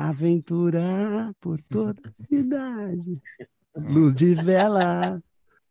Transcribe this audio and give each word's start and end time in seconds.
Aventurar 0.00 1.32
por 1.40 1.60
toda 1.68 2.00
a 2.08 2.12
cidade. 2.14 3.20
Luz 3.76 4.14
de 4.14 4.32
vela. 4.32 5.20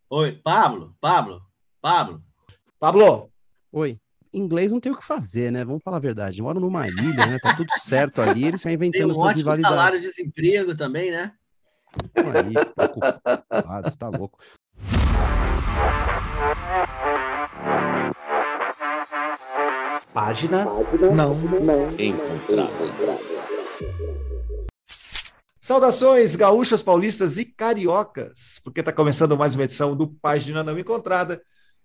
Oi, 0.09 0.33
Pablo, 0.43 0.93
Pablo, 0.99 1.41
Pablo. 1.81 2.21
Pablo. 2.77 3.31
Oi. 3.71 3.97
Inglês 4.33 4.73
não 4.73 4.81
tem 4.81 4.91
o 4.91 4.97
que 4.97 5.05
fazer, 5.05 5.49
né? 5.49 5.63
Vamos 5.63 5.81
falar 5.81 5.97
a 5.97 6.01
verdade. 6.01 6.41
Moram 6.41 6.59
numa 6.59 6.89
ilha, 6.89 7.25
né? 7.25 7.39
Tá 7.39 7.55
tudo 7.55 7.71
certo 7.79 8.21
ali, 8.21 8.43
eles 8.43 8.59
estão 8.59 8.71
inventando 8.71 9.13
tem 9.13 9.21
um 9.21 9.25
essas 9.25 9.35
rivalidades. 9.37 9.77
salário 9.77 10.01
de 10.01 10.07
desemprego 10.07 10.75
também, 10.75 11.09
né? 11.09 11.31
Aí, 12.17 12.53
você 13.83 13.97
tá 13.97 14.09
louco. 14.09 14.39
Página 20.13 20.65
não 20.65 21.33
encontrada. 21.97 23.36
Saudações 25.61 26.35
gaúchas, 26.35 26.81
paulistas 26.81 27.37
e 27.37 27.45
cariocas, 27.45 28.59
porque 28.63 28.79
está 28.79 28.91
começando 28.91 29.37
mais 29.37 29.53
uma 29.53 29.65
edição 29.65 29.95
do 29.95 30.07
Página 30.07 30.63
Não 30.63 30.79
Encontrada. 30.79 31.41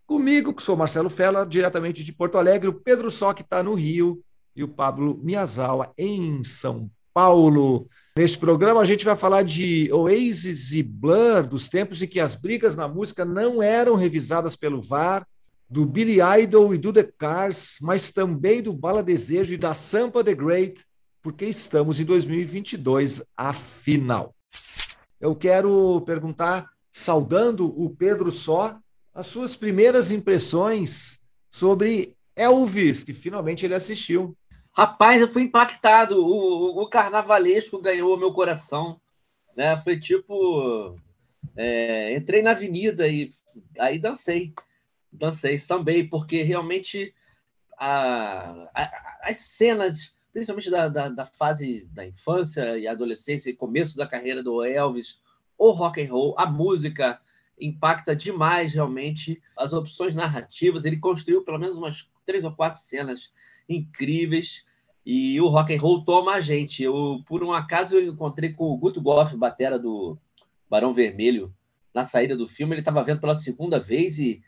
Comigo, 0.07 0.55
que 0.55 0.62
sou 0.62 0.77
Marcelo 0.77 1.11
Fella, 1.11 1.45
diretamente 1.45 2.05
de 2.05 2.12
Porto 2.12 2.39
Alegre, 2.39 2.69
o 2.69 2.73
Pedro 2.73 3.11
Só, 3.11 3.33
que 3.33 3.43
está 3.43 3.62
no 3.62 3.75
Rio, 3.75 4.23
e 4.55 4.62
o 4.62 4.69
Pablo 4.69 5.19
Miyazawa, 5.23 5.93
em 5.98 6.45
São 6.45 6.91
Paulo. 7.12 7.89
Neste 8.17 8.39
programa, 8.39 8.81
a 8.81 8.84
gente 8.84 9.05
vai 9.05 9.17
falar 9.17 9.43
de 9.43 9.93
Oasis 9.93 10.73
e 10.73 10.83
Blur, 10.83 11.47
dos 11.47 11.69
tempos 11.69 12.03
em 12.03 12.06
que 12.06 12.20
as 12.20 12.34
brigas 12.34 12.77
na 12.77 12.87
música 12.87 13.25
não 13.25 13.62
eram 13.62 13.97
revisadas 13.97 14.55
pelo 14.55 14.81
VAR, 14.81 15.27
do 15.69 15.87
Billy 15.87 16.19
Idol 16.43 16.75
e 16.75 16.79
do 16.79 16.93
The 16.93 17.05
Cars, 17.19 17.79
mas 17.81 18.12
também 18.12 18.62
do 18.62 18.73
Bala 18.73 19.03
Desejo 19.03 19.55
e 19.55 19.56
da 19.56 19.73
Sampa 19.73 20.23
The 20.23 20.34
Great, 20.34 20.84
porque 21.23 21.47
estamos 21.47 22.01
em 22.01 22.05
2022, 22.05 23.23
afinal. 23.37 24.35
Eu 25.21 25.37
quero 25.37 26.01
perguntar, 26.03 26.70
saudando 26.91 27.67
o 27.81 27.89
Pedro 27.91 28.31
Só, 28.31 28.77
as 29.15 29.27
suas 29.27 29.56
primeiras 29.56 30.11
impressões 30.11 31.23
sobre 31.48 32.17
Elvis, 32.34 33.05
que 33.05 33.15
finalmente 33.15 33.65
ele 33.65 33.75
assistiu. 33.75 34.37
Rapaz, 34.73 35.20
eu 35.20 35.28
fui 35.28 35.43
impactado. 35.43 36.19
O, 36.19 36.78
o, 36.78 36.83
o 36.83 36.89
carnavalesco 36.89 37.81
ganhou 37.81 38.19
meu 38.19 38.33
coração. 38.33 39.00
Né? 39.56 39.77
Foi 39.78 40.00
tipo. 40.00 40.97
É, 41.56 42.17
entrei 42.17 42.43
na 42.43 42.53
avenida 42.53 43.06
e 43.06 43.31
aí 43.78 43.98
dancei 43.98 44.55
dancei, 45.12 45.59
sambei, 45.59 46.05
porque 46.05 46.43
realmente 46.43 47.15
a, 47.78 48.69
a, 48.75 49.19
as 49.23 49.39
cenas, 49.39 50.17
principalmente 50.33 50.70
da, 50.70 50.88
da, 50.88 51.08
da, 51.08 51.27
fase 51.27 51.86
da 51.92 52.06
infância 52.06 52.78
e 52.78 52.86
adolescência 52.86 53.50
e 53.50 53.56
começo 53.56 53.97
da 53.97 54.06
carreira 54.06 54.42
do 54.42 54.64
Elvis, 54.64 55.19
o 55.58 55.70
rock 55.70 56.02
and 56.02 56.11
roll, 56.11 56.34
a 56.38 56.47
música 56.47 57.20
impacta 57.61 58.16
demais 58.16 58.72
realmente 58.72 59.41
as 59.56 59.72
opções 59.72 60.14
narrativas. 60.14 60.84
Ele 60.84 60.97
construiu 60.97 61.44
pelo 61.44 61.58
menos 61.58 61.78
umas 61.78 62.08
três 62.25 62.44
ou 62.44 62.53
quatro 62.53 62.80
cenas 62.80 63.33
incríveis 63.69 64.64
e 65.05 65.41
o 65.41 65.48
rock 65.48 65.75
and 65.75 65.80
roll 65.80 66.05
toma 66.05 66.34
a 66.34 66.41
gente. 66.41 66.83
Eu, 66.83 67.22
por 67.27 67.44
um 67.44 67.53
acaso, 67.53 67.97
eu 67.97 68.12
encontrei 68.12 68.53
com 68.53 68.64
o 68.64 68.77
Guto 68.77 69.00
Goff, 69.00 69.36
batera 69.36 69.78
do 69.78 70.19
Barão 70.69 70.94
Vermelho, 70.94 71.55
na 71.94 72.05
saída 72.05 72.36
do 72.36 72.48
filme. 72.48 72.75
Ele 72.75 72.80
estava 72.80 73.05
vendo 73.05 73.20
pela 73.20 73.36
segunda 73.36 73.78
vez 73.78 74.19
e 74.19 74.42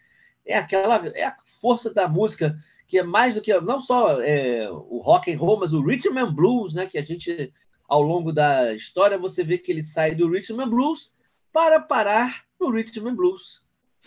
é 0.46 0.56
aquela 0.56 1.06
é 1.08 1.24
a 1.24 1.36
força 1.60 1.92
da 1.92 2.08
música 2.08 2.58
que 2.86 2.98
é 2.98 3.02
mais 3.02 3.34
do 3.34 3.40
que 3.40 3.52
não 3.60 3.80
só 3.80 4.20
é, 4.20 4.70
o 4.70 4.98
rock 4.98 5.32
and 5.32 5.38
roll, 5.38 5.58
mas 5.58 5.72
o 5.72 5.82
rhythm 5.82 6.18
and 6.18 6.32
blues, 6.34 6.74
né? 6.74 6.86
Que 6.86 6.98
a 6.98 7.02
gente 7.02 7.52
ao 7.88 8.02
longo 8.02 8.32
da 8.32 8.72
história 8.74 9.18
você 9.18 9.44
vê 9.44 9.58
que 9.58 9.70
ele 9.70 9.82
sai 9.82 10.14
do 10.14 10.28
rhythm 10.28 10.60
and 10.60 10.68
blues 10.68 11.12
para 11.52 11.80
parar 11.80 12.44
no 12.58 12.70
rhythm 12.70 13.08
and 13.08 13.14
blues 13.14 13.62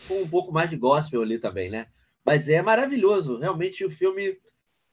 com 0.07 0.21
um 0.21 0.27
pouco 0.27 0.51
mais 0.51 0.69
de 0.69 0.77
gospel 0.77 1.21
ali 1.21 1.39
também, 1.39 1.69
né? 1.69 1.87
Mas 2.25 2.49
é 2.49 2.61
maravilhoso, 2.61 3.37
realmente 3.37 3.85
o 3.85 3.91
filme 3.91 4.37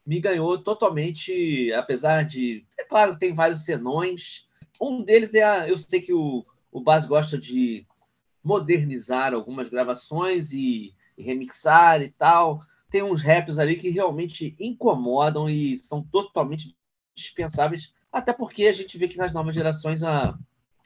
me 0.06 0.20
ganhou 0.20 0.58
totalmente, 0.62 1.72
apesar 1.72 2.24
de, 2.24 2.64
é 2.78 2.84
claro, 2.84 3.18
tem 3.18 3.34
vários 3.34 3.64
senões. 3.64 4.46
Um 4.80 5.02
deles 5.02 5.34
é 5.34 5.42
a, 5.42 5.68
eu 5.68 5.76
sei 5.76 6.00
que 6.00 6.12
o 6.12 6.44
o 6.70 6.80
Baz 6.80 7.06
gosta 7.06 7.38
de 7.38 7.86
modernizar 8.42 9.32
algumas 9.32 9.68
gravações 9.68 10.52
e 10.52 10.92
e 11.16 11.22
remixar 11.22 12.02
e 12.02 12.10
tal. 12.10 12.60
Tem 12.94 13.02
uns 13.02 13.22
raps 13.22 13.58
ali 13.58 13.74
que 13.74 13.90
realmente 13.90 14.54
incomodam 14.56 15.50
e 15.50 15.76
são 15.76 16.00
totalmente 16.00 16.76
dispensáveis, 17.12 17.92
até 18.12 18.32
porque 18.32 18.68
a 18.68 18.72
gente 18.72 18.96
vê 18.96 19.08
que 19.08 19.16
nas 19.16 19.34
novas 19.34 19.52
gerações 19.52 20.04
a, 20.04 20.38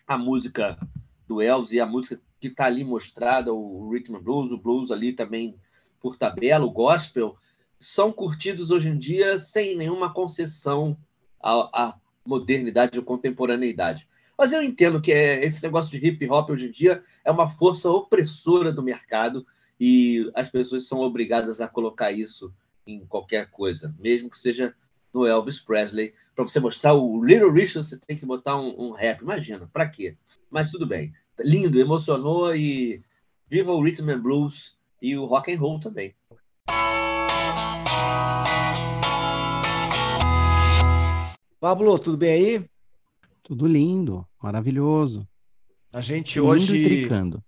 a 0.06 0.16
música 0.16 0.78
do 1.26 1.42
Elvis 1.42 1.72
e 1.72 1.80
a 1.80 1.84
música 1.84 2.18
que 2.40 2.48
está 2.48 2.64
ali 2.64 2.82
mostrada, 2.82 3.52
o 3.52 3.90
rhythm 3.90 4.16
and 4.16 4.22
blues, 4.22 4.50
o 4.50 4.56
blues 4.56 4.90
ali 4.90 5.12
também 5.12 5.54
por 6.00 6.16
tabela, 6.16 6.64
o 6.64 6.70
gospel, 6.70 7.36
são 7.78 8.10
curtidos 8.10 8.70
hoje 8.70 8.88
em 8.88 8.96
dia 8.96 9.38
sem 9.38 9.76
nenhuma 9.76 10.10
concessão 10.10 10.96
à, 11.38 11.88
à 11.90 12.00
modernidade 12.24 12.98
ou 12.98 13.04
contemporaneidade. 13.04 14.08
Mas 14.38 14.54
eu 14.54 14.62
entendo 14.62 15.02
que 15.02 15.12
é, 15.12 15.44
esse 15.44 15.62
negócio 15.62 15.90
de 15.90 16.06
hip 16.06 16.26
hop 16.30 16.48
hoje 16.48 16.68
em 16.68 16.70
dia 16.70 17.02
é 17.22 17.30
uma 17.30 17.50
força 17.50 17.90
opressora 17.90 18.72
do 18.72 18.82
mercado 18.82 19.46
e 19.80 20.30
as 20.34 20.48
pessoas 20.48 20.88
são 20.88 21.00
obrigadas 21.00 21.60
a 21.60 21.68
colocar 21.68 22.10
isso 22.10 22.52
em 22.86 23.04
qualquer 23.06 23.50
coisa, 23.50 23.94
mesmo 23.98 24.30
que 24.30 24.38
seja 24.38 24.74
no 25.12 25.26
Elvis 25.26 25.60
Presley. 25.60 26.14
Para 26.34 26.44
você 26.44 26.58
mostrar 26.58 26.94
o 26.94 27.24
Little 27.24 27.52
Richard, 27.52 27.86
você 27.86 27.98
tem 27.98 28.16
que 28.16 28.26
botar 28.26 28.58
um, 28.58 28.88
um 28.88 28.90
rap. 28.92 29.20
Imagina, 29.20 29.68
para 29.72 29.88
quê? 29.88 30.16
Mas 30.50 30.70
tudo 30.70 30.86
bem. 30.86 31.12
Lindo, 31.40 31.80
emocionou 31.80 32.54
e 32.54 33.02
viva 33.48 33.72
o 33.72 33.82
Rhythm 33.82 34.10
and 34.10 34.20
Blues 34.20 34.76
e 35.00 35.16
o 35.16 35.24
rock 35.26 35.52
and 35.52 35.58
roll 35.58 35.78
também. 35.78 36.14
Pablo, 41.60 41.98
tudo 41.98 42.16
bem 42.16 42.30
aí? 42.30 42.64
Tudo 43.42 43.66
lindo, 43.66 44.26
maravilhoso. 44.40 45.26
A 45.92 46.00
gente 46.00 46.38
lindo 46.38 46.50
hoje. 46.50 46.76
E 46.76 46.84
tricando. 46.84 47.42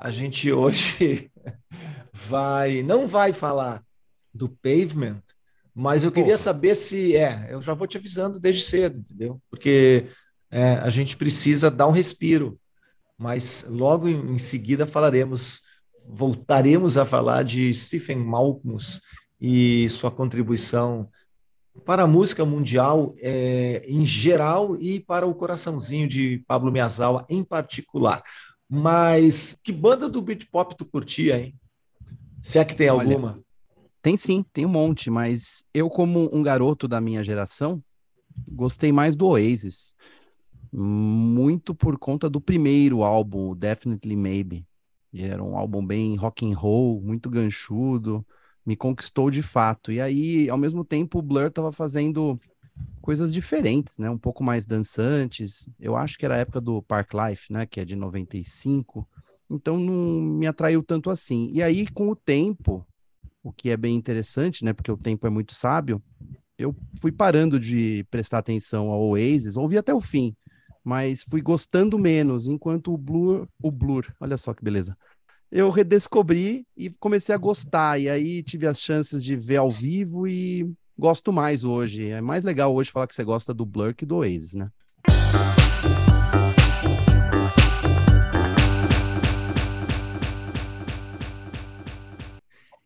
A 0.00 0.10
gente 0.10 0.52
hoje 0.52 1.30
vai, 2.12 2.82
não 2.82 3.06
vai 3.06 3.32
falar 3.32 3.82
do 4.32 4.48
pavement, 4.48 5.22
mas 5.74 6.04
eu 6.04 6.12
queria 6.12 6.34
Porra. 6.34 6.42
saber 6.42 6.74
se 6.74 7.16
é. 7.16 7.48
Eu 7.50 7.60
já 7.60 7.74
vou 7.74 7.86
te 7.86 7.96
avisando 7.96 8.40
desde 8.40 8.62
cedo, 8.62 8.98
entendeu? 8.98 9.40
Porque 9.50 10.06
é, 10.50 10.74
a 10.74 10.90
gente 10.90 11.16
precisa 11.16 11.70
dar 11.70 11.86
um 11.86 11.92
respiro. 11.92 12.58
Mas 13.18 13.66
logo 13.68 14.08
em, 14.08 14.34
em 14.34 14.38
seguida 14.38 14.86
falaremos, 14.86 15.62
voltaremos 16.06 16.96
a 16.96 17.04
falar 17.04 17.42
de 17.42 17.74
Stephen 17.74 18.18
Malkmus 18.18 19.00
e 19.40 19.88
sua 19.90 20.10
contribuição 20.10 21.10
para 21.84 22.04
a 22.04 22.06
música 22.06 22.44
mundial 22.44 23.14
é, 23.18 23.84
em 23.86 24.04
geral 24.04 24.76
e 24.80 25.00
para 25.00 25.26
o 25.26 25.34
coraçãozinho 25.34 26.08
de 26.08 26.42
Pablo 26.46 26.72
Miyazawa 26.72 27.26
em 27.28 27.44
particular. 27.44 28.22
Mas 28.68 29.56
que 29.62 29.72
banda 29.72 30.08
do 30.08 30.20
Britpop 30.20 30.76
tu 30.76 30.84
curtia, 30.84 31.38
hein? 31.38 31.54
Se 32.42 32.58
é 32.58 32.64
que 32.64 32.74
tem 32.74 32.90
Olha, 32.90 33.00
alguma. 33.00 33.40
Tem 34.02 34.16
sim, 34.16 34.44
tem 34.52 34.64
um 34.64 34.70
monte, 34.70 35.10
mas 35.10 35.64
eu, 35.74 35.90
como 35.90 36.28
um 36.32 36.42
garoto 36.42 36.86
da 36.86 37.00
minha 37.00 37.22
geração, 37.24 37.82
gostei 38.48 38.92
mais 38.92 39.16
do 39.16 39.26
Oasis. 39.26 39.94
Muito 40.72 41.74
por 41.74 41.98
conta 41.98 42.28
do 42.28 42.40
primeiro 42.40 43.02
álbum, 43.02 43.54
Definitely 43.54 44.16
Maybe. 44.16 44.66
Era 45.14 45.42
um 45.42 45.56
álbum 45.56 45.84
bem 45.84 46.14
rock 46.16 46.44
and 46.44 46.56
roll, 46.56 47.00
muito 47.00 47.30
ganchudo, 47.30 48.24
me 48.64 48.76
conquistou 48.76 49.30
de 49.30 49.42
fato. 49.42 49.90
E 49.90 50.00
aí, 50.00 50.50
ao 50.50 50.58
mesmo 50.58 50.84
tempo, 50.84 51.18
o 51.18 51.22
Blur 51.22 51.46
estava 51.46 51.72
fazendo 51.72 52.38
coisas 53.00 53.32
diferentes, 53.32 53.98
né? 53.98 54.10
Um 54.10 54.18
pouco 54.18 54.42
mais 54.42 54.66
dançantes. 54.66 55.68
Eu 55.78 55.96
acho 55.96 56.18
que 56.18 56.24
era 56.24 56.34
a 56.34 56.38
época 56.38 56.60
do 56.60 56.82
Park 56.82 57.12
Life, 57.14 57.52
né? 57.52 57.66
Que 57.66 57.80
é 57.80 57.84
de 57.84 57.96
95. 57.96 59.08
Então 59.48 59.78
não 59.78 60.20
me 60.20 60.46
atraiu 60.46 60.82
tanto 60.82 61.10
assim. 61.10 61.50
E 61.52 61.62
aí, 61.62 61.86
com 61.88 62.08
o 62.08 62.16
tempo, 62.16 62.86
o 63.42 63.52
que 63.52 63.70
é 63.70 63.76
bem 63.76 63.94
interessante, 63.94 64.64
né? 64.64 64.72
Porque 64.72 64.90
o 64.90 64.96
tempo 64.96 65.26
é 65.26 65.30
muito 65.30 65.54
sábio, 65.54 66.02
eu 66.58 66.74
fui 67.00 67.12
parando 67.12 67.60
de 67.60 68.04
prestar 68.10 68.38
atenção 68.38 68.88
ao 68.88 69.02
Oasis, 69.02 69.56
ouvi 69.56 69.76
até 69.76 69.92
o 69.92 70.00
fim, 70.00 70.34
mas 70.82 71.22
fui 71.22 71.42
gostando 71.42 71.98
menos, 71.98 72.46
enquanto 72.46 72.92
o 72.92 72.98
Blur, 72.98 73.46
o 73.62 73.70
Blur, 73.70 74.12
olha 74.18 74.36
só 74.36 74.54
que 74.54 74.64
beleza. 74.64 74.96
Eu 75.50 75.70
redescobri 75.70 76.66
e 76.76 76.90
comecei 76.90 77.34
a 77.34 77.38
gostar, 77.38 78.00
e 78.00 78.08
aí 78.08 78.42
tive 78.42 78.66
as 78.66 78.80
chances 78.80 79.22
de 79.22 79.36
ver 79.36 79.56
ao 79.56 79.70
vivo 79.70 80.26
e 80.26 80.68
gosto 80.98 81.32
mais 81.32 81.64
hoje. 81.64 82.10
É 82.10 82.20
mais 82.20 82.42
legal 82.42 82.74
hoje 82.74 82.90
falar 82.90 83.06
que 83.06 83.14
você 83.14 83.24
gosta 83.24 83.52
do 83.52 83.66
Blur 83.66 83.94
que 83.94 84.06
do 84.06 84.16
Oasis, 84.16 84.54
né? 84.54 84.70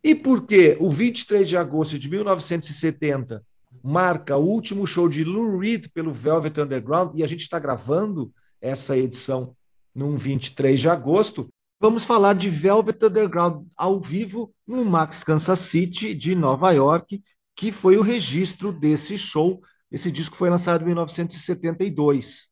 E 0.02 0.14
por 0.14 0.46
que 0.46 0.76
o 0.80 0.90
23 0.90 1.48
de 1.48 1.56
agosto 1.56 1.98
de 1.98 2.08
1970 2.08 3.44
marca 3.82 4.36
o 4.36 4.44
último 4.44 4.86
show 4.86 5.08
de 5.08 5.24
Lou 5.24 5.58
Reed 5.58 5.88
pelo 5.92 6.12
Velvet 6.12 6.58
Underground 6.58 7.12
e 7.14 7.22
a 7.22 7.26
gente 7.26 7.42
está 7.42 7.58
gravando 7.58 8.32
essa 8.60 8.96
edição 8.96 9.54
num 9.94 10.16
23 10.16 10.80
de 10.80 10.88
agosto. 10.88 11.48
Vamos 11.78 12.04
falar 12.04 12.34
de 12.34 12.50
Velvet 12.50 13.02
Underground 13.04 13.66
ao 13.76 14.00
vivo 14.00 14.52
no 14.66 14.84
Max 14.84 15.22
Kansas 15.22 15.60
City 15.60 16.14
de 16.14 16.34
Nova 16.34 16.72
York, 16.72 17.22
que 17.60 17.70
foi 17.70 17.98
o 17.98 18.02
registro 18.02 18.72
desse 18.72 19.18
show. 19.18 19.62
Esse 19.92 20.10
disco 20.10 20.34
foi 20.34 20.48
lançado 20.48 20.80
em 20.80 20.86
1972. 20.86 22.48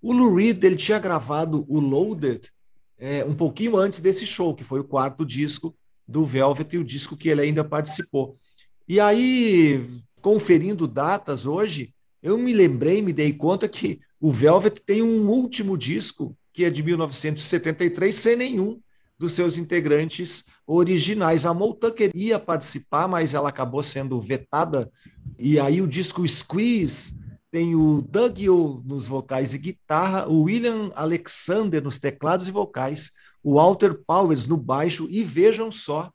O 0.00 0.12
Lou 0.12 0.36
Reed 0.36 0.62
ele 0.62 0.76
tinha 0.76 1.00
gravado 1.00 1.66
o 1.68 1.80
Loaded 1.80 2.48
é, 2.96 3.24
um 3.24 3.34
pouquinho 3.34 3.76
antes 3.76 4.00
desse 4.00 4.24
show, 4.24 4.54
que 4.54 4.62
foi 4.62 4.78
o 4.78 4.84
quarto 4.84 5.26
disco 5.26 5.76
do 6.06 6.24
Velvet 6.24 6.76
e 6.76 6.78
o 6.78 6.84
disco 6.84 7.16
que 7.16 7.28
ele 7.28 7.40
ainda 7.40 7.64
participou. 7.64 8.38
E 8.86 9.00
aí, 9.00 9.84
conferindo 10.22 10.86
datas 10.86 11.44
hoje, 11.44 11.92
eu 12.22 12.38
me 12.38 12.52
lembrei, 12.52 13.02
me 13.02 13.12
dei 13.12 13.32
conta 13.32 13.68
que 13.68 13.98
o 14.20 14.30
Velvet 14.30 14.80
tem 14.86 15.02
um 15.02 15.28
último 15.28 15.76
disco, 15.76 16.38
que 16.52 16.64
é 16.64 16.70
de 16.70 16.84
1973, 16.84 18.14
sem 18.14 18.36
nenhum 18.36 18.80
dos 19.18 19.32
seus 19.32 19.58
integrantes 19.58 20.44
originais. 20.66 21.46
A 21.46 21.54
Molta 21.54 21.90
queria 21.90 22.38
participar, 22.38 23.06
mas 23.06 23.34
ela 23.34 23.48
acabou 23.48 23.82
sendo 23.82 24.20
vetada. 24.20 24.90
E 25.38 25.60
aí 25.60 25.80
o 25.80 25.86
disco 25.86 26.26
Squeeze 26.26 27.14
tem 27.50 27.74
o 27.74 28.02
Doug 28.02 28.38
O 28.48 28.82
nos 28.84 29.06
vocais 29.06 29.54
e 29.54 29.58
guitarra, 29.58 30.28
o 30.28 30.42
William 30.42 30.90
Alexander 30.94 31.82
nos 31.82 31.98
teclados 31.98 32.48
e 32.48 32.50
vocais, 32.50 33.12
o 33.42 33.54
Walter 33.54 33.98
Powers 34.06 34.46
no 34.46 34.56
baixo 34.56 35.06
e 35.08 35.22
vejam 35.22 35.70
só, 35.70 36.10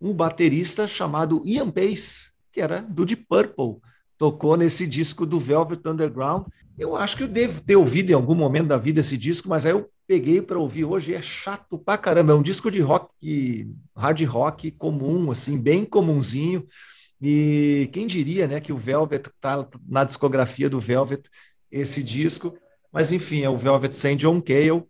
um 0.00 0.12
baterista 0.12 0.88
chamado 0.88 1.40
Ian 1.44 1.70
Pace, 1.70 2.32
que 2.50 2.60
era 2.60 2.82
do 2.82 3.06
Deep 3.06 3.24
Purple, 3.28 3.76
tocou 4.18 4.56
nesse 4.56 4.86
disco 4.86 5.24
do 5.24 5.38
Velvet 5.38 5.80
Underground. 5.86 6.46
Eu 6.78 6.96
acho 6.96 7.16
que 7.16 7.22
eu 7.22 7.28
devo 7.28 7.60
ter 7.60 7.76
ouvido 7.76 8.10
em 8.10 8.14
algum 8.14 8.34
momento 8.34 8.68
da 8.68 8.76
vida 8.76 9.00
esse 9.00 9.16
disco, 9.16 9.48
mas 9.48 9.64
aí 9.64 9.72
eu 9.72 9.88
peguei 10.12 10.42
para 10.42 10.58
ouvir 10.58 10.84
hoje 10.84 11.14
é 11.14 11.22
chato 11.22 11.78
pra 11.78 11.96
caramba. 11.96 12.34
É 12.34 12.36
um 12.36 12.42
disco 12.42 12.70
de 12.70 12.82
rock, 12.82 13.66
hard 13.96 14.22
rock 14.24 14.70
comum, 14.72 15.30
assim, 15.30 15.56
bem 15.56 15.86
comunzinho. 15.86 16.68
E 17.18 17.88
quem 17.94 18.06
diria, 18.06 18.46
né, 18.46 18.60
que 18.60 18.74
o 18.74 18.76
Velvet 18.76 19.30
tá 19.40 19.66
na 19.88 20.04
discografia 20.04 20.68
do 20.68 20.78
Velvet 20.78 21.22
esse 21.70 22.02
disco. 22.02 22.54
Mas 22.92 23.10
enfim, 23.10 23.40
é 23.40 23.48
o 23.48 23.56
Velvet 23.56 23.96
sem 23.96 24.14
John 24.14 24.38
Cale 24.38 24.84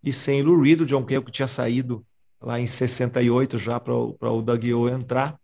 e 0.00 0.12
sem 0.12 0.42
Lou 0.42 0.62
Reed, 0.62 0.82
o 0.82 0.86
John 0.86 1.04
Cale 1.04 1.24
que 1.24 1.32
tinha 1.32 1.48
saído 1.48 2.06
lá 2.40 2.60
em 2.60 2.66
68 2.68 3.58
já 3.58 3.80
para 3.80 3.92
o 3.92 4.42
Doug 4.42 4.64
O 4.64 4.88
entrar, 4.88 5.36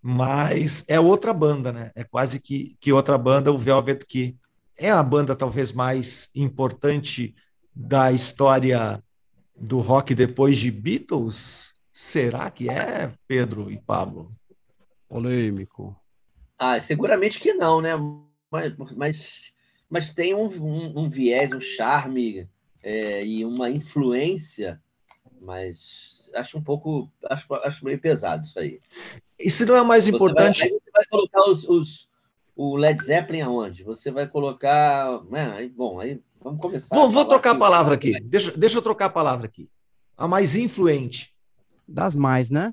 mas 0.00 0.82
é 0.88 0.98
outra 0.98 1.34
banda, 1.34 1.70
né? 1.74 1.90
É 1.94 2.04
quase 2.04 2.40
que, 2.40 2.74
que 2.80 2.90
outra 2.90 3.18
banda, 3.18 3.52
o 3.52 3.58
Velvet, 3.58 4.06
que 4.06 4.34
é 4.78 4.90
a 4.90 5.02
banda 5.02 5.36
talvez 5.36 5.72
mais 5.72 6.30
importante 6.34 7.34
da 7.80 8.10
história 8.10 9.00
do 9.56 9.78
rock 9.78 10.12
depois 10.12 10.58
de 10.58 10.68
Beatles. 10.68 11.74
Será 11.92 12.50
que 12.50 12.68
é, 12.68 13.12
Pedro 13.28 13.70
e 13.70 13.78
Pablo? 13.78 14.32
Polêmico. 15.08 15.96
Ah, 16.58 16.80
seguramente 16.80 17.38
que 17.38 17.54
não, 17.54 17.80
né? 17.80 17.92
Mas, 18.50 18.74
mas, 18.96 19.52
mas 19.88 20.10
tem 20.10 20.34
um, 20.34 20.48
um, 20.48 21.04
um 21.04 21.08
viés, 21.08 21.52
um 21.52 21.60
charme 21.60 22.48
é, 22.82 23.24
e 23.24 23.44
uma 23.44 23.70
influência, 23.70 24.82
mas 25.40 26.28
acho 26.34 26.58
um 26.58 26.62
pouco, 26.62 27.08
acho, 27.30 27.46
acho 27.54 27.84
meio 27.84 28.00
pesado 28.00 28.44
isso 28.44 28.58
aí. 28.58 28.80
E 29.38 29.48
se 29.48 29.64
não 29.64 29.76
é 29.76 29.84
mais 29.84 30.04
você 30.04 30.10
importante. 30.10 30.60
Vai, 30.60 30.68
você 30.68 30.90
vai 30.92 31.06
colocar 31.06 31.48
os, 31.48 31.64
os, 31.68 32.08
o 32.56 32.76
Led 32.76 33.04
Zeppelin 33.04 33.42
aonde? 33.42 33.84
Você 33.84 34.10
vai 34.10 34.26
colocar. 34.26 35.22
Né? 35.30 35.70
Bom, 35.76 36.00
aí 36.00 36.20
vamos 36.42 36.60
começar. 36.60 36.94
Vou, 36.94 37.10
vou 37.10 37.24
trocar 37.24 37.52
a 37.52 37.58
palavra 37.58 37.94
aqui. 37.94 38.18
Deixa, 38.20 38.56
deixa 38.56 38.78
eu 38.78 38.82
trocar 38.82 39.06
a 39.06 39.10
palavra 39.10 39.46
aqui. 39.46 39.68
A 40.16 40.26
mais 40.26 40.56
influente. 40.56 41.34
Das 41.86 42.14
mais, 42.14 42.50
né? 42.50 42.72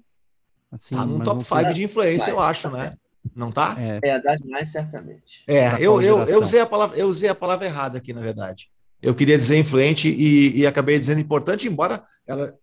Assim, 0.72 0.96
tá 0.96 1.06
no 1.06 1.24
top 1.24 1.44
5 1.44 1.74
de 1.74 1.84
influência, 1.84 2.32
eu 2.32 2.40
acho, 2.40 2.64
tá 2.64 2.70
né? 2.70 2.84
Certo. 2.84 3.00
Não 3.34 3.52
tá? 3.52 3.76
É. 3.80 4.00
é, 4.04 4.22
das 4.22 4.42
mais, 4.42 4.72
certamente. 4.72 5.44
É, 5.48 5.74
eu, 5.76 6.02
eu, 6.02 6.24
eu, 6.26 6.42
usei 6.42 6.60
a 6.60 6.66
palavra, 6.66 6.98
eu 6.98 7.08
usei 7.08 7.30
a 7.30 7.36
palavra 7.36 7.66
errada 7.66 7.98
aqui, 7.98 8.14
na 8.14 8.22
verdade. 8.22 8.70
Eu 9.02 9.16
queria 9.16 9.38
dizer 9.38 9.58
influente 9.58 10.10
e, 10.10 10.60
e 10.60 10.68
acabei 10.68 11.00
dizendo 11.00 11.22
importante, 11.22 11.68
embora 11.68 12.04
ela 12.28 12.54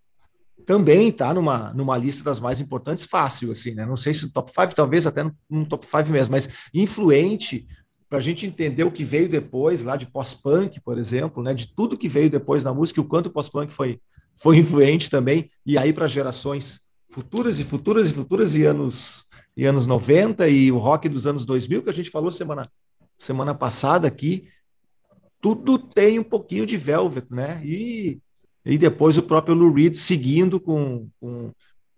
também 0.64 1.08
está 1.08 1.34
numa, 1.34 1.72
numa 1.72 1.96
lista 1.96 2.22
das 2.22 2.38
mais 2.38 2.60
importantes, 2.60 3.04
fácil, 3.04 3.50
assim, 3.50 3.74
né? 3.74 3.84
Não 3.84 3.96
sei 3.96 4.14
se 4.14 4.24
no 4.24 4.30
top 4.30 4.52
5, 4.52 4.74
talvez 4.74 5.06
até 5.06 5.24
no, 5.24 5.36
no 5.50 5.66
top 5.66 5.86
5 5.86 6.10
mesmo, 6.10 6.32
mas 6.32 6.48
influente 6.72 7.66
para 8.12 8.18
a 8.18 8.22
gente 8.22 8.44
entender 8.44 8.84
o 8.84 8.92
que 8.92 9.04
veio 9.04 9.26
depois, 9.26 9.82
lá 9.82 9.96
de 9.96 10.04
pós-punk, 10.04 10.78
por 10.82 10.98
exemplo, 10.98 11.42
né? 11.42 11.54
De 11.54 11.74
tudo 11.74 11.96
que 11.96 12.10
veio 12.10 12.28
depois 12.28 12.62
na 12.62 12.70
música, 12.70 13.00
o 13.00 13.04
quanto 13.06 13.28
o 13.28 13.30
pós-punk 13.30 13.72
foi, 13.72 13.98
foi 14.36 14.58
influente 14.58 15.08
também, 15.08 15.50
e 15.64 15.78
aí 15.78 15.94
para 15.94 16.06
gerações 16.06 16.82
futuras 17.08 17.58
e 17.58 17.64
futuras 17.64 18.10
e 18.10 18.12
futuras 18.12 18.54
e 18.54 18.64
anos 18.66 19.24
e 19.56 19.64
anos 19.64 19.86
90 19.86 20.46
e 20.46 20.70
o 20.70 20.76
rock 20.76 21.08
dos 21.08 21.26
anos 21.26 21.46
2000 21.46 21.84
que 21.84 21.88
a 21.88 21.92
gente 21.94 22.10
falou 22.10 22.30
semana 22.30 22.70
semana 23.16 23.54
passada 23.54 24.06
aqui, 24.08 24.46
tudo 25.40 25.78
tem 25.78 26.18
um 26.18 26.24
pouquinho 26.24 26.66
de 26.66 26.76
Velvet, 26.76 27.24
né? 27.30 27.62
E, 27.64 28.20
e 28.62 28.76
depois 28.76 29.16
o 29.16 29.22
próprio 29.22 29.54
Lou 29.54 29.72
Reed 29.72 29.96
seguindo 29.96 30.60
com, 30.60 31.08
com, 31.18 31.50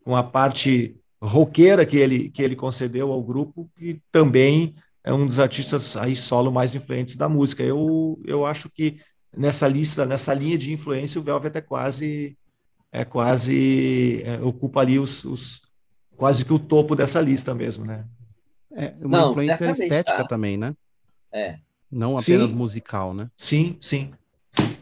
com 0.05 0.15
a 0.15 0.23
parte 0.23 0.95
roqueira 1.21 1.85
que 1.85 1.97
ele, 1.97 2.31
que 2.31 2.41
ele 2.41 2.55
concedeu 2.55 3.11
ao 3.11 3.21
grupo, 3.21 3.69
que 3.77 4.01
também 4.13 4.77
é 5.05 5.13
um 5.13 5.27
dos 5.27 5.39
artistas 5.39 5.97
aí 5.97 6.17
solo 6.17 6.51
mais 6.51 6.75
influentes 6.75 7.15
da 7.15 7.29
música. 7.29 7.63
Eu, 7.63 8.19
eu 8.25 8.47
acho 8.47 8.71
que 8.71 8.99
nessa 9.37 9.69
lista, 9.69 10.07
nessa 10.07 10.33
linha 10.33 10.57
de 10.57 10.73
influência, 10.73 11.21
o 11.21 11.25
Velvet 11.25 11.55
é 11.57 11.61
quase 11.61 12.39
é 12.91 13.05
quase 13.05 14.23
é, 14.25 14.41
ocupa 14.41 14.81
ali 14.81 14.99
os, 14.99 15.25
os, 15.25 15.63
quase 16.17 16.45
que 16.45 16.53
o 16.53 16.59
topo 16.59 16.95
dessa 16.95 17.21
lista 17.21 17.53
mesmo, 17.53 17.85
né? 17.85 18.05
É 18.73 18.95
uma 19.01 19.19
Não, 19.19 19.31
influência 19.31 19.71
estética 19.71 20.19
tá. 20.19 20.25
também, 20.25 20.57
né? 20.57 20.75
É. 21.33 21.59
Não 21.91 22.17
apenas 22.17 22.49
sim. 22.49 22.55
musical, 22.55 23.13
né? 23.13 23.29
Sim, 23.37 23.77
sim. 23.81 24.13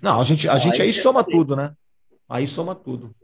Não, 0.00 0.20
a 0.20 0.24
gente, 0.24 0.48
a 0.48 0.58
gente 0.58 0.80
aí, 0.80 0.88
aí 0.88 0.92
soma 0.92 1.24
tudo, 1.24 1.56
né? 1.56 1.74
Aí 2.28 2.46
soma 2.46 2.74
tudo. 2.74 3.14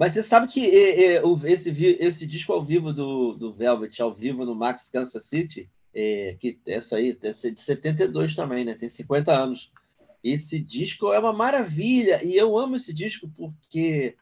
Mas 0.00 0.14
você 0.14 0.22
sabe 0.22 0.46
que 0.46 0.64
é, 0.64 1.16
é, 1.16 1.22
esse, 1.44 1.70
esse 2.00 2.26
disco 2.26 2.54
ao 2.54 2.64
vivo 2.64 2.90
do, 2.90 3.34
do 3.34 3.52
Velvet, 3.52 4.00
ao 4.00 4.14
vivo 4.14 4.46
no 4.46 4.54
Max 4.54 4.88
Kansas 4.88 5.26
City, 5.26 5.68
é, 5.94 6.38
que 6.40 6.58
essa 6.66 6.96
aí 6.96 7.18
é 7.22 7.28
de 7.28 7.60
72 7.60 8.34
também, 8.34 8.64
né? 8.64 8.74
Tem 8.74 8.88
50 8.88 9.30
anos. 9.30 9.70
Esse 10.24 10.58
disco 10.58 11.12
é 11.12 11.18
uma 11.18 11.34
maravilha 11.34 12.24
e 12.24 12.34
eu 12.34 12.58
amo 12.58 12.76
esse 12.76 12.94
disco 12.94 13.30
porque 13.36 14.16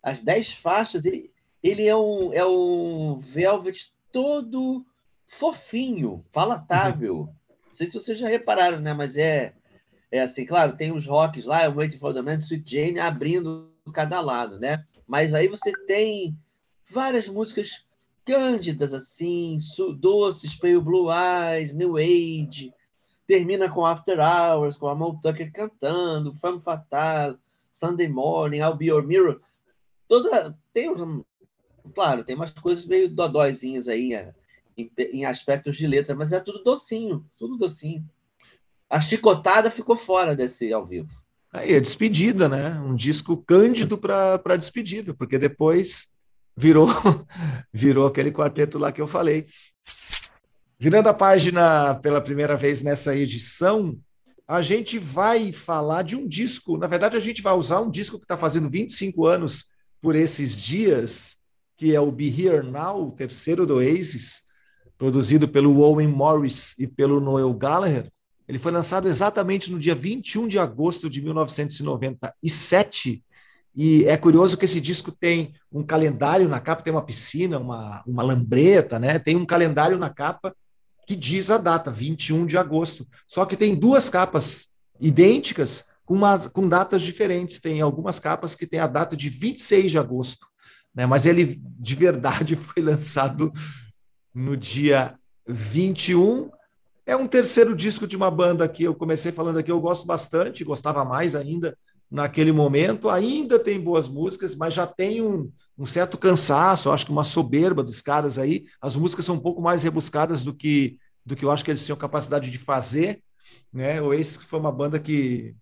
as 0.00 0.20
10 0.20 0.52
faixas, 0.52 1.04
ele, 1.04 1.32
ele 1.64 1.84
é, 1.84 1.96
um, 1.96 2.32
é 2.32 2.46
um 2.46 3.18
Velvet 3.18 3.92
todo 4.12 4.86
fofinho, 5.26 6.24
palatável. 6.30 7.22
Uhum. 7.22 7.26
Não 7.26 7.74
sei 7.74 7.88
se 7.88 7.94
vocês 7.94 8.20
já 8.20 8.28
repararam, 8.28 8.78
né? 8.78 8.94
Mas 8.94 9.16
é, 9.16 9.52
é 10.12 10.20
assim, 10.20 10.46
claro, 10.46 10.76
tem 10.76 10.92
os 10.92 11.06
rocks 11.06 11.44
lá, 11.44 11.68
o 11.68 11.74
Waiting 11.74 11.98
for 11.98 12.14
the 12.14 12.22
Man, 12.22 12.36
Sweet 12.36 12.70
Jane, 12.70 13.00
abrindo 13.00 13.68
cada 13.92 14.20
lado, 14.20 14.60
né? 14.60 14.84
Mas 15.12 15.34
aí 15.34 15.46
você 15.46 15.70
tem 15.84 16.34
várias 16.90 17.28
músicas 17.28 17.84
cândidas, 18.24 18.94
assim, 18.94 19.58
doces, 19.98 20.54
Pale 20.54 20.80
Blue 20.80 21.10
Eyes, 21.12 21.74
New 21.74 21.98
Age, 21.98 22.72
termina 23.26 23.68
com 23.68 23.84
After 23.84 24.18
Hours, 24.18 24.78
com 24.78 24.88
a 24.88 24.94
Mal 24.94 25.20
Tucker 25.20 25.52
cantando, 25.52 26.34
Femme 26.36 26.62
Fatale, 26.62 27.36
Sunday 27.74 28.08
Morning, 28.08 28.60
I'll 28.60 28.74
Be 28.74 28.86
Your 28.86 29.06
Mirror. 29.06 29.38
Toda, 30.08 30.58
tem, 30.72 30.88
claro, 31.94 32.24
tem 32.24 32.34
umas 32.34 32.52
coisas 32.52 32.86
meio 32.86 33.14
dodóizinhas 33.14 33.88
aí 33.88 34.14
em, 34.78 34.90
em 34.96 35.26
aspectos 35.26 35.76
de 35.76 35.86
letra, 35.86 36.14
mas 36.14 36.32
é 36.32 36.40
tudo 36.40 36.64
docinho, 36.64 37.22
tudo 37.36 37.58
docinho. 37.58 38.02
A 38.88 38.98
chicotada 38.98 39.70
ficou 39.70 39.94
fora 39.94 40.34
desse 40.34 40.72
ao 40.72 40.86
vivo. 40.86 41.21
Aí 41.52 41.74
é 41.74 41.80
despedida, 41.80 42.48
né? 42.48 42.80
Um 42.80 42.94
disco 42.94 43.36
cândido 43.36 43.98
para 43.98 44.56
despedida, 44.56 45.12
porque 45.12 45.38
depois 45.38 46.08
virou 46.56 46.88
virou 47.72 48.06
aquele 48.06 48.32
quarteto 48.32 48.78
lá 48.78 48.90
que 48.90 49.00
eu 49.00 49.06
falei. 49.06 49.46
Virando 50.78 51.08
a 51.08 51.14
página 51.14 51.94
pela 51.96 52.20
primeira 52.20 52.56
vez 52.56 52.82
nessa 52.82 53.14
edição, 53.14 53.96
a 54.48 54.62
gente 54.62 54.98
vai 54.98 55.52
falar 55.52 56.02
de 56.02 56.16
um 56.16 56.26
disco. 56.26 56.76
Na 56.76 56.86
verdade, 56.86 57.16
a 57.16 57.20
gente 57.20 57.40
vai 57.40 57.54
usar 57.54 57.80
um 57.80 57.90
disco 57.90 58.18
que 58.18 58.24
está 58.24 58.36
fazendo 58.36 58.68
25 58.68 59.26
anos 59.26 59.66
por 60.00 60.16
esses 60.16 60.56
dias, 60.56 61.36
que 61.76 61.94
é 61.94 62.00
o 62.00 62.10
Be 62.10 62.28
Here 62.28 62.66
Now, 62.66 63.08
o 63.08 63.12
terceiro 63.12 63.64
do 63.66 63.76
Oasis. 63.76 64.42
produzido 64.98 65.48
pelo 65.48 65.80
Owen 65.80 66.08
Morris 66.08 66.74
e 66.78 66.86
pelo 66.86 67.20
Noel 67.20 67.52
Gallagher, 67.54 68.11
ele 68.52 68.58
foi 68.58 68.70
lançado 68.70 69.08
exatamente 69.08 69.72
no 69.72 69.78
dia 69.78 69.94
21 69.94 70.46
de 70.46 70.58
agosto 70.58 71.08
de 71.08 71.22
1997. 71.22 73.24
E 73.74 74.04
é 74.04 74.14
curioso 74.18 74.58
que 74.58 74.66
esse 74.66 74.78
disco 74.78 75.10
tem 75.10 75.54
um 75.72 75.82
calendário 75.82 76.46
na 76.50 76.60
capa, 76.60 76.82
tem 76.82 76.92
uma 76.92 77.00
piscina, 77.00 77.58
uma, 77.58 78.02
uma 78.06 78.22
lambreta, 78.22 78.98
né? 78.98 79.18
Tem 79.18 79.36
um 79.36 79.46
calendário 79.46 79.96
na 79.96 80.10
capa 80.10 80.54
que 81.06 81.16
diz 81.16 81.50
a 81.50 81.56
data, 81.56 81.90
21 81.90 82.44
de 82.44 82.58
agosto. 82.58 83.08
Só 83.26 83.46
que 83.46 83.56
tem 83.56 83.74
duas 83.74 84.10
capas 84.10 84.68
idênticas 85.00 85.86
com, 86.04 86.20
com 86.52 86.68
datas 86.68 87.00
diferentes. 87.00 87.58
Tem 87.58 87.80
algumas 87.80 88.20
capas 88.20 88.54
que 88.54 88.66
tem 88.66 88.80
a 88.80 88.86
data 88.86 89.16
de 89.16 89.30
26 89.30 89.92
de 89.92 89.98
agosto, 89.98 90.46
né? 90.94 91.06
Mas 91.06 91.24
ele 91.24 91.58
de 91.64 91.94
verdade 91.94 92.54
foi 92.60 92.82
lançado 92.82 93.50
no 94.34 94.58
dia 94.58 95.18
21 95.48 96.50
é 97.06 97.16
um 97.16 97.26
terceiro 97.26 97.74
disco 97.74 98.06
de 98.06 98.16
uma 98.16 98.30
banda 98.30 98.68
que 98.68 98.84
eu 98.84 98.94
comecei 98.94 99.32
falando 99.32 99.58
aqui, 99.58 99.70
eu 99.70 99.80
gosto 99.80 100.06
bastante, 100.06 100.64
gostava 100.64 101.04
mais 101.04 101.34
ainda 101.34 101.76
naquele 102.10 102.52
momento. 102.52 103.08
Ainda 103.08 103.58
tem 103.58 103.80
boas 103.80 104.06
músicas, 104.06 104.54
mas 104.54 104.74
já 104.74 104.86
tem 104.86 105.20
um, 105.22 105.50
um 105.76 105.86
certo 105.86 106.16
cansaço, 106.16 106.90
acho 106.90 107.06
que 107.06 107.12
uma 107.12 107.24
soberba 107.24 107.82
dos 107.82 108.00
caras 108.00 108.38
aí. 108.38 108.66
As 108.80 108.94
músicas 108.94 109.24
são 109.24 109.34
um 109.34 109.40
pouco 109.40 109.60
mais 109.60 109.82
rebuscadas 109.82 110.44
do 110.44 110.54
que, 110.54 110.98
do 111.24 111.34
que 111.34 111.44
eu 111.44 111.50
acho 111.50 111.64
que 111.64 111.70
eles 111.70 111.84
tinham 111.84 111.96
capacidade 111.96 112.50
de 112.50 112.58
fazer. 112.58 113.22
Né? 113.72 114.00
O 114.00 114.12
Ace 114.12 114.38
foi 114.38 114.60
uma 114.60 114.70
banda 114.70 115.00
que, 115.00 115.56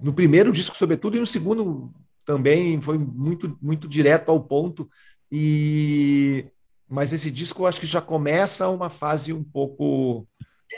no 0.00 0.12
primeiro 0.12 0.50
disco, 0.50 0.76
sobretudo, 0.76 1.16
e 1.16 1.20
no 1.20 1.26
segundo 1.26 1.92
também 2.24 2.80
foi 2.80 2.98
muito, 2.98 3.56
muito 3.60 3.86
direto 3.86 4.30
ao 4.30 4.40
ponto. 4.40 4.88
E 5.30 6.46
mas 6.88 7.12
esse 7.12 7.30
disco 7.30 7.62
eu 7.62 7.66
acho 7.66 7.80
que 7.80 7.86
já 7.86 8.00
começa 8.00 8.68
uma 8.68 8.90
fase 8.90 9.32
um 9.32 9.42
pouco 9.42 10.28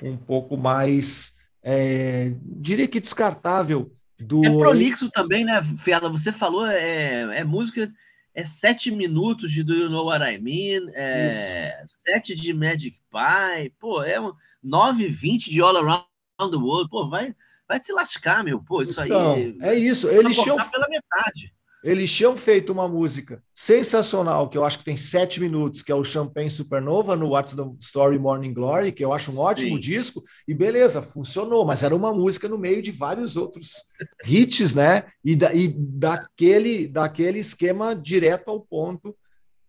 um 0.03 0.17
pouco 0.17 0.57
mais, 0.57 1.37
é, 1.63 2.33
diria 2.43 2.89
que 2.89 3.01
descartável 3.01 3.93
do. 4.19 4.45
É 4.45 4.49
prolixo 4.49 5.11
também, 5.11 5.45
né, 5.45 5.63
Fela? 5.79 6.09
Você 6.09 6.33
falou, 6.33 6.67
é, 6.67 7.39
é 7.39 7.45
música, 7.45 7.91
é 8.35 8.45
sete 8.45 8.91
minutos 8.91 9.51
de 9.51 9.63
Do 9.63 9.75
You 9.75 9.91
Know 9.91 10.07
What 10.07 10.25
I 10.25 10.39
Mean, 10.39 10.91
é 10.95 11.85
sete 12.05 12.35
de 12.35 12.53
Magic 12.53 12.99
Pie, 13.11 13.73
pô, 13.79 14.03
é 14.03 14.21
um 14.21 14.33
9 14.63 15.09
20 15.09 15.51
de 15.51 15.61
All 15.61 15.77
Around 15.77 16.07
the 16.39 16.57
World, 16.57 16.91
pô, 16.91 17.09
vai, 17.09 17.35
vai 17.69 17.81
se 17.81 17.93
lascar, 17.93 18.45
meu, 18.45 18.63
pô, 18.63 18.83
isso 18.83 19.01
então, 19.03 19.35
aí. 19.35 19.57
É 19.63 19.75
isso, 19.75 20.09
eles 20.09 20.37
tinham. 20.37 20.57
pela 20.71 20.87
metade. 20.89 21.56
Eles 21.87 22.13
tinham 22.13 22.37
feito 22.37 22.73
uma 22.73 22.89
música 22.89 23.41
sensacional, 23.55 24.51
que 24.51 24.59
eu 24.59 24.65
acho 24.65 24.81
que 24.81 24.85
tem 24.85 24.97
sete 24.97 25.41
minutos, 25.41 25.83
que 25.83 25.93
é 25.93 25.95
o 25.95 26.03
Champagne 26.03 26.51
Supernova, 26.51 27.15
no 27.15 27.29
What's 27.29 27.55
the 27.55 27.63
Story 27.79 28.19
Morning 28.19 28.53
Glory, 28.53 28.91
que 28.91 29.05
eu 29.05 29.13
acho 29.13 29.31
um 29.31 29.39
ótimo 29.39 29.77
Sim. 29.77 29.81
disco, 29.81 30.25
e 30.49 30.53
beleza, 30.53 31.01
funcionou, 31.01 31.65
mas 31.65 31.85
era 31.85 31.95
uma 31.95 32.13
música 32.13 32.49
no 32.49 32.59
meio 32.59 32.83
de 32.83 32.91
vários 32.91 33.37
outros 33.37 33.85
hits, 34.27 34.75
né? 34.75 35.05
E, 35.25 35.37
da, 35.37 35.55
e 35.55 35.69
daquele, 35.69 36.89
daquele 36.89 37.39
esquema 37.39 37.95
direto 37.95 38.49
ao 38.49 38.61
ponto 38.61 39.17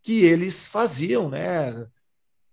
que 0.02 0.26
eles 0.26 0.68
faziam, 0.68 1.30
né? 1.30 1.86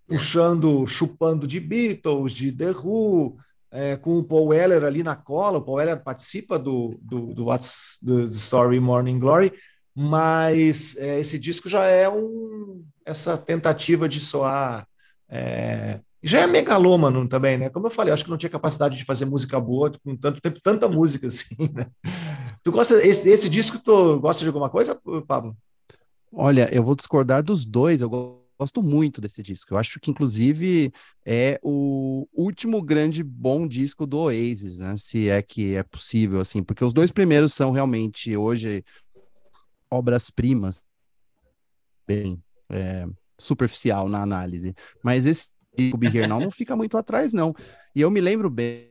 Puxando, 0.05 0.85
chupando 0.85 1.47
de 1.47 1.59
Beatles, 1.59 2.33
de 2.33 2.51
The 2.51 2.69
Who, 2.69 3.39
é, 3.71 3.95
com 3.95 4.17
o 4.17 4.23
Paul 4.23 4.47
Weller 4.47 4.83
ali 4.83 5.03
na 5.03 5.15
cola. 5.15 5.57
O 5.57 5.61
Paul 5.61 5.77
Weller 5.77 6.01
participa 6.03 6.57
do, 6.57 6.97
do, 7.01 7.33
do 7.33 7.45
What's 7.45 7.99
the 8.05 8.25
Story 8.31 8.79
Morning 8.79 9.19
Glory, 9.19 9.53
mas 9.93 10.95
é, 10.97 11.19
esse 11.19 11.37
disco 11.39 11.69
já 11.69 11.83
é 11.85 12.09
um, 12.09 12.83
essa 13.05 13.37
tentativa 13.37 14.07
de 14.07 14.19
soar. 14.19 14.87
É, 15.29 15.99
já 16.23 16.41
é 16.41 16.47
megalômano 16.47 17.27
também, 17.27 17.57
né? 17.57 17.69
Como 17.69 17.85
eu 17.85 17.91
falei, 17.91 18.13
acho 18.13 18.23
que 18.23 18.31
não 18.31 18.37
tinha 18.37 18.49
capacidade 18.49 18.97
de 18.97 19.05
fazer 19.05 19.25
música 19.25 19.59
boa 19.59 19.91
com 20.03 20.15
tanto 20.15 20.41
tempo, 20.41 20.59
tanta 20.61 20.89
música 20.89 21.27
assim, 21.27 21.55
né? 21.71 21.85
Tu 22.63 22.71
gosta 22.71 22.95
esse, 23.05 23.29
esse 23.29 23.47
disco? 23.47 23.77
Tu 23.77 24.19
gosta 24.19 24.41
de 24.41 24.47
alguma 24.47 24.69
coisa, 24.69 24.99
Pablo? 25.27 25.55
Olha, 26.33 26.67
eu 26.73 26.83
vou 26.83 26.95
discordar 26.95 27.43
dos 27.43 27.63
dois. 27.63 28.01
Eu 28.01 28.09
gosto 28.57 28.81
muito 28.81 29.19
desse 29.21 29.43
disco. 29.43 29.73
Eu 29.73 29.77
acho 29.77 29.99
que, 29.99 30.09
inclusive, 30.09 30.91
é 31.25 31.59
o 31.61 32.27
último 32.33 32.81
grande 32.81 33.23
bom 33.23 33.67
disco 33.67 34.05
do 34.05 34.17
Oasis, 34.17 34.79
né? 34.79 34.95
Se 34.97 35.29
é 35.29 35.41
que 35.41 35.75
é 35.75 35.83
possível, 35.83 36.39
assim, 36.39 36.63
porque 36.63 36.83
os 36.83 36.93
dois 36.93 37.11
primeiros 37.11 37.53
são 37.53 37.71
realmente 37.71 38.35
hoje 38.35 38.83
obras-primas, 39.89 40.83
bem 42.07 42.41
é, 42.69 43.05
superficial 43.37 44.07
na 44.07 44.21
análise. 44.21 44.73
Mas 45.03 45.25
esse 45.25 45.49
disco 45.77 45.97
Be 45.97 46.07
Here 46.07 46.27
Now 46.27 46.39
não 46.39 46.51
fica 46.51 46.75
muito 46.75 46.97
atrás, 46.97 47.33
não. 47.33 47.53
E 47.93 48.01
eu 48.01 48.09
me 48.09 48.21
lembro 48.21 48.49
bem, 48.49 48.89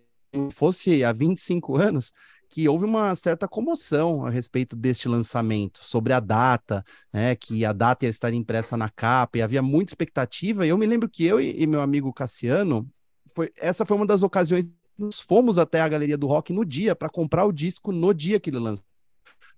fosse 0.50 1.04
há 1.04 1.12
25 1.12 1.76
anos, 1.76 2.12
que 2.54 2.68
houve 2.68 2.84
uma 2.84 3.12
certa 3.16 3.48
comoção 3.48 4.24
a 4.24 4.30
respeito 4.30 4.76
deste 4.76 5.08
lançamento, 5.08 5.80
sobre 5.82 6.12
a 6.12 6.20
data, 6.20 6.84
né, 7.12 7.34
que 7.34 7.64
a 7.64 7.72
data 7.72 8.04
ia 8.06 8.08
estar 8.08 8.32
impressa 8.32 8.76
na 8.76 8.88
capa, 8.88 9.38
e 9.38 9.42
havia 9.42 9.60
muita 9.60 9.90
expectativa, 9.90 10.64
e 10.64 10.68
eu 10.68 10.78
me 10.78 10.86
lembro 10.86 11.08
que 11.08 11.26
eu 11.26 11.40
e, 11.40 11.60
e 11.60 11.66
meu 11.66 11.80
amigo 11.80 12.12
Cassiano, 12.12 12.88
foi, 13.34 13.50
essa 13.56 13.84
foi 13.84 13.96
uma 13.96 14.06
das 14.06 14.22
ocasiões 14.22 14.72
nós 14.96 15.18
fomos 15.20 15.58
até 15.58 15.80
a 15.80 15.88
Galeria 15.88 16.16
do 16.16 16.28
Rock 16.28 16.52
no 16.52 16.64
dia 16.64 16.94
para 16.94 17.08
comprar 17.08 17.44
o 17.44 17.50
disco 17.50 17.90
no 17.90 18.14
dia 18.14 18.38
que 18.38 18.50
ele 18.50 18.60
lançou. 18.60 18.84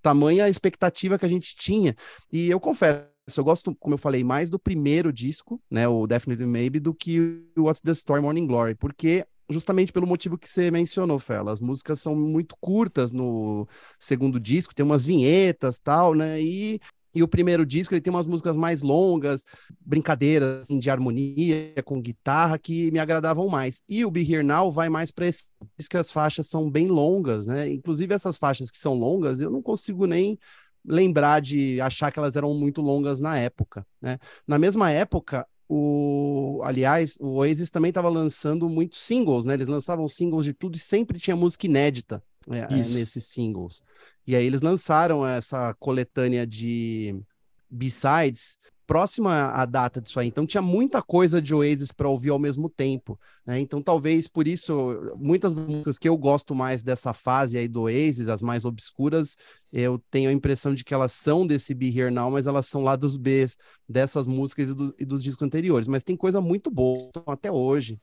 Tamanha 0.01 0.47
a 0.47 0.49
expectativa 0.49 1.19
que 1.19 1.27
a 1.27 1.29
gente 1.29 1.55
tinha. 1.55 1.95
E 2.33 2.49
eu 2.49 2.59
confesso, 2.59 3.11
eu 3.37 3.45
gosto, 3.45 3.75
como 3.75 3.93
eu 3.93 3.99
falei, 3.99 4.25
mais 4.25 4.49
do 4.49 4.59
primeiro 4.59 5.13
disco, 5.13 5.61
né, 5.71 5.87
o 5.87 6.07
Definitely 6.07 6.49
Maybe, 6.49 6.81
do 6.81 6.95
que 6.95 7.45
o 7.55 7.65
What's 7.65 7.83
the 7.83 7.93
Story 7.93 8.23
Morning 8.23 8.47
Glory, 8.47 8.75
porque 8.75 9.27
justamente 9.49 9.93
pelo 9.93 10.07
motivo 10.07 10.39
que 10.39 10.49
você 10.49 10.71
mencionou, 10.71 11.19
Fela. 11.19 11.53
As 11.53 11.61
músicas 11.61 12.01
são 12.01 12.15
muito 12.15 12.57
curtas 12.61 13.13
no 13.13 13.67
segundo 13.99 14.41
disco, 14.41 14.75
tem 14.75 14.85
umas 14.85 15.05
vinhetas 15.07 15.79
tal, 15.79 16.15
né? 16.15 16.41
E, 16.41 16.81
e 17.15 17.23
o 17.23 17.29
primeiro 17.29 17.65
disco 17.65 17.95
ele 17.95 18.01
tem 18.01 18.13
umas 18.13 18.27
músicas 18.27 18.57
mais 18.57 18.83
longas, 18.83 19.45
brincadeiras 19.81 20.61
assim, 20.61 20.79
de 20.79 20.91
harmonia 20.91 21.73
com 21.85 22.01
guitarra 22.01 22.59
que 22.59 22.91
me 22.91 22.99
agradavam 22.99 23.49
mais. 23.49 23.83
E 23.89 24.05
o 24.05 24.11
Be 24.11 24.21
Here 24.21 24.43
Now 24.43 24.71
vai 24.71 24.89
mais 24.89 25.11
para 25.11 25.27
esse 25.27 25.49
que 25.89 25.97
as 25.97 26.13
faixas 26.13 26.47
são 26.49 26.71
bem 26.71 26.89
longas, 26.89 27.47
né? 27.47 27.69
Inclusive 27.69 28.15
essas 28.15 28.37
faixas 28.37 28.71
que 28.71 28.79
são 28.79 28.95
longas, 28.95 29.41
eu 29.41 29.51
não 29.51 29.63
consigo 29.63 30.07
nem 30.07 30.39
lembrar 30.85 31.41
de 31.41 31.81
achar 31.81 32.13
que 32.13 32.19
elas 32.19 32.37
eram 32.37 32.55
muito 32.55 32.81
longas 32.81 33.21
na 33.21 33.39
época, 33.39 33.87
né? 34.01 34.19
Na 34.47 34.59
mesma 34.59 34.91
época, 34.91 35.47
o, 35.69 36.61
aliás, 36.63 37.17
o 37.21 37.37
Oasis 37.37 37.71
também 37.71 37.89
estava 37.89 38.09
lançando 38.09 38.69
muitos 38.69 39.01
singles, 39.01 39.45
né? 39.45 39.55
Eles 39.55 39.69
lançavam 39.69 40.07
singles 40.09 40.45
de 40.45 40.53
tudo 40.53 40.77
e 40.77 40.79
sempre 40.79 41.19
tinha 41.19 41.35
música 41.35 41.67
inédita 41.67 42.23
é, 42.49 42.59
é 42.59 42.69
nesses 42.69 43.25
singles. 43.25 43.83
E 44.27 44.37
aí 44.37 44.45
eles 44.45 44.63
lançaram 44.63 45.27
essa 45.27 45.75
coletânea 45.75 46.47
de 46.47 47.21
B-sides 47.69 48.59
próxima 48.87 49.49
à 49.49 49.65
data 49.65 50.01
disso 50.01 50.21
aí. 50.21 50.29
Então 50.29 50.47
tinha 50.47 50.63
muita 50.63 51.03
coisa 51.03 51.43
de 51.43 51.55
Oasis 51.55 51.91
para 51.91 52.09
ouvir 52.09 52.31
ao 52.31 52.39
mesmo 52.39 52.69
tempo. 52.69 53.19
Né? 53.45 53.59
Então 53.61 53.83
talvez 53.83 54.29
por 54.29 54.47
isso 54.47 55.13
muitas 55.17 55.57
músicas 55.57 55.99
que 55.99 56.09
eu 56.09 56.17
gosto 56.17 56.55
mais 56.55 56.83
dessa 56.83 57.13
fase 57.13 57.59
aí 57.59 57.67
do 57.67 57.83
Oasis, 57.83 58.29
as 58.29 58.41
mais 58.41 58.65
obscuras, 58.65 59.37
eu 59.73 60.01
tenho 60.11 60.31
a 60.31 60.33
impressão 60.33 60.75
de 60.75 60.85
que 60.85 60.95
elas 60.95 61.13
são 61.13 61.47
desse 61.47 61.75
Be 61.75 61.89
Here 61.89 62.11
Now, 62.11 62.31
mas 62.31 62.47
elas 62.47 62.67
são 62.67 62.83
lá 62.83 62.95
dos 62.95 63.17
Bs 63.17 63.59
dessas 63.89 64.27
músicas 64.27 64.71
e, 64.71 64.75
do, 64.75 64.95
e 64.99 65.05
dos 65.05 65.23
discos 65.23 65.45
anteriores. 65.45 65.89
Mas 65.89 66.05
tem 66.05 66.17
coisa 66.17 66.41
muito 66.41 66.71
boa 66.71 67.11
até 67.27 67.51
hoje. 67.51 68.01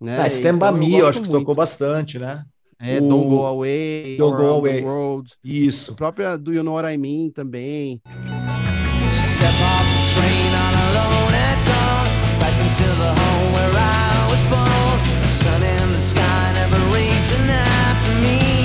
Né? 0.00 0.18
Ah, 0.18 0.26
Stand 0.26 0.56
então, 0.56 0.72
Me, 0.72 0.94
eu, 0.94 1.06
acho 1.06 1.20
que 1.20 1.28
muito. 1.28 1.40
tocou 1.40 1.54
bastante, 1.54 2.18
né? 2.18 2.44
É, 2.80 2.98
o... 2.98 3.08
Don't 3.08 3.28
Go 3.28 3.46
Away, 3.46 4.16
Don't 4.16 4.36
Go 4.36 4.48
Away. 4.48 4.82
World. 4.82 5.32
Isso. 5.44 5.92
A 5.92 5.94
própria 5.94 6.36
Do 6.36 6.52
You 6.52 6.64
Know 6.64 6.74
What 6.74 6.92
I 6.92 6.98
Mean 6.98 7.30
também. 7.30 8.02
Step 9.12 9.54
off 9.60 9.86
the 9.92 10.02
train 10.14 10.54
on 10.64 10.74
alone 10.86 11.34
at 11.34 11.58
dawn 11.68 12.06
Back 12.40 12.56
into 12.64 12.88
the 12.96 13.12
home 13.12 13.52
where 13.52 13.74
I 13.76 14.26
was 14.30 14.42
born. 14.48 14.96
Sun 15.30 15.62
in 15.62 15.92
the 15.92 16.00
sky 16.00 16.52
never 16.54 16.80
raised 16.94 17.30
the 17.30 17.46
night 17.46 17.96
to 18.04 18.12
me. 18.22 18.62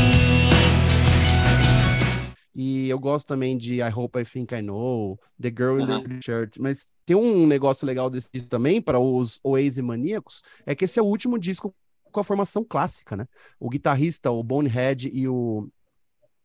E 2.56 2.89
eu 2.89 2.98
gosto 2.98 3.27
também 3.27 3.58
de 3.58 3.82
I 3.82 3.89
Hope 3.89 4.20
I 4.20 4.25
Think 4.25 4.56
I 4.56 4.62
Know, 4.62 5.20
The 5.39 5.50
Girl 5.50 5.80
in 5.80 5.86
the 5.86 6.22
Shirt, 6.24 6.58
mas 6.58 6.88
tem 7.06 7.16
um 7.16 7.46
negócio 7.46 7.86
legal 7.86 8.10
desse 8.10 8.30
disco 8.34 8.50
também 8.50 8.82
para 8.82 9.00
os 9.00 9.39
Oasis 9.44 9.84
maníacos, 9.84 10.42
é 10.66 10.74
que 10.74 10.86
esse 10.86 10.98
é 10.98 11.01
o 11.01 11.06
último 11.06 11.38
disco 11.38 11.75
com 12.12 12.20
a 12.20 12.24
formação 12.24 12.63
clássica, 12.63 13.16
né? 13.16 13.27
O 13.60 13.70
guitarrista, 13.70 14.32
o 14.32 14.42
Bonehead 14.42 15.12
e 15.13 15.27
o 15.27 15.70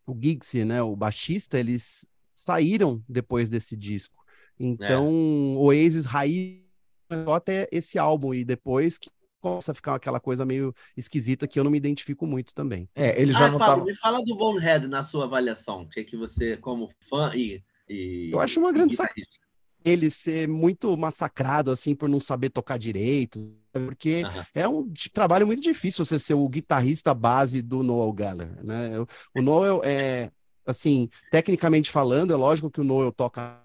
o 0.07 0.15
Giggsy, 0.21 0.65
né, 0.65 0.83
o 0.83 0.97
baixista, 0.97 1.59
eles 1.59 2.07
saíram 2.43 3.03
depois 3.09 3.49
desse 3.49 3.77
disco. 3.77 4.23
Então, 4.59 5.09
é. 5.55 5.59
Oasis 5.59 6.07
raiz 6.07 6.63
só 7.25 7.35
até 7.35 7.69
esse 7.71 7.99
álbum 7.99 8.33
e 8.33 8.45
depois 8.45 8.99
que 8.99 9.11
começa 9.41 9.73
a 9.73 9.75
ficar 9.75 9.97
aquela 9.97 10.21
coisa 10.21 10.47
meio 10.47 10.73
esquisita 10.97 11.49
que 11.49 11.59
eu 11.59 11.65
não 11.65 11.71
me 11.71 11.77
identifico 11.77 12.27
muito 12.27 12.55
também. 12.55 12.89
É, 12.95 13.21
ele 13.21 13.33
já 13.33 13.47
ah, 13.47 13.51
não 13.51 13.59
Pablo, 13.59 13.75
tava... 13.75 13.85
me 13.87 13.97
fala 13.97 14.25
do 14.25 14.37
Bonehead 14.37 14.87
na 14.87 15.03
sua 15.03 15.25
avaliação, 15.25 15.83
o 15.83 15.89
que 15.89 16.01
é 16.01 16.05
que 16.05 16.17
você 16.17 16.57
como 16.57 16.91
fã 17.09 17.33
e, 17.35 17.63
e 17.89 18.31
Eu 18.33 18.41
acho 18.41 18.61
uma 18.61 18.73
grande 18.73 18.95
sac... 18.95 19.13
ele 19.85 20.11
ser 20.11 20.47
muito 20.49 20.97
massacrado 20.97 21.73
assim 21.73 21.95
por 21.95 22.09
não 22.09 22.21
saber 22.21 22.51
tocar 22.51 22.79
direito, 22.79 23.53
porque 23.73 24.23
uhum. 24.23 24.43
é 24.55 24.69
um 24.69 24.93
trabalho 25.13 25.47
muito 25.47 25.61
difícil 25.61 26.05
você 26.05 26.19
ser 26.19 26.35
o 26.35 26.49
guitarrista 26.49 27.13
base 27.13 27.61
do 27.61 27.83
Noel 27.83 28.13
Gallagher, 28.13 28.65
né? 28.65 28.91
O 29.35 29.43
Noel 29.43 29.83
é 29.85 30.31
assim, 30.67 31.09
tecnicamente 31.31 31.91
falando, 31.91 32.33
é 32.33 32.37
lógico 32.37 32.71
que 32.71 32.81
o 32.81 32.85
Noel 32.85 33.13
toca 33.13 33.61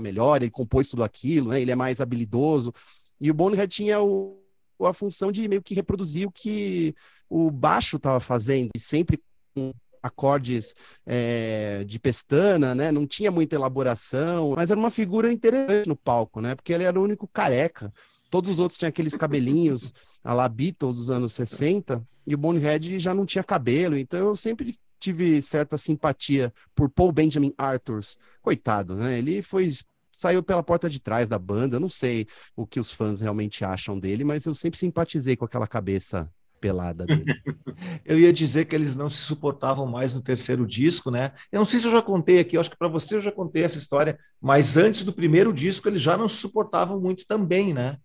melhor, 0.00 0.42
ele 0.42 0.50
compôs 0.50 0.88
tudo 0.88 1.02
aquilo, 1.02 1.50
né? 1.50 1.60
Ele 1.60 1.70
é 1.70 1.74
mais 1.76 2.00
habilidoso. 2.00 2.72
E 3.20 3.30
o 3.30 3.34
Bonehead 3.34 3.74
tinha 3.74 4.00
o, 4.00 4.38
a 4.82 4.92
função 4.92 5.32
de 5.32 5.48
meio 5.48 5.62
que 5.62 5.74
reproduzir 5.74 6.28
o 6.28 6.32
que 6.32 6.94
o 7.28 7.50
baixo 7.50 7.96
estava 7.96 8.20
fazendo, 8.20 8.70
e 8.74 8.80
sempre 8.80 9.20
com 9.54 9.72
acordes 10.02 10.76
é, 11.04 11.82
de 11.84 11.98
pestana, 11.98 12.74
né? 12.74 12.92
Não 12.92 13.06
tinha 13.06 13.30
muita 13.30 13.56
elaboração, 13.56 14.54
mas 14.56 14.70
era 14.70 14.78
uma 14.78 14.90
figura 14.90 15.32
interessante 15.32 15.88
no 15.88 15.96
palco, 15.96 16.40
né? 16.40 16.54
Porque 16.54 16.72
ele 16.72 16.84
era 16.84 16.98
o 16.98 17.02
único 17.02 17.26
careca. 17.26 17.92
Todos 18.30 18.50
os 18.50 18.58
outros 18.58 18.78
tinham 18.78 18.88
aqueles 18.88 19.16
cabelinhos 19.16 19.94
a 20.22 20.34
la 20.34 20.48
Beatles 20.48 20.94
dos 20.94 21.10
anos 21.10 21.32
60, 21.32 22.06
e 22.26 22.34
o 22.34 22.38
Bonehead 22.38 22.98
já 22.98 23.14
não 23.14 23.24
tinha 23.24 23.42
cabelo, 23.42 23.96
então 23.96 24.18
eu 24.18 24.36
sempre 24.36 24.76
tive 24.98 25.40
certa 25.42 25.76
simpatia 25.76 26.52
por 26.74 26.88
Paul 26.88 27.12
Benjamin 27.12 27.52
Arthurs. 27.56 28.18
Coitado, 28.42 28.94
né? 28.94 29.18
Ele 29.18 29.42
foi 29.42 29.70
saiu 30.16 30.42
pela 30.42 30.62
porta 30.62 30.88
de 30.88 30.98
trás 30.98 31.28
da 31.28 31.38
banda. 31.38 31.76
Eu 31.76 31.80
não 31.80 31.90
sei 31.90 32.26
o 32.56 32.66
que 32.66 32.80
os 32.80 32.90
fãs 32.90 33.20
realmente 33.20 33.64
acham 33.64 33.98
dele, 33.98 34.24
mas 34.24 34.46
eu 34.46 34.54
sempre 34.54 34.78
simpatizei 34.78 35.36
com 35.36 35.44
aquela 35.44 35.66
cabeça 35.66 36.30
pelada 36.58 37.04
dele. 37.04 37.24
eu 38.04 38.18
ia 38.18 38.32
dizer 38.32 38.64
que 38.64 38.74
eles 38.74 38.96
não 38.96 39.10
se 39.10 39.18
suportavam 39.18 39.86
mais 39.86 40.14
no 40.14 40.22
terceiro 40.22 40.66
disco, 40.66 41.10
né? 41.10 41.32
Eu 41.52 41.60
não 41.60 41.66
sei 41.66 41.80
se 41.80 41.86
eu 41.86 41.92
já 41.92 42.00
contei 42.00 42.40
aqui, 42.40 42.56
eu 42.56 42.60
acho 42.60 42.70
que 42.70 42.78
para 42.78 42.88
você 42.88 43.14
eu 43.14 43.20
já 43.20 43.30
contei 43.30 43.62
essa 43.62 43.76
história, 43.76 44.18
mas 44.40 44.76
antes 44.78 45.04
do 45.04 45.12
primeiro 45.12 45.52
disco 45.52 45.86
eles 45.88 46.00
já 46.00 46.16
não 46.16 46.28
se 46.28 46.36
suportavam 46.36 46.98
muito 46.98 47.26
também, 47.26 47.74
né? 47.74 47.98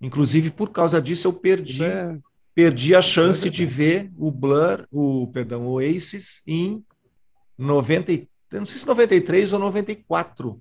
Inclusive 0.00 0.50
por 0.50 0.70
causa 0.70 1.02
disso 1.02 1.28
eu 1.28 1.32
perdi 1.34 1.84
é... 1.84 2.16
perdi 2.58 2.92
a 2.92 3.00
chance 3.00 3.48
de 3.48 3.64
ver 3.64 4.10
o 4.16 4.32
Blur, 4.32 4.84
o 4.90 5.28
perdão, 5.28 5.64
o 5.64 5.74
Oasis 5.74 6.42
em 6.44 6.84
90, 7.56 8.26
não 8.50 8.66
sei 8.66 8.80
se 8.80 8.84
93 8.84 9.52
ou 9.52 9.60
94 9.60 10.60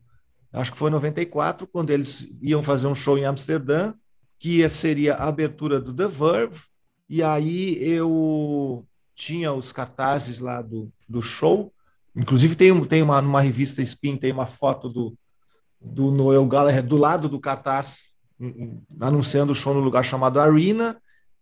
acho 0.54 0.72
que 0.72 0.77
foi 0.77 0.92
em 0.92 0.94
94, 0.94 1.66
quando 1.66 1.89
eles 1.89 2.27
iam 2.39 2.62
fazer 2.62 2.86
um 2.86 2.94
show 2.94 3.18
em 3.18 3.25
Amsterdã, 3.25 3.96
que 4.38 4.70
seria 4.70 5.16
a 5.16 5.27
abertura 5.27 5.82
do 5.82 5.92
The 5.92 6.08
Verve, 6.08 6.62
e 7.10 7.24
aí 7.24 7.84
eu 7.84 8.86
tinha 9.16 9.51
os 9.51 9.74
cartazes 9.74 10.39
lá 10.39 10.62
do, 10.62 10.94
do 11.10 11.24
show, 11.24 11.74
inclusive 12.16 12.56
tem, 12.56 12.86
tem 12.86 13.01
uma, 13.01 13.20
numa 13.24 13.42
revista 13.42 13.82
Spin, 13.82 14.18
tem 14.18 14.32
uma 14.32 14.46
foto 14.46 14.88
do, 14.88 15.18
do 15.82 16.12
Noel 16.12 16.46
Gallagher 16.46 16.86
do 16.86 16.96
lado 16.96 17.27
do 17.27 17.39
cartaz, 17.39 18.13
anunciando 19.01 19.51
o 19.51 19.56
show 19.56 19.74
no 19.74 19.80
lugar 19.80 20.06
chamado 20.06 20.39
Arena, 20.39 20.96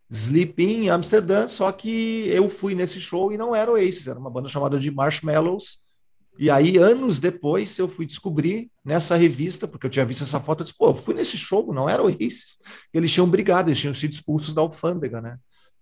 Sleeping 0.10 0.86
em 0.86 0.90
Amsterdã, 0.90 1.48
só 1.48 1.72
que 1.72 2.28
eu 2.30 2.50
fui 2.50 2.76
nesse 2.76 3.00
show 3.00 3.32
e 3.32 3.38
não 3.38 3.56
era 3.56 3.72
o 3.72 3.76
Aces, 3.76 4.08
era 4.08 4.20
uma 4.20 4.30
banda 4.30 4.48
chamada 4.48 4.80
de 4.80 4.92
Marshmallows, 4.92 5.86
e 6.38 6.50
aí, 6.50 6.78
anos 6.78 7.20
depois, 7.20 7.78
eu 7.80 7.88
fui 7.88 8.06
descobrir 8.06 8.70
nessa 8.84 9.16
revista, 9.16 9.68
porque 9.68 9.88
eu 9.88 9.90
tinha 9.90 10.06
visto 10.06 10.24
essa 10.24 10.40
foto, 10.40 10.60
eu 10.62 10.64
disse, 10.66 10.78
pô, 10.78 10.90
eu 10.90 10.96
fui 10.96 11.14
nesse 11.14 11.38
show, 11.38 11.74
não 11.74 11.90
era 11.90 12.04
o 12.04 12.08
Aces. 12.08 12.58
Eles 12.94 13.12
tinham 13.12 13.30
brigado, 13.30 13.70
eles 13.70 13.80
tinham 13.80 13.94
sido 13.94 14.12
expulsos 14.12 14.54
da 14.54 14.62
alfândega, 14.62 15.22
né? 15.22 15.38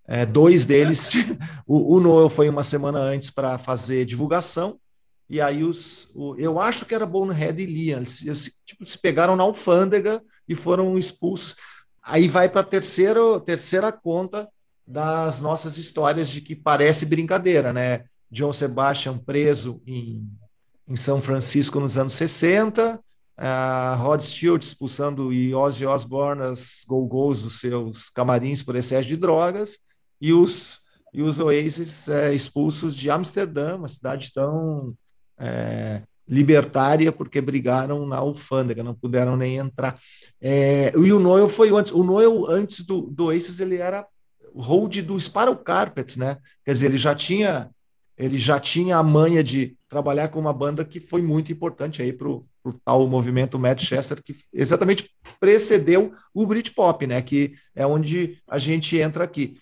É, 0.06 0.26
dois 0.26 0.66
deles, 0.66 1.14
o, 1.66 1.96
o 1.96 2.00
Noel 2.00 2.30
foi 2.30 2.50
uma 2.50 2.62
semana 2.62 3.00
antes 3.00 3.32
para 3.32 3.58
fazer 3.58 4.06
divulgação, 4.06 4.78
e 5.28 5.42
aí 5.42 5.64
os, 5.64 6.10
o, 6.14 6.36
eu 6.38 6.60
acho 6.60 6.86
que 6.86 6.94
era 6.94 7.06
Bonehead 7.06 7.60
e 7.60 7.66
Liam, 7.66 7.98
eles, 7.98 8.24
eles 8.24 8.62
tipo, 8.66 8.86
se 8.86 8.98
pegaram 8.98 9.36
na 9.36 9.44
alfândega 9.44 10.22
e 10.48 10.54
foram 10.54 10.98
expulsos. 11.00 11.56
Aí 12.04 12.28
vai 12.28 12.50
para 12.50 12.62
a 12.62 12.66
terceira, 12.66 13.40
terceira 13.40 13.92
conta 13.92 14.50
das 14.86 15.40
nossas 15.40 15.78
histórias 15.78 16.30
de 16.30 16.42
que 16.42 16.56
parece 16.56 17.06
brincadeira, 17.06 17.72
né? 17.72 18.06
John 18.30 18.52
Sebastian 18.52 19.18
preso 19.18 19.82
em 19.88 20.28
em 20.88 20.96
São 20.96 21.22
Francisco 21.22 21.80
nos 21.80 21.98
anos 21.98 22.14
60, 22.14 23.00
a 23.38 23.96
Rod 23.96 24.22
Stewart 24.22 24.64
expulsando 24.64 25.30
o 25.30 25.58
Ozzy 25.58 25.86
Osbourne 25.86 26.44
as 26.44 26.86
dos 26.88 27.60
seus 27.60 28.10
camarins 28.10 28.62
por 28.62 28.76
excesso 28.76 29.08
de 29.08 29.18
drogas, 29.18 29.80
e 30.22 30.34
os, 30.34 30.82
e 31.14 31.22
os 31.22 31.40
Oasis 31.40 32.08
é, 32.08 32.34
expulsos 32.34 32.96
de 32.96 33.10
Amsterdã, 33.10 33.78
uma 33.78 33.88
cidade 33.88 34.32
tão 34.34 34.94
é, 35.38 36.04
libertária, 36.28 37.12
porque 37.12 37.42
brigaram 37.42 38.06
na 38.06 38.18
alfândega, 38.18 38.84
não 38.84 38.94
puderam 38.94 39.36
nem 39.36 39.58
entrar. 39.58 40.00
É, 40.42 40.94
e 40.96 41.12
o 41.12 41.20
Noel 41.20 41.50
foi 41.50 41.70
antes, 41.70 41.92
o 41.92 42.04
Noel 42.04 42.46
antes 42.50 42.82
do, 42.86 43.02
do 43.02 43.26
Oasis, 43.26 43.60
ele 43.60 43.78
era 43.78 44.06
hold 44.56 45.02
do 45.02 45.20
Sparrow 45.20 45.56
Carpets, 45.56 46.16
né? 46.16 46.38
Quer 46.64 46.74
dizer, 46.74 46.86
ele 46.88 46.98
já 46.98 47.16
tinha 47.16 47.70
ele 48.18 48.38
já 48.38 48.60
tinha 48.60 48.98
a 48.98 49.04
manha 49.04 49.44
de 49.44 49.76
trabalhar 49.90 50.28
com 50.28 50.40
uma 50.40 50.54
banda 50.54 50.86
que 50.86 51.00
foi 51.00 51.22
muito 51.22 51.52
importante 51.52 52.02
aí 52.02 52.14
para 52.14 52.30
o 52.30 52.44
tal 52.86 53.08
movimento 53.08 53.58
Manchester, 53.58 54.22
que 54.24 54.36
exatamente 54.54 55.10
precedeu 55.40 56.14
o 56.34 56.46
Britpop, 56.46 57.08
né? 57.08 57.22
Que 57.22 57.56
é 57.76 57.86
onde 57.86 58.38
a 58.48 58.60
gente 58.60 58.98
entra 58.98 59.24
aqui. 59.24 59.58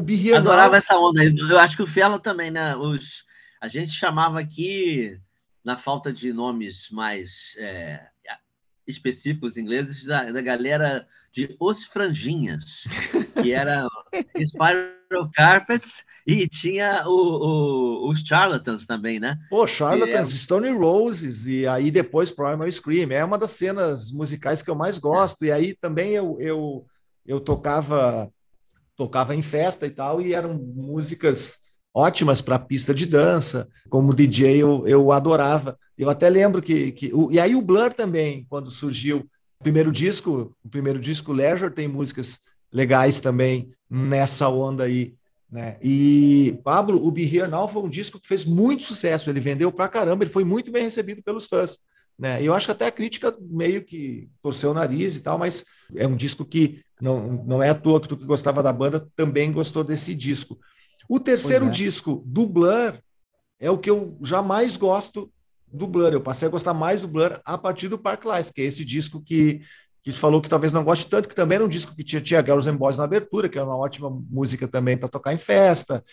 O, 0.00 0.02
Be 0.02 0.34
Adorava 0.34 0.76
essa 0.76 0.96
onda. 0.96 1.22
Eu 1.22 1.58
acho 1.58 1.76
que 1.76 1.82
o 1.82 1.86
Fela 1.86 2.18
também, 2.18 2.50
né? 2.50 2.74
Os, 2.76 3.24
a 3.60 3.68
gente 3.68 3.92
chamava 3.92 4.40
aqui, 4.40 5.18
na 5.64 5.76
falta 5.76 6.12
de 6.12 6.32
nomes 6.32 6.88
mais 6.90 7.54
é, 7.58 8.00
específicos 8.86 9.56
ingleses, 9.56 10.04
da, 10.04 10.30
da 10.30 10.40
galera 10.40 11.06
de 11.32 11.54
Os 11.60 11.84
Franjinhas, 11.84 12.84
que 13.42 13.52
era 13.52 13.86
Spiral 14.46 15.30
Carpets 15.34 16.04
e 16.26 16.48
tinha 16.48 17.04
o, 17.06 17.10
o, 17.10 18.10
os 18.10 18.20
Charlatans 18.20 18.86
também, 18.86 19.20
né? 19.20 19.38
Pô, 19.48 19.66
Charlatans, 19.66 20.34
é... 20.34 20.36
Stone 20.36 20.70
Roses 20.70 21.46
e 21.46 21.66
aí 21.66 21.90
depois 21.90 22.30
Primal 22.30 22.70
Scream. 22.70 23.10
É 23.10 23.24
uma 23.24 23.38
das 23.38 23.52
cenas 23.52 24.10
musicais 24.10 24.62
que 24.62 24.70
eu 24.70 24.74
mais 24.74 24.98
gosto. 24.98 25.44
É. 25.44 25.48
E 25.48 25.52
aí 25.52 25.74
também 25.74 26.12
eu, 26.12 26.36
eu, 26.40 26.86
eu 27.24 27.40
tocava 27.40 28.32
tocava 29.00 29.34
em 29.34 29.40
festa 29.40 29.86
e 29.86 29.90
tal, 29.90 30.20
e 30.20 30.34
eram 30.34 30.52
músicas 30.52 31.60
ótimas 31.94 32.42
para 32.42 32.58
pista 32.58 32.92
de 32.92 33.06
dança. 33.06 33.66
Como 33.88 34.14
DJ, 34.14 34.58
eu, 34.58 34.86
eu 34.86 35.10
adorava. 35.10 35.78
Eu 35.96 36.10
até 36.10 36.28
lembro 36.28 36.60
que. 36.60 36.92
que 36.92 37.10
o, 37.14 37.32
e 37.32 37.40
aí 37.40 37.54
o 37.54 37.62
Blur 37.62 37.94
também, 37.94 38.46
quando 38.50 38.70
surgiu 38.70 39.20
o 39.58 39.62
primeiro 39.62 39.90
disco, 39.90 40.54
o 40.62 40.68
primeiro 40.68 40.98
disco 40.98 41.32
Leisure 41.32 41.72
tem 41.72 41.88
músicas 41.88 42.40
legais 42.70 43.20
também 43.20 43.70
nessa 43.88 44.50
onda 44.50 44.84
aí. 44.84 45.14
Né? 45.50 45.78
E 45.82 46.60
Pablo, 46.62 47.02
o 47.02 47.10
Be 47.10 47.24
Here 47.24 47.50
Now 47.50 47.68
foi 47.68 47.82
um 47.82 47.88
disco 47.88 48.20
que 48.20 48.28
fez 48.28 48.44
muito 48.44 48.82
sucesso. 48.82 49.30
Ele 49.30 49.40
vendeu 49.40 49.72
pra 49.72 49.88
caramba, 49.88 50.24
ele 50.24 50.30
foi 50.30 50.44
muito 50.44 50.70
bem 50.70 50.82
recebido 50.82 51.22
pelos 51.22 51.46
fãs. 51.46 51.78
Né? 52.20 52.42
Eu 52.42 52.52
acho 52.52 52.66
que 52.66 52.72
até 52.72 52.86
a 52.86 52.92
crítica 52.92 53.34
meio 53.40 53.82
que 53.82 54.28
torceu 54.42 54.72
o 54.72 54.74
nariz 54.74 55.16
e 55.16 55.20
tal, 55.20 55.38
mas 55.38 55.64
é 55.96 56.06
um 56.06 56.14
disco 56.14 56.44
que 56.44 56.82
não, 57.00 57.42
não 57.46 57.62
é 57.62 57.70
à 57.70 57.74
toa 57.74 57.98
que 57.98 58.08
tu 58.08 58.14
que 58.14 58.26
gostava 58.26 58.62
da 58.62 58.70
banda 58.70 59.08
também 59.16 59.50
gostou 59.50 59.82
desse 59.82 60.14
disco. 60.14 60.58
O 61.08 61.18
terceiro 61.18 61.64
é. 61.64 61.70
disco 61.70 62.22
do 62.26 62.46
Blur 62.46 62.98
é 63.58 63.70
o 63.70 63.78
que 63.78 63.88
eu 63.88 64.18
jamais 64.22 64.76
gosto 64.76 65.32
do 65.66 65.86
Blur. 65.86 66.12
Eu 66.12 66.20
passei 66.20 66.46
a 66.46 66.50
gostar 66.50 66.74
mais 66.74 67.00
do 67.00 67.08
Blur 67.08 67.40
a 67.42 67.56
partir 67.56 67.88
do 67.88 67.98
Park 67.98 68.22
Life, 68.26 68.52
que 68.52 68.60
é 68.60 68.64
esse 68.66 68.84
disco 68.84 69.22
que, 69.22 69.62
que 70.02 70.12
falou 70.12 70.42
que 70.42 70.48
talvez 70.48 70.74
não 70.74 70.84
goste 70.84 71.08
tanto, 71.08 71.26
que 71.26 71.34
também 71.34 71.56
era 71.56 71.64
um 71.64 71.68
disco 71.68 71.96
que 71.96 72.04
tinha, 72.04 72.20
tinha 72.20 72.42
Girls 72.42 72.68
and 72.68 72.76
Boys 72.76 72.98
na 72.98 73.04
abertura, 73.04 73.48
que 73.48 73.58
é 73.58 73.62
uma 73.62 73.78
ótima 73.78 74.10
música 74.28 74.68
também 74.68 74.94
para 74.94 75.08
tocar 75.08 75.32
em 75.32 75.38
festa. 75.38 76.04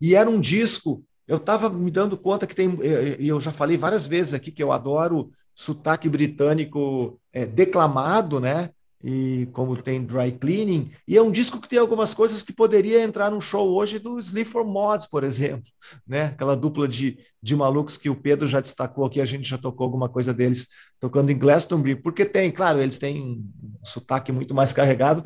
E 0.00 0.14
era 0.14 0.30
um 0.30 0.40
disco, 0.40 1.04
eu 1.26 1.38
estava 1.38 1.68
me 1.68 1.90
dando 1.90 2.16
conta 2.16 2.46
que 2.46 2.54
tem, 2.54 2.78
e 3.18 3.26
eu 3.26 3.40
já 3.40 3.50
falei 3.50 3.76
várias 3.76 4.06
vezes 4.06 4.32
aqui 4.32 4.52
que 4.52 4.62
eu 4.62 4.70
adoro 4.70 5.32
sotaque 5.56 6.08
britânico 6.08 7.18
é, 7.32 7.44
declamado, 7.44 8.38
né? 8.38 8.70
e 9.08 9.46
como 9.52 9.80
tem 9.80 10.02
dry 10.02 10.32
cleaning, 10.32 10.90
e 11.06 11.16
é 11.16 11.22
um 11.22 11.30
disco 11.30 11.60
que 11.60 11.68
tem 11.68 11.78
algumas 11.78 12.12
coisas 12.12 12.42
que 12.42 12.52
poderia 12.52 13.04
entrar 13.04 13.30
num 13.30 13.40
show 13.40 13.72
hoje 13.72 14.00
do 14.00 14.18
Sleep 14.18 14.50
for 14.50 14.66
Mods, 14.66 15.06
por 15.06 15.22
exemplo, 15.22 15.70
né? 16.04 16.24
Aquela 16.24 16.56
dupla 16.56 16.88
de, 16.88 17.16
de 17.40 17.54
malucos 17.54 17.96
que 17.96 18.10
o 18.10 18.16
Pedro 18.16 18.48
já 18.48 18.60
destacou 18.60 19.04
aqui, 19.04 19.20
a 19.20 19.24
gente 19.26 19.48
já 19.48 19.56
tocou 19.56 19.84
alguma 19.84 20.08
coisa 20.08 20.34
deles 20.34 20.68
tocando 20.98 21.30
em 21.30 21.38
Glastonbury, 21.38 21.94
porque 21.94 22.24
tem, 22.24 22.50
claro, 22.50 22.80
eles 22.80 22.98
têm 22.98 23.22
um 23.22 23.84
sotaque 23.84 24.32
muito 24.32 24.52
mais 24.52 24.72
carregado 24.72 25.22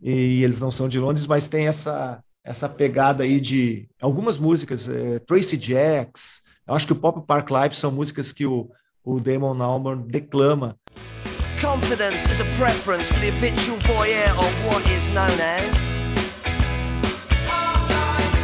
e 0.00 0.42
eles 0.42 0.60
não 0.60 0.72
são 0.72 0.88
de 0.88 0.98
Londres, 0.98 1.26
mas 1.26 1.48
tem 1.48 1.68
essa 1.68 2.20
essa 2.42 2.68
pegada 2.68 3.24
aí 3.24 3.40
de 3.40 3.88
algumas 3.98 4.36
músicas, 4.36 4.86
é, 4.86 5.18
Tracy 5.20 5.56
Jacks, 5.56 6.42
eu 6.66 6.74
acho 6.74 6.86
que 6.86 6.92
o 6.92 6.96
Pop 6.96 7.26
Park 7.26 7.48
Live 7.48 7.74
são 7.74 7.90
músicas 7.90 8.32
que 8.32 8.44
o 8.44 8.70
o 9.04 9.20
Damon 9.20 9.60
Albarn 9.60 10.06
declama. 10.08 10.78
Confidence 11.60 12.28
is 12.30 12.40
a 12.40 12.44
preference 12.56 13.10
for 13.12 13.20
the 13.20 13.30
habitual 13.30 13.76
voyeur 13.80 14.30
of 14.38 14.66
what 14.66 14.82
is 14.90 15.08
known 15.10 15.38
as. 15.40 15.74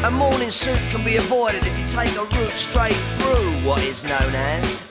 A 0.04 0.10
morning 0.10 0.50
suit 0.50 0.78
can 0.90 1.04
be 1.04 1.16
avoided 1.16 1.62
if 1.66 1.78
you 1.78 1.86
take 1.88 2.14
a 2.16 2.24
route 2.36 2.52
straight 2.52 2.96
through 3.18 3.68
what 3.68 3.82
is 3.82 4.04
known 4.04 4.34
as. 4.34 4.90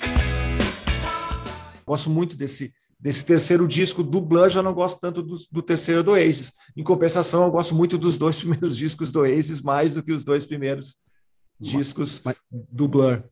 Gosto 1.85 2.09
muito 2.09 2.35
desse 2.35 2.73
desse 2.99 3.25
terceiro 3.25 3.67
disco 3.67 4.03
do 4.03 4.19
Blur, 4.19 4.49
já 4.49 4.61
não 4.61 4.73
gosto 4.73 4.99
tanto 4.99 5.23
do, 5.23 5.37
do, 5.49 5.61
terceiro 5.61 6.03
do 6.03 6.11
Oasis. 6.11 6.53
Em 6.75 6.83
compensação, 6.83 7.43
eu 7.43 7.51
gosto 7.51 7.73
muito 7.73 7.97
dos 7.97 8.17
dois 8.17 8.37
primeiros 8.39 8.75
discos 8.75 9.11
do 9.11 9.21
Oasis, 9.21 9.61
mais 9.61 9.93
do 9.93 10.03
que 10.03 10.11
os 10.11 10.23
dois 10.23 10.45
primeiros 10.45 10.97
discos 11.59 12.21
Mas... 12.23 12.35
do 12.51 12.87
Blur. 12.87 13.23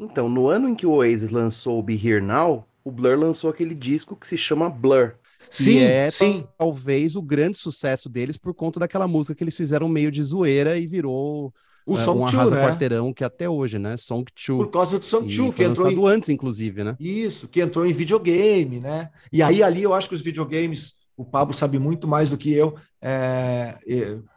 Então, 0.00 0.30
no 0.30 0.48
ano 0.48 0.66
em 0.66 0.74
que 0.74 0.86
o 0.86 0.92
Oasis 0.92 1.28
lançou 1.28 1.78
o 1.78 1.82
Be 1.82 1.94
Here 1.94 2.22
Now, 2.24 2.66
o 2.82 2.90
Blur 2.90 3.18
lançou 3.18 3.50
aquele 3.50 3.74
disco 3.74 4.16
que 4.16 4.26
se 4.26 4.38
chama 4.38 4.70
Blur. 4.70 5.12
Sim, 5.50 5.80
é 5.80 6.10
sim. 6.10 6.46
talvez 6.56 7.16
o 7.16 7.22
grande 7.22 7.58
sucesso 7.58 8.08
deles 8.08 8.38
por 8.38 8.54
conta 8.54 8.80
daquela 8.80 9.06
música 9.06 9.34
que 9.34 9.44
eles 9.44 9.56
fizeram 9.56 9.88
meio 9.88 10.10
de 10.10 10.22
zoeira 10.22 10.78
e 10.78 10.86
virou 10.86 11.52
o 11.84 11.96
é, 11.96 12.00
Song 12.00 12.20
um 12.20 12.26
arrasa 12.26 12.54
né? 12.54 12.62
quarteirão 12.62 13.12
que 13.12 13.24
até 13.24 13.48
hoje, 13.48 13.78
né? 13.78 13.96
Song 13.96 14.24
2. 14.24 14.58
Por 14.58 14.70
causa 14.70 14.98
do 14.98 15.04
Song 15.04 15.24
2, 15.24 15.54
que 15.54 15.64
entrou 15.64 15.90
em... 15.90 16.06
antes, 16.06 16.28
inclusive, 16.28 16.84
né? 16.84 16.96
Isso, 17.00 17.48
que 17.48 17.60
entrou 17.60 17.84
em 17.84 17.92
videogame, 17.92 18.80
né? 18.80 19.10
E 19.32 19.42
aí 19.42 19.62
ali 19.62 19.82
eu 19.82 19.92
acho 19.92 20.08
que 20.08 20.14
os 20.14 20.22
videogames, 20.22 20.99
o 21.20 21.24
Pablo 21.24 21.52
sabe 21.54 21.78
muito 21.78 22.08
mais 22.08 22.30
do 22.30 22.38
que 22.38 22.50
eu, 22.50 22.76
é... 23.02 23.76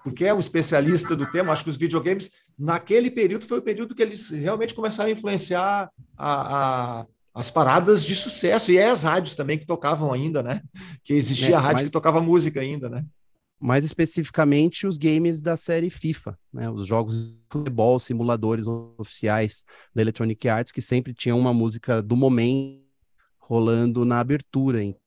porque 0.03 0.25
é 0.25 0.33
um 0.33 0.39
especialista 0.39 1.15
do 1.15 1.25
tema, 1.31 1.53
acho 1.53 1.63
que 1.63 1.69
os 1.69 1.77
videogames, 1.77 2.31
naquele 2.59 3.09
período, 3.09 3.45
foi 3.45 3.59
o 3.59 3.63
período 3.63 3.95
que 3.95 4.01
eles 4.01 4.29
realmente 4.29 4.73
começaram 4.73 5.09
a 5.09 5.13
influenciar 5.13 5.89
a, 6.17 6.99
a 6.99 7.05
as 7.35 7.49
paradas 7.49 8.05
de 8.05 8.15
sucesso 8.15 8.71
e 8.71 8.77
as 8.77 9.01
rádios 9.01 9.33
também 9.33 9.57
que 9.57 9.65
tocavam 9.65 10.13
ainda, 10.13 10.43
né? 10.43 10.61
Que 11.03 11.13
existia 11.15 11.55
é, 11.55 11.57
a 11.57 11.59
rádio 11.59 11.77
mas... 11.77 11.87
que 11.87 11.91
tocava 11.91 12.21
música 12.21 12.59
ainda, 12.59 12.87
né? 12.87 13.03
mais 13.59 13.85
especificamente 13.85 14.85
os 14.85 14.97
games 14.97 15.39
da 15.39 15.55
série 15.55 15.89
FIFA, 15.89 16.37
né? 16.51 16.69
os 16.69 16.85
jogos 16.85 17.29
de 17.29 17.35
futebol, 17.49 17.97
simuladores 17.97 18.67
oficiais 18.67 19.63
da 19.95 20.01
Electronic 20.01 20.49
Arts, 20.49 20.71
que 20.71 20.81
sempre 20.81 21.13
tinham 21.13 21.39
uma 21.39 21.53
música 21.53 22.01
do 22.03 22.17
momento 22.17 22.83
rolando 23.39 24.03
na 24.03 24.19
abertura. 24.19 24.83
Então, 24.83 25.02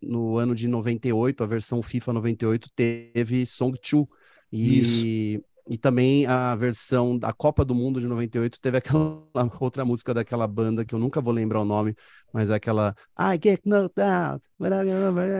no 0.00 0.38
ano 0.38 0.54
de 0.54 0.68
98, 0.68 1.42
a 1.42 1.46
versão 1.46 1.82
FIFA 1.82 2.14
98 2.14 2.68
teve 2.74 3.44
Song 3.46 3.78
2, 3.78 4.06
e, 4.52 5.42
e 5.68 5.76
também 5.76 6.26
a 6.26 6.54
versão 6.54 7.18
da 7.18 7.32
Copa 7.32 7.64
do 7.64 7.74
Mundo 7.74 8.00
de 8.00 8.06
98 8.06 8.60
teve 8.60 8.78
aquela 8.78 9.22
outra 9.60 9.84
música 9.84 10.14
daquela 10.14 10.46
banda 10.46 10.84
que 10.84 10.94
eu 10.94 10.98
nunca 10.98 11.20
vou 11.20 11.32
lembrar 11.32 11.60
o 11.60 11.64
nome, 11.64 11.94
mas 12.32 12.50
é 12.50 12.54
aquela 12.54 12.94
I 13.18 13.38
get 13.42 13.60
knocked 13.64 14.00
out. 14.00 14.42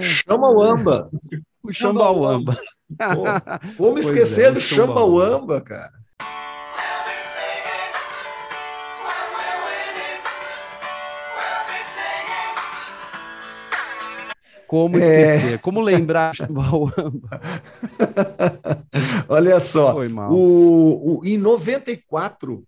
Chama 0.03 0.51
o 0.51 0.63
Amba. 0.63 1.11
O 1.67 1.73
Chambauamba. 1.73 2.57
Vamos 3.77 4.07
esquecer 4.07 4.47
é, 4.47 4.53
do 4.53 4.61
Chambauamba, 4.61 5.61
cara. 5.61 5.93
Como 14.67 14.99
esquecer? 14.99 15.55
É... 15.55 15.59
Como 15.59 15.81
lembrar 15.81 16.35
Chambauamba? 16.35 17.41
Olha 19.29 19.61
só, 19.61 19.97
o, 20.31 21.21
o, 21.21 21.25
em 21.25 21.39
94, 21.39 22.65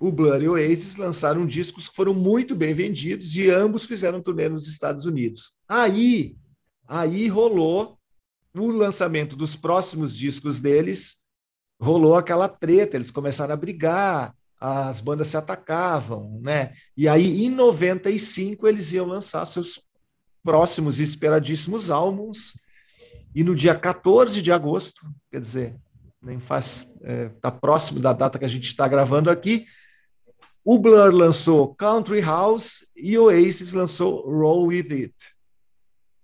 o 0.00 0.10
Blur 0.10 0.42
e 0.42 0.48
o 0.48 0.52
Oasis 0.52 0.96
lançaram 0.96 1.46
discos 1.46 1.88
que 1.88 1.94
foram 1.94 2.14
muito 2.14 2.56
bem 2.56 2.74
vendidos 2.74 3.36
e 3.36 3.50
ambos 3.50 3.84
fizeram 3.84 4.22
turnê 4.22 4.48
nos 4.48 4.66
Estados 4.66 5.06
Unidos. 5.06 5.52
Aí, 5.68 6.36
aí 6.88 7.28
rolou 7.28 7.96
o 8.54 8.70
lançamento 8.70 9.36
dos 9.36 9.56
próximos 9.56 10.16
discos 10.16 10.60
deles, 10.60 11.18
rolou 11.80 12.16
aquela 12.16 12.48
treta, 12.48 12.96
eles 12.96 13.10
começaram 13.10 13.54
a 13.54 13.56
brigar, 13.56 14.34
as 14.60 15.00
bandas 15.00 15.28
se 15.28 15.36
atacavam, 15.36 16.40
né? 16.40 16.72
E 16.96 17.08
aí, 17.08 17.44
em 17.44 17.50
95, 17.50 18.68
eles 18.68 18.92
iam 18.92 19.06
lançar 19.06 19.44
seus 19.44 19.80
próximos 20.42 20.98
e 20.98 21.02
esperadíssimos 21.02 21.90
álbuns, 21.90 22.54
e 23.34 23.42
no 23.42 23.54
dia 23.54 23.74
14 23.74 24.42
de 24.42 24.52
agosto, 24.52 25.02
quer 25.30 25.40
dizer, 25.40 25.76
nem 26.20 26.38
faz, 26.38 26.94
é, 27.02 27.28
tá 27.40 27.50
próximo 27.50 27.98
da 28.00 28.12
data 28.12 28.38
que 28.38 28.44
a 28.44 28.48
gente 28.48 28.66
está 28.66 28.86
gravando 28.86 29.30
aqui, 29.30 29.66
o 30.64 30.78
Blur 30.78 31.12
lançou 31.12 31.74
Country 31.74 32.20
House 32.20 32.86
e 32.96 33.18
o 33.18 33.24
Oasis 33.24 33.72
lançou 33.72 34.22
Roll 34.30 34.66
With 34.66 34.92
It. 34.92 35.14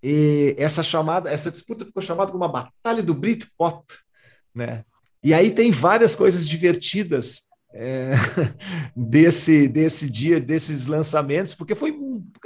E 0.00 0.54
essa 0.57 0.83
chamada, 0.83 1.28
essa 1.28 1.50
disputa 1.50 1.85
ficou 1.85 2.00
chamada 2.00 2.31
como 2.31 2.44
uma 2.44 2.52
batalha 2.52 3.02
do 3.02 3.14
Britpop, 3.14 3.85
né? 4.54 4.85
E 5.24 5.35
aí 5.35 5.50
tem 5.50 5.72
várias 5.72 6.14
coisas 6.14 6.48
divertidas 6.48 7.48
é, 7.74 8.12
desse, 8.94 9.66
desse 9.66 10.09
dia, 10.09 10.40
desses 10.40 10.87
lançamentos, 10.87 11.54
porque 11.54 11.74
foi, 11.74 11.98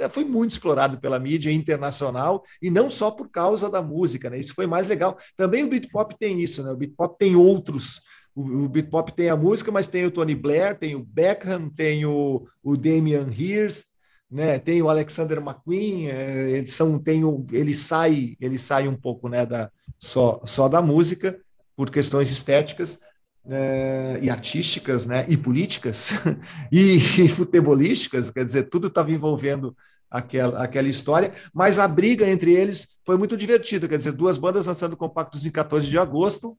foi 0.09 0.23
muito 0.23 0.51
explorado 0.51 0.99
pela 0.99 1.19
mídia 1.19 1.51
internacional 1.51 2.43
e 2.61 2.69
não 2.69 2.89
só 2.89 3.11
por 3.11 3.29
causa 3.29 3.69
da 3.69 3.81
música, 3.81 4.29
né? 4.29 4.39
Isso 4.39 4.53
foi 4.53 4.67
mais 4.67 4.87
legal. 4.87 5.17
Também 5.37 5.63
o 5.63 5.69
Britpop 5.69 6.15
tem 6.17 6.41
isso, 6.41 6.63
né? 6.63 6.71
O 6.71 6.77
Britpop 6.77 7.17
tem 7.17 7.35
outros. 7.35 8.01
O, 8.35 8.63
o 8.65 8.69
Britpop 8.69 9.11
tem 9.13 9.29
a 9.29 9.35
música, 9.35 9.71
mas 9.71 9.87
tem 9.87 10.05
o 10.05 10.11
Tony 10.11 10.35
Blair, 10.35 10.77
tem 10.77 10.95
o 10.95 11.03
Beckham, 11.03 11.69
tem 11.69 12.05
o, 12.05 12.47
o 12.63 12.75
Damian 12.75 13.29
Hirst, 13.29 13.87
né? 14.29 14.57
Tem 14.57 14.81
o 14.81 14.89
Alexander 14.89 15.37
McQueen, 15.37 16.07
é, 16.09 16.51
eles 16.51 16.73
são, 16.73 16.97
tem 16.97 17.23
o, 17.23 17.45
ele 17.51 17.75
sai, 17.75 18.35
ele 18.41 18.57
sai 18.57 18.87
um 18.87 18.95
pouco, 18.95 19.29
né, 19.29 19.45
da 19.45 19.71
só 19.97 20.41
só 20.45 20.67
da 20.67 20.81
música 20.81 21.39
por 21.75 21.89
questões 21.91 22.31
estéticas 22.31 22.99
é, 23.47 24.19
e 24.21 24.29
artísticas, 24.29 25.05
né, 25.05 25.25
e 25.27 25.35
políticas 25.35 26.11
e, 26.71 26.95
e 26.95 27.29
futebolísticas, 27.29 28.29
quer 28.29 28.45
dizer, 28.45 28.69
tudo 28.69 28.87
estava 28.87 29.11
envolvendo 29.11 29.75
aquela, 30.09 30.63
aquela 30.63 30.87
história, 30.87 31.33
mas 31.53 31.79
a 31.79 31.87
briga 31.87 32.29
entre 32.29 32.53
eles 32.53 32.95
foi 33.05 33.17
muito 33.17 33.35
divertida, 33.35 33.87
quer 33.87 33.97
dizer, 33.97 34.13
duas 34.13 34.37
bandas 34.37 34.67
lançando 34.67 34.95
compactos 34.95 35.45
em 35.45 35.51
14 35.51 35.87
de 35.87 35.97
agosto, 35.97 36.57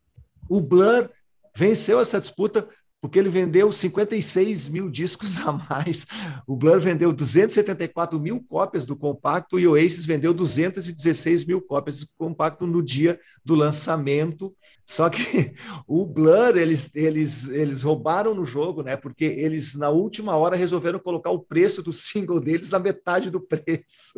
o 0.49 0.61
Blur 0.61 1.09
venceu 1.57 2.01
essa 2.01 2.21
disputa 2.21 2.69
porque 3.05 3.19
ele 3.19 3.29
vendeu 3.29 3.71
56 3.71 4.67
mil 4.69 4.89
discos 4.89 5.39
a 5.47 5.53
mais. 5.53 6.07
O 6.47 6.57
Blur 6.57 6.81
vendeu 6.81 7.13
274 7.13 8.19
mil 8.19 8.43
cópias 8.43 8.87
do 8.87 8.97
compacto 8.97 9.61
e 9.61 9.67
o 9.67 9.73
Oasis 9.73 10.07
vendeu 10.07 10.33
216 10.33 11.45
mil 11.45 11.61
cópias 11.61 12.01
do 12.01 12.07
compacto 12.17 12.67
no 12.67 12.83
dia 12.83 13.21
do 13.45 13.55
lançamento. 13.55 14.57
Só 14.87 15.11
que 15.11 15.53
o 15.87 16.07
Blur, 16.07 16.57
eles, 16.57 16.95
eles, 16.95 17.47
eles 17.49 17.83
roubaram 17.83 18.35
no 18.35 18.47
jogo, 18.47 18.83
né? 18.83 18.97
Porque 18.97 19.27
eles, 19.27 19.75
na 19.75 19.91
última 19.91 20.35
hora, 20.35 20.57
resolveram 20.57 20.99
colocar 20.99 21.31
o 21.31 21.41
preço 21.41 21.83
do 21.83 21.93
single 21.93 22.41
deles 22.41 22.71
na 22.71 22.79
metade 22.79 23.31
do 23.31 23.39
preço. 23.39 24.15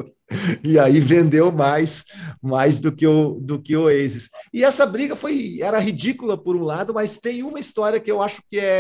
E 0.63 0.79
aí 0.79 1.01
vendeu 1.01 1.51
mais, 1.51 2.05
mais 2.43 2.81
do 2.81 2.91
que 2.91 3.07
o, 3.07 3.39
do 3.41 3.61
que 3.61 3.77
o 3.77 3.85
Oasis. 3.85 4.29
E 4.53 4.65
essa 4.65 4.85
briga 4.85 5.15
foi 5.15 5.59
era 5.61 5.79
ridícula 5.79 6.37
por 6.37 6.57
um 6.57 6.63
lado, 6.63 6.93
mas 6.93 7.19
tem 7.19 7.43
uma 7.43 7.61
história 7.61 8.01
que 8.01 8.11
eu 8.11 8.23
acho 8.23 8.43
que 8.51 8.59
é 8.59 8.76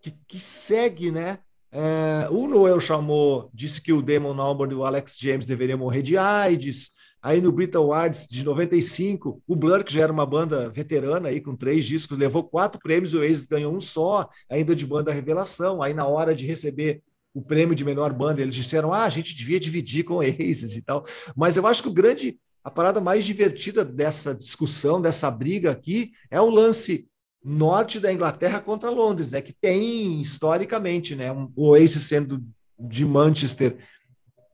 que, 0.00 0.12
que 0.26 0.40
segue, 0.40 1.10
né? 1.10 1.38
É, 1.72 2.28
o 2.30 2.46
Noel 2.46 2.78
chamou, 2.78 3.50
disse 3.52 3.80
que 3.80 3.92
o 3.92 4.02
Damon 4.02 4.40
Albarn 4.40 4.72
e 4.72 4.76
o 4.76 4.84
Alex 4.84 5.16
James 5.18 5.46
deveriam 5.46 5.78
morrer 5.78 6.02
de 6.02 6.16
AIDS. 6.16 6.90
Aí 7.20 7.40
no 7.40 7.50
Brit 7.50 7.74
Awards 7.74 8.28
de 8.28 8.44
95, 8.44 9.42
o 9.48 9.56
Blur, 9.56 9.82
que 9.82 9.94
já 9.94 10.02
era 10.02 10.12
uma 10.12 10.26
banda 10.26 10.68
veterana 10.68 11.30
aí 11.30 11.40
com 11.40 11.56
três 11.56 11.86
discos, 11.86 12.18
levou 12.18 12.44
quatro 12.44 12.78
prêmios, 12.78 13.14
o 13.14 13.18
Oasis 13.18 13.46
ganhou 13.46 13.74
um 13.74 13.80
só, 13.80 14.28
ainda 14.48 14.76
de 14.76 14.86
banda 14.86 15.10
revelação. 15.10 15.82
Aí 15.82 15.94
na 15.94 16.06
hora 16.06 16.34
de 16.34 16.44
receber 16.44 17.02
o 17.32 17.40
prêmio 17.40 17.74
de 17.74 17.84
melhor 17.84 18.12
banda, 18.12 18.42
eles 18.42 18.54
disseram: 18.54 18.92
"Ah, 18.92 19.04
a 19.04 19.08
gente 19.08 19.34
devia 19.34 19.58
dividir 19.58 20.04
com 20.04 20.14
o 20.14 20.18
Oasis 20.18 20.76
e 20.76 20.82
tal". 20.82 21.04
Mas 21.34 21.56
eu 21.56 21.66
acho 21.66 21.82
que 21.82 21.88
o 21.88 21.94
grande 21.94 22.38
a 22.62 22.70
parada 22.70 23.00
mais 23.00 23.24
divertida 23.24 23.84
dessa 23.84 24.34
discussão, 24.34 25.00
dessa 25.00 25.30
briga 25.30 25.70
aqui, 25.70 26.12
é 26.30 26.40
o 26.40 26.48
lance 26.48 27.06
norte 27.44 28.00
da 28.00 28.12
Inglaterra 28.12 28.58
contra 28.60 28.90
Londres, 28.90 29.30
né? 29.30 29.42
Que 29.42 29.52
tem 29.52 30.20
historicamente, 30.20 31.14
né? 31.14 31.30
O 31.54 31.68
Oasis 31.68 32.04
sendo 32.04 32.42
de 32.78 33.04
Manchester, 33.04 33.76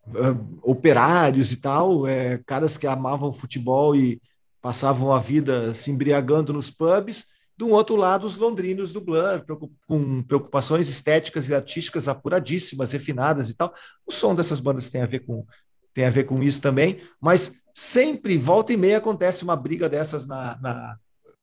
uh, 0.09 0.59
operários 0.63 1.53
e 1.53 1.57
tal, 1.57 2.07
é, 2.07 2.39
caras 2.39 2.77
que 2.77 2.87
amavam 2.87 3.33
futebol 3.33 3.95
e 3.95 4.21
passavam 4.61 5.13
a 5.13 5.21
vida 5.21 5.73
se 5.73 5.91
embriagando 5.91 6.53
nos 6.53 6.71
pubs. 6.71 7.27
Do 7.57 7.71
outro 7.71 7.95
lado, 7.95 8.27
os 8.27 8.39
londrinos 8.39 8.93
do 8.93 9.01
Blur, 9.01 9.45
com 9.87 10.23
preocupações 10.23 10.89
estéticas 10.89 11.49
e 11.49 11.55
artísticas 11.55 12.09
apuradíssimas, 12.09 12.93
refinadas 12.93 13.51
e 13.51 13.55
tal. 13.55 13.73
O 14.07 14.13
som 14.13 14.35
dessas 14.35 14.61
bandas 14.61 14.89
tem 14.89 15.03
a 15.03 15.07
ver 15.07 15.21
com 15.21 15.47
tem 15.93 16.05
a 16.05 16.11
ver 16.11 16.23
com 16.23 16.41
isso 16.41 16.63
também, 16.63 17.01
mas 17.21 17.63
sempre, 17.75 18.39
volta 18.39 18.73
e 18.73 18.77
meia, 18.77 18.99
acontece 18.99 19.43
uma 19.43 19.57
briga 19.57 19.89
dessas 19.89 20.25
na, 20.25 20.57
na 20.61 20.97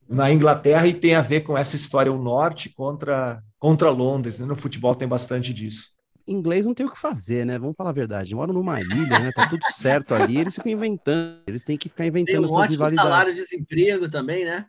na 0.08 0.32
Inglaterra 0.32 0.86
e 0.86 0.94
tem 0.94 1.14
a 1.14 1.20
ver 1.20 1.42
com 1.42 1.56
essa 1.56 1.76
história, 1.76 2.12
o 2.12 2.18
norte 2.18 2.70
contra, 2.70 3.42
contra 3.58 3.90
Londres. 3.90 4.38
Né? 4.38 4.46
No 4.46 4.56
futebol 4.56 4.94
tem 4.94 5.06
bastante 5.06 5.52
disso. 5.52 5.88
inglês 6.26 6.66
não 6.66 6.74
tem 6.74 6.86
o 6.86 6.90
que 6.90 6.98
fazer, 6.98 7.44
né? 7.44 7.58
Vamos 7.58 7.76
falar 7.76 7.90
a 7.90 7.94
verdade. 7.94 8.34
Moram 8.34 8.54
numa 8.54 8.80
ilha, 8.80 9.18
né? 9.18 9.32
Tá 9.32 9.46
tudo 9.48 9.62
certo 9.70 10.14
ali. 10.14 10.38
Eles 10.38 10.54
ficam 10.54 10.72
inventando. 10.72 11.42
Eles 11.46 11.64
têm 11.64 11.76
que 11.76 11.88
ficar 11.88 12.06
inventando 12.06 12.46
tem 12.46 12.54
um 12.54 12.58
essas 12.58 12.70
rivalidades. 12.70 13.10
salário 13.10 13.34
de 13.34 13.40
desemprego 13.40 14.10
também, 14.10 14.44
né? 14.44 14.66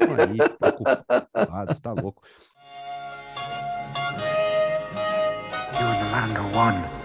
Aí, 0.00 0.38
preocupado, 0.58 1.80
tá 1.80 1.92
louco. 1.92 2.22
You 5.78 6.58
one. 6.58 6.97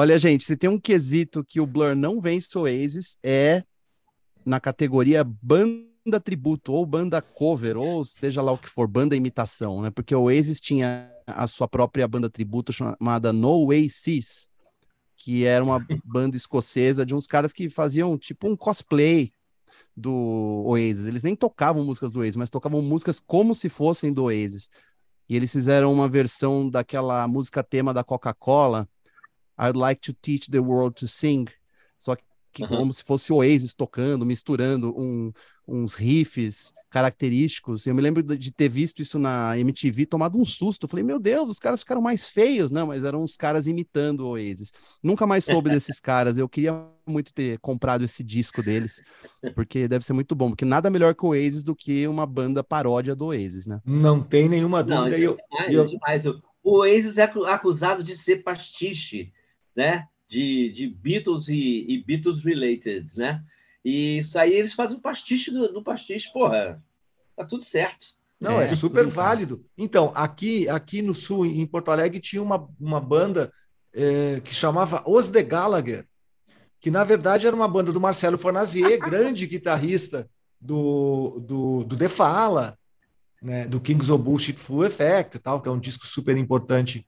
Olha, 0.00 0.16
gente, 0.16 0.44
se 0.44 0.56
tem 0.56 0.70
um 0.70 0.78
quesito 0.78 1.44
que 1.44 1.60
o 1.60 1.66
Blur 1.66 1.96
não 1.96 2.20
vence 2.20 2.56
o 2.56 2.60
Oasis 2.60 3.18
é 3.20 3.64
na 4.46 4.60
categoria 4.60 5.24
banda 5.24 6.20
tributo 6.22 6.72
ou 6.72 6.86
banda 6.86 7.20
cover, 7.20 7.76
ou 7.76 8.04
seja 8.04 8.40
lá 8.40 8.52
o 8.52 8.58
que 8.58 8.68
for, 8.68 8.86
banda 8.86 9.16
imitação, 9.16 9.82
né? 9.82 9.90
Porque 9.90 10.14
o 10.14 10.22
Oasis 10.22 10.60
tinha 10.60 11.10
a 11.26 11.48
sua 11.48 11.66
própria 11.66 12.06
banda 12.06 12.30
tributo 12.30 12.72
chamada 12.72 13.32
No 13.32 13.66
Oasis, 13.66 14.48
que 15.16 15.44
era 15.44 15.64
uma 15.64 15.80
banda 16.06 16.36
escocesa 16.36 17.04
de 17.04 17.12
uns 17.12 17.26
caras 17.26 17.52
que 17.52 17.68
faziam 17.68 18.16
tipo 18.16 18.48
um 18.48 18.54
cosplay 18.54 19.32
do 19.96 20.62
Oasis. 20.64 21.06
Eles 21.06 21.24
nem 21.24 21.34
tocavam 21.34 21.84
músicas 21.84 22.12
do 22.12 22.20
Oasis, 22.20 22.36
mas 22.36 22.50
tocavam 22.50 22.80
músicas 22.80 23.18
como 23.18 23.52
se 23.52 23.68
fossem 23.68 24.12
do 24.12 24.26
Oasis. 24.26 24.70
E 25.28 25.34
eles 25.34 25.50
fizeram 25.50 25.92
uma 25.92 26.08
versão 26.08 26.70
daquela 26.70 27.26
música 27.26 27.64
tema 27.64 27.92
da 27.92 28.04
Coca-Cola, 28.04 28.88
I'd 29.58 29.76
like 29.76 30.00
to 30.02 30.12
teach 30.12 30.50
the 30.50 30.60
world 30.60 30.94
to 31.00 31.06
sing. 31.06 31.46
Só 31.96 32.14
que 32.14 32.62
uhum. 32.62 32.68
como 32.68 32.92
se 32.92 33.02
fosse 33.02 33.32
Oasis 33.32 33.74
tocando, 33.74 34.24
misturando 34.24 34.94
um, 34.98 35.32
uns 35.66 35.94
riffs 35.94 36.72
característicos. 36.90 37.86
Eu 37.86 37.94
me 37.94 38.00
lembro 38.00 38.22
de 38.22 38.50
ter 38.50 38.68
visto 38.68 39.02
isso 39.02 39.18
na 39.18 39.58
MTV, 39.58 40.06
tomado 40.06 40.38
um 40.38 40.44
susto. 40.44 40.88
falei, 40.88 41.04
meu 41.04 41.18
Deus, 41.18 41.50
os 41.50 41.58
caras 41.58 41.80
ficaram 41.80 42.00
mais 42.00 42.28
feios. 42.28 42.70
Não, 42.70 42.86
mas 42.86 43.04
eram 43.04 43.22
os 43.22 43.36
caras 43.36 43.66
imitando 43.66 44.20
o 44.20 44.30
Oasis. 44.30 44.72
Nunca 45.02 45.26
mais 45.26 45.44
soube 45.44 45.70
desses 45.70 46.00
caras. 46.00 46.38
Eu 46.38 46.48
queria 46.48 46.86
muito 47.06 47.32
ter 47.32 47.58
comprado 47.58 48.04
esse 48.04 48.24
disco 48.24 48.62
deles, 48.62 49.02
porque 49.54 49.86
deve 49.86 50.04
ser 50.04 50.14
muito 50.14 50.34
bom. 50.34 50.50
Porque 50.50 50.64
nada 50.64 50.90
melhor 50.90 51.14
que 51.14 51.24
o 51.24 51.30
Oasis 51.30 51.62
do 51.62 51.76
que 51.76 52.06
uma 52.06 52.26
banda 52.26 52.64
paródia 52.64 53.14
do 53.14 53.26
Oasis, 53.26 53.66
né? 53.66 53.80
Não 53.84 54.20
tem 54.22 54.48
nenhuma 54.48 54.82
dúvida. 54.82 55.10
Não, 55.10 55.24
eu, 55.24 55.36
eu... 55.68 55.86
Demais. 55.86 56.24
O 56.62 56.78
Oasis 56.80 57.18
é 57.18 57.22
acusado 57.22 58.02
de 58.02 58.16
ser 58.16 58.42
pastiche 58.42 59.32
né? 59.78 60.08
De, 60.28 60.72
de 60.72 60.88
Beatles 60.88 61.46
e, 61.46 61.86
e, 61.88 62.02
Beatles 62.04 62.42
related, 62.42 63.16
né? 63.16 63.40
E 63.84 64.18
isso 64.18 64.36
aí 64.36 64.52
eles 64.52 64.72
fazem 64.72 64.96
um 64.96 65.00
pastiche 65.00 65.52
do, 65.52 65.72
do 65.72 65.84
pastiche, 65.84 66.32
porra, 66.32 66.82
tá 67.36 67.44
tudo 67.44 67.64
certo. 67.64 68.08
Não, 68.40 68.60
é, 68.60 68.64
é 68.64 68.68
super 68.68 69.06
válido. 69.06 69.64
Então, 69.78 70.10
aqui, 70.16 70.68
aqui 70.68 71.00
no 71.00 71.14
sul, 71.14 71.46
em 71.46 71.64
Porto 71.64 71.92
Alegre, 71.92 72.20
tinha 72.20 72.42
uma, 72.42 72.68
uma 72.78 73.00
banda 73.00 73.52
é, 73.94 74.40
que 74.40 74.52
chamava 74.52 75.02
Os 75.06 75.30
de 75.30 75.42
Gallagher, 75.44 76.04
que 76.80 76.90
na 76.90 77.04
verdade 77.04 77.46
era 77.46 77.54
uma 77.54 77.68
banda 77.68 77.92
do 77.92 78.00
Marcelo 78.00 78.36
Fornazier, 78.36 78.98
grande 79.00 79.46
guitarrista 79.46 80.28
do, 80.60 81.40
do, 81.40 81.84
do 81.84 81.96
The 81.96 82.08
Fala, 82.08 82.76
né, 83.40 83.66
do 83.68 83.80
Kings 83.80 84.10
of 84.10 84.22
Bullshit 84.22 84.58
Full 84.58 84.86
Effect, 84.86 85.38
tal, 85.38 85.62
que 85.62 85.68
é 85.68 85.72
um 85.72 85.78
disco 85.78 86.04
super 86.04 86.36
importante 86.36 87.06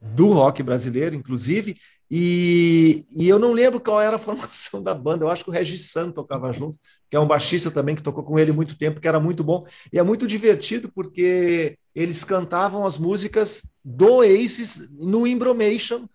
do 0.00 0.32
rock 0.32 0.62
brasileiro, 0.62 1.14
inclusive, 1.14 1.76
e, 2.10 3.04
e, 3.10 3.28
eu 3.28 3.38
não 3.38 3.52
lembro 3.52 3.80
qual 3.80 4.00
era 4.00 4.16
a 4.16 4.18
formação 4.20 4.82
da 4.82 4.94
banda, 4.94 5.24
eu 5.24 5.30
acho 5.30 5.44
que 5.44 5.50
o 5.50 5.52
Regis 5.52 5.90
San 5.90 6.10
tocava 6.10 6.52
junto, 6.52 6.78
que 7.10 7.16
é 7.16 7.20
um 7.20 7.26
baixista 7.26 7.70
também 7.70 7.94
que 7.94 8.02
tocou 8.02 8.24
com 8.24 8.38
ele 8.38 8.52
muito 8.52 8.78
tempo, 8.78 9.00
que 9.00 9.08
era 9.08 9.20
muito 9.20 9.44
bom. 9.44 9.66
E 9.92 9.98
é 9.98 10.02
muito 10.02 10.26
divertido 10.26 10.90
porque 10.94 11.76
eles 11.94 12.24
cantavam 12.24 12.86
as 12.86 12.96
músicas 12.96 13.66
do 13.84 14.22
Aces 14.22 14.88
no 14.92 15.26
Imbromation 15.26 16.08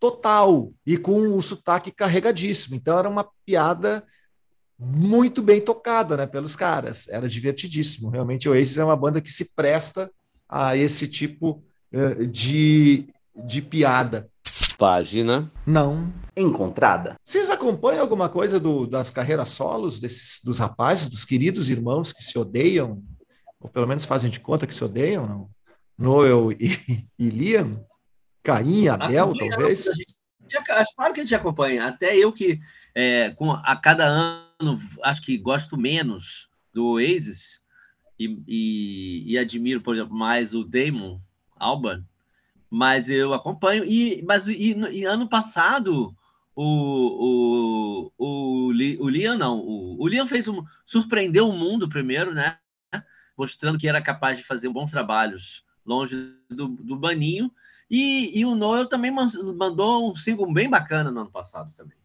total 0.00 0.72
e 0.86 0.96
com 0.96 1.34
o 1.34 1.42
sotaque 1.42 1.90
carregadíssimo. 1.90 2.76
Então 2.76 2.98
era 2.98 3.08
uma 3.08 3.28
piada 3.44 4.04
muito 4.78 5.42
bem 5.42 5.60
tocada 5.60 6.16
né, 6.16 6.26
pelos 6.26 6.56
caras, 6.56 7.08
era 7.08 7.28
divertidíssimo. 7.28 8.10
Realmente 8.10 8.48
o 8.48 8.52
Aces 8.52 8.78
é 8.78 8.84
uma 8.84 8.96
banda 8.96 9.20
que 9.20 9.32
se 9.32 9.54
presta 9.54 10.10
a 10.48 10.76
esse 10.76 11.08
tipo 11.08 11.62
uh, 11.92 12.26
de, 12.26 13.06
de 13.34 13.60
piada. 13.62 14.28
Página 14.76 15.50
não 15.66 16.12
encontrada. 16.36 17.16
Vocês 17.24 17.48
acompanham 17.48 18.02
alguma 18.02 18.28
coisa 18.28 18.58
do, 18.58 18.86
das 18.86 19.10
carreiras 19.10 19.48
solos 19.50 20.00
desses, 20.00 20.40
dos 20.44 20.58
rapazes, 20.58 21.08
dos 21.08 21.24
queridos 21.24 21.70
irmãos 21.70 22.12
que 22.12 22.22
se 22.22 22.38
odeiam? 22.38 23.02
Ou 23.60 23.70
pelo 23.70 23.86
menos 23.86 24.04
fazem 24.04 24.30
de 24.30 24.40
conta 24.40 24.66
que 24.66 24.74
se 24.74 24.84
odeiam, 24.84 25.26
não? 25.26 25.50
Noel 25.96 26.52
e, 26.52 27.06
e 27.18 27.28
Liam? 27.30 27.84
Caim, 28.42 28.88
Abel, 28.88 29.32
talvez? 29.36 29.86
claro 30.94 31.14
que 31.14 31.20
a 31.20 31.24
gente 31.24 31.34
acompanha. 31.34 31.86
Até 31.86 32.16
eu 32.16 32.32
que 32.32 32.60
é, 32.94 33.30
com, 33.30 33.50
a 33.50 33.76
cada 33.76 34.04
ano 34.04 34.78
acho 35.02 35.22
que 35.22 35.38
gosto 35.38 35.78
menos 35.78 36.48
do 36.72 36.86
Oasis 36.86 37.62
e, 38.18 38.42
e, 38.46 39.32
e 39.32 39.38
admiro, 39.38 39.80
por 39.80 39.94
exemplo, 39.94 40.14
mais 40.14 40.54
o 40.54 40.62
Damon 40.62 41.20
Alban 41.56 42.04
mas 42.74 43.08
eu 43.08 43.32
acompanho. 43.32 43.84
E, 43.84 44.20
mas 44.26 44.48
e, 44.48 44.76
e 44.90 45.04
ano 45.04 45.28
passado, 45.28 46.12
o, 46.56 48.10
o, 48.10 48.12
o, 48.18 48.66
o 48.68 49.08
Liam 49.08 49.38
não, 49.38 49.60
o, 49.60 50.02
o 50.02 50.08
Liam 50.08 50.26
fez 50.26 50.48
um. 50.48 50.64
surpreendeu 50.84 51.48
o 51.48 51.56
mundo 51.56 51.88
primeiro, 51.88 52.34
né? 52.34 52.58
Mostrando 53.38 53.78
que 53.78 53.86
era 53.86 54.02
capaz 54.02 54.38
de 54.38 54.44
fazer 54.44 54.68
bons 54.68 54.90
trabalhos 54.90 55.62
longe 55.86 56.34
do, 56.50 56.66
do 56.66 56.96
Baninho. 56.96 57.48
E, 57.88 58.36
e 58.36 58.44
o 58.44 58.56
Noel 58.56 58.86
também 58.86 59.12
mandou 59.12 60.10
um 60.10 60.14
single 60.16 60.52
bem 60.52 60.68
bacana 60.68 61.12
no 61.12 61.20
ano 61.20 61.30
passado 61.30 61.72
também. 61.76 61.96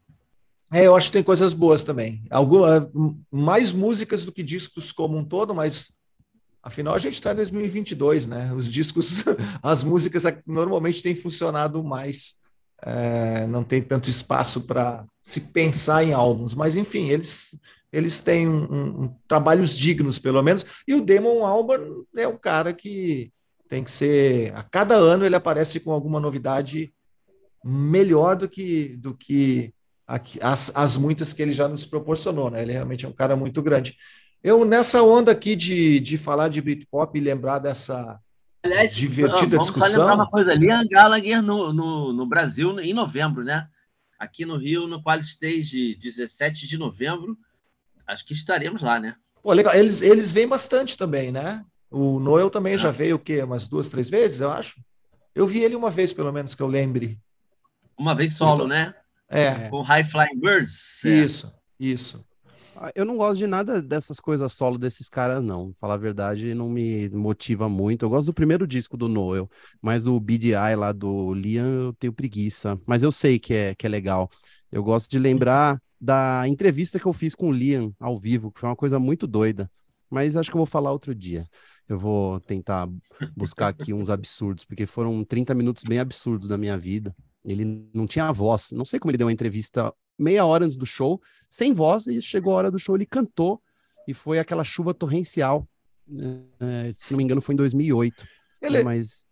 É, 0.71 0.85
eu 0.85 0.95
acho 0.95 1.07
que 1.07 1.13
tem 1.13 1.23
coisas 1.23 1.51
boas 1.51 1.81
também. 1.81 2.23
Alguma, 2.29 2.91
mais 3.31 3.71
músicas 3.71 4.23
do 4.23 4.31
que 4.31 4.43
discos 4.43 4.91
como 4.91 5.17
um 5.17 5.25
todo, 5.25 5.55
mas 5.55 5.97
Afinal, 6.69 6.93
a 6.93 6.99
gente 6.99 7.15
está 7.15 7.31
em 7.31 7.35
2022, 7.35 8.27
né? 8.27 8.53
Os 8.53 8.71
discos, 8.71 9.25
as 9.61 9.83
músicas 9.83 10.23
normalmente 10.45 11.01
têm 11.01 11.15
funcionado 11.15 11.83
mais, 11.83 12.35
é, 12.83 13.47
não 13.47 13.63
tem 13.63 13.81
tanto 13.81 14.07
espaço 14.07 14.67
para 14.67 15.03
se 15.23 15.41
pensar 15.41 16.03
em 16.03 16.13
álbuns, 16.13 16.53
mas 16.53 16.75
enfim, 16.75 17.09
eles, 17.09 17.59
eles 17.91 18.21
têm 18.21 18.47
um, 18.47 19.03
um, 19.03 19.15
trabalhos 19.27 19.75
dignos, 19.75 20.19
pelo 20.19 20.43
menos. 20.43 20.63
E 20.87 20.93
o 20.93 21.03
Damon 21.03 21.43
Albarn 21.43 22.03
é 22.15 22.27
um 22.27 22.37
cara 22.37 22.71
que 22.71 23.33
tem 23.67 23.83
que 23.83 23.89
ser. 23.89 24.53
A 24.55 24.61
cada 24.61 24.93
ano 24.93 25.25
ele 25.25 25.35
aparece 25.35 25.79
com 25.79 25.91
alguma 25.91 26.19
novidade 26.19 26.93
melhor 27.65 28.35
do 28.35 28.47
que, 28.47 28.95
do 28.97 29.15
que 29.15 29.73
as, 30.39 30.71
as 30.75 30.97
muitas 30.97 31.33
que 31.33 31.41
ele 31.41 31.53
já 31.53 31.67
nos 31.67 31.87
proporcionou, 31.87 32.51
né? 32.51 32.61
Ele 32.61 32.73
realmente 32.73 33.07
é 33.07 33.09
um 33.09 33.13
cara 33.13 33.35
muito 33.35 33.59
grande. 33.63 33.97
Eu, 34.43 34.63
nessa 34.63 35.03
onda 35.03 35.31
aqui 35.31 35.55
de, 35.55 35.99
de 35.99 36.17
falar 36.17 36.49
de 36.49 36.61
Britpop 36.61 37.17
e 37.17 37.21
lembrar 37.21 37.59
dessa 37.59 38.19
Aliás, 38.63 38.95
divertida 38.95 39.57
vamos 39.57 39.67
discussão. 39.67 39.89
Vamos 39.89 39.97
lembrar 39.97 40.15
uma 40.15 40.29
coisa: 40.29 40.53
Liam 40.53 40.87
Gallagher 40.87 41.41
no, 41.41 41.73
no, 41.73 42.13
no 42.13 42.25
Brasil 42.25 42.79
em 42.79 42.93
novembro, 42.93 43.43
né? 43.43 43.67
Aqui 44.17 44.45
no 44.45 44.57
Rio, 44.57 44.87
no 44.87 45.01
Qual 45.01 45.19
Stage, 45.19 45.95
17 45.95 46.67
de 46.67 46.77
novembro. 46.77 47.37
Acho 48.07 48.25
que 48.25 48.33
estaremos 48.33 48.81
lá, 48.81 48.99
né? 48.99 49.15
Pô, 49.41 49.53
legal. 49.53 49.73
Eles, 49.73 50.01
eles 50.01 50.31
vêm 50.31 50.47
bastante 50.47 50.97
também, 50.97 51.31
né? 51.31 51.63
O 51.89 52.19
Noel 52.19 52.49
também 52.49 52.75
ah. 52.75 52.77
já 52.77 52.91
veio 52.91 53.15
o 53.15 53.19
quê? 53.19 53.41
Umas 53.41 53.67
duas, 53.67 53.87
três 53.87 54.09
vezes, 54.09 54.41
eu 54.41 54.51
acho. 54.51 54.81
Eu 55.33 55.47
vi 55.47 55.63
ele 55.63 55.75
uma 55.75 55.89
vez, 55.89 56.11
pelo 56.11 56.31
menos, 56.31 56.55
que 56.55 56.61
eu 56.61 56.67
lembre. 56.67 57.19
Uma 57.97 58.15
vez 58.15 58.33
solo, 58.33 58.67
né? 58.67 58.93
É. 59.29 59.69
Com 59.69 59.81
High 59.81 60.03
Flying 60.03 60.39
Birds. 60.39 61.03
Isso, 61.03 61.47
é. 61.47 61.85
isso. 61.85 62.25
Ah, 62.75 62.91
eu 62.95 63.03
não 63.03 63.17
gosto 63.17 63.37
de 63.37 63.47
nada 63.47 63.81
dessas 63.81 64.19
coisas 64.19 64.53
solo 64.53 64.77
desses 64.77 65.09
caras, 65.09 65.43
não. 65.43 65.73
Falar 65.79 65.95
a 65.95 65.97
verdade, 65.97 66.53
não 66.53 66.69
me 66.69 67.09
motiva 67.09 67.67
muito. 67.67 68.05
Eu 68.05 68.09
gosto 68.09 68.27
do 68.27 68.33
primeiro 68.33 68.65
disco 68.65 68.95
do 68.95 69.07
Noel, 69.07 69.49
mas 69.81 70.07
o 70.07 70.19
BDI 70.19 70.75
lá 70.77 70.91
do 70.91 71.33
Liam 71.33 71.65
eu 71.67 71.93
tenho 71.93 72.13
preguiça. 72.13 72.79
Mas 72.85 73.03
eu 73.03 73.11
sei 73.11 73.39
que 73.39 73.53
é, 73.53 73.75
que 73.75 73.85
é 73.85 73.89
legal. 73.89 74.29
Eu 74.71 74.83
gosto 74.83 75.09
de 75.09 75.19
lembrar 75.19 75.81
da 75.99 76.47
entrevista 76.47 76.99
que 76.99 77.05
eu 77.05 77.13
fiz 77.13 77.35
com 77.35 77.49
o 77.49 77.51
Liam 77.51 77.93
ao 77.99 78.17
vivo, 78.17 78.51
que 78.51 78.59
foi 78.59 78.69
uma 78.69 78.75
coisa 78.75 78.99
muito 78.99 79.27
doida. 79.27 79.69
Mas 80.09 80.35
acho 80.35 80.49
que 80.49 80.55
eu 80.55 80.59
vou 80.59 80.65
falar 80.65 80.91
outro 80.91 81.13
dia. 81.13 81.47
Eu 81.87 81.97
vou 81.97 82.39
tentar 82.41 82.87
buscar 83.35 83.69
aqui 83.69 83.93
uns 83.93 84.09
absurdos, 84.09 84.63
porque 84.63 84.85
foram 84.85 85.23
30 85.23 85.53
minutos 85.55 85.83
bem 85.83 85.99
absurdos 85.99 86.47
da 86.47 86.57
minha 86.57 86.77
vida. 86.77 87.15
Ele 87.43 87.89
não 87.93 88.05
tinha 88.07 88.31
voz. 88.31 88.71
Não 88.71 88.85
sei 88.85 88.99
como 88.99 89.11
ele 89.11 89.17
deu 89.17 89.27
uma 89.27 89.33
entrevista 89.33 89.93
meia 90.19 90.45
hora 90.45 90.65
antes 90.65 90.77
do 90.77 90.85
show, 90.85 91.21
sem 91.49 91.73
voz, 91.73 92.07
e 92.07 92.21
chegou 92.21 92.53
a 92.53 92.57
hora 92.57 92.71
do 92.71 92.77
show, 92.77 92.95
ele 92.95 93.05
cantou, 93.05 93.61
e 94.07 94.13
foi 94.13 94.39
aquela 94.39 94.63
chuva 94.63 94.93
torrencial. 94.93 95.67
É, 96.59 96.91
se 96.93 97.13
não 97.13 97.17
me 97.17 97.23
engano, 97.23 97.41
foi 97.41 97.53
em 97.53 97.57
2008. 97.57 98.27
Ele... 98.61 98.77
É, 98.77 98.83
mas 98.83 99.25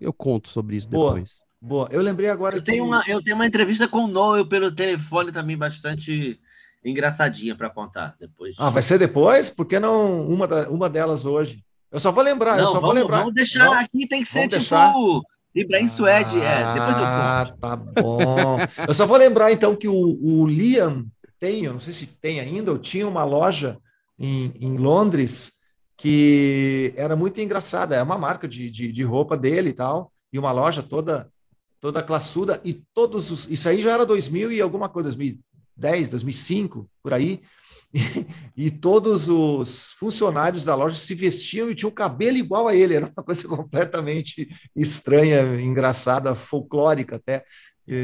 eu 0.00 0.12
conto 0.12 0.48
sobre 0.48 0.76
isso 0.76 0.88
Boa. 0.88 1.12
depois. 1.12 1.44
Boa. 1.60 1.88
Eu 1.90 2.00
lembrei 2.00 2.30
agora 2.30 2.56
eu 2.56 2.62
que... 2.62 2.70
Tenho 2.70 2.84
uma, 2.84 3.04
eu 3.06 3.22
tenho 3.22 3.36
uma 3.36 3.46
entrevista 3.46 3.86
com 3.86 4.04
o 4.04 4.08
Noel 4.08 4.48
pelo 4.48 4.74
telefone 4.74 5.30
também 5.30 5.56
bastante 5.56 6.40
engraçadinha 6.82 7.54
para 7.54 7.68
contar 7.68 8.16
depois. 8.18 8.54
Ah, 8.58 8.70
vai 8.70 8.82
ser 8.82 8.98
depois? 8.98 9.50
Por 9.50 9.66
que 9.66 9.78
não 9.78 10.26
uma, 10.26 10.46
da, 10.46 10.70
uma 10.70 10.88
delas 10.88 11.26
hoje? 11.26 11.62
Eu 11.92 12.00
só 12.00 12.10
vou 12.10 12.22
lembrar, 12.22 12.56
não, 12.56 12.64
eu 12.64 12.66
só 12.66 12.74
vamos, 12.74 12.86
vou 12.86 12.94
lembrar. 12.94 13.18
Vamos 13.18 13.34
deixar 13.34 13.66
vamos, 13.66 13.84
aqui, 13.84 14.06
tem 14.06 14.22
que 14.22 14.28
ser 14.28 14.42
tipo 14.42 14.50
deixar... 14.52 14.94
Ibrahim 15.54 15.88
Suede. 15.88 16.40
Ah, 16.40 16.44
é, 16.44 16.74
depois 16.74 16.96
eu 16.96 17.04
conto. 17.46 17.60
tá 17.60 17.76
bom. 17.76 18.58
eu 18.86 18.94
só 18.94 19.06
vou 19.06 19.16
lembrar 19.16 19.50
então 19.52 19.74
que 19.74 19.88
o, 19.88 20.18
o 20.22 20.46
Liam 20.46 21.06
tem, 21.38 21.64
eu 21.64 21.72
não 21.72 21.80
sei 21.80 21.92
se 21.92 22.06
tem 22.06 22.40
ainda, 22.40 22.70
ou 22.70 22.78
tinha 22.78 23.08
uma 23.08 23.24
loja 23.24 23.78
em, 24.18 24.52
em 24.60 24.76
Londres 24.76 25.60
que 25.96 26.94
era 26.96 27.14
muito 27.14 27.40
engraçada, 27.40 27.94
é 27.94 28.02
uma 28.02 28.16
marca 28.16 28.48
de, 28.48 28.70
de, 28.70 28.90
de 28.90 29.02
roupa 29.02 29.36
dele 29.36 29.70
e 29.70 29.74
tal, 29.74 30.10
e 30.32 30.38
uma 30.38 30.50
loja 30.50 30.82
toda 30.82 31.30
toda 31.80 32.02
classuda, 32.02 32.60
e 32.62 32.74
todos 32.94 33.30
os. 33.30 33.48
Isso 33.50 33.68
aí 33.68 33.80
já 33.80 33.92
era 33.92 34.04
2000 34.04 34.52
e 34.52 34.60
alguma 34.60 34.88
coisa, 34.88 35.08
2010, 35.08 36.10
2005, 36.10 36.88
por 37.02 37.14
aí. 37.14 37.40
E, 38.56 38.70
todos 38.70 39.26
os 39.26 39.92
funcionários 39.98 40.66
da 40.66 40.74
loja 40.74 40.94
se 40.94 41.14
vestiam 41.14 41.70
e 41.70 41.74
tinham 41.74 41.90
cabelo 41.90 42.36
igual 42.36 42.68
a 42.68 42.74
ele. 42.74 42.94
Era 42.96 43.06
uma 43.06 43.24
coisa 43.24 43.48
completamente 43.48 44.50
estranha, 44.76 45.60
engraçada, 45.62 46.34
folclórica 46.34 47.16
até, 47.16 47.42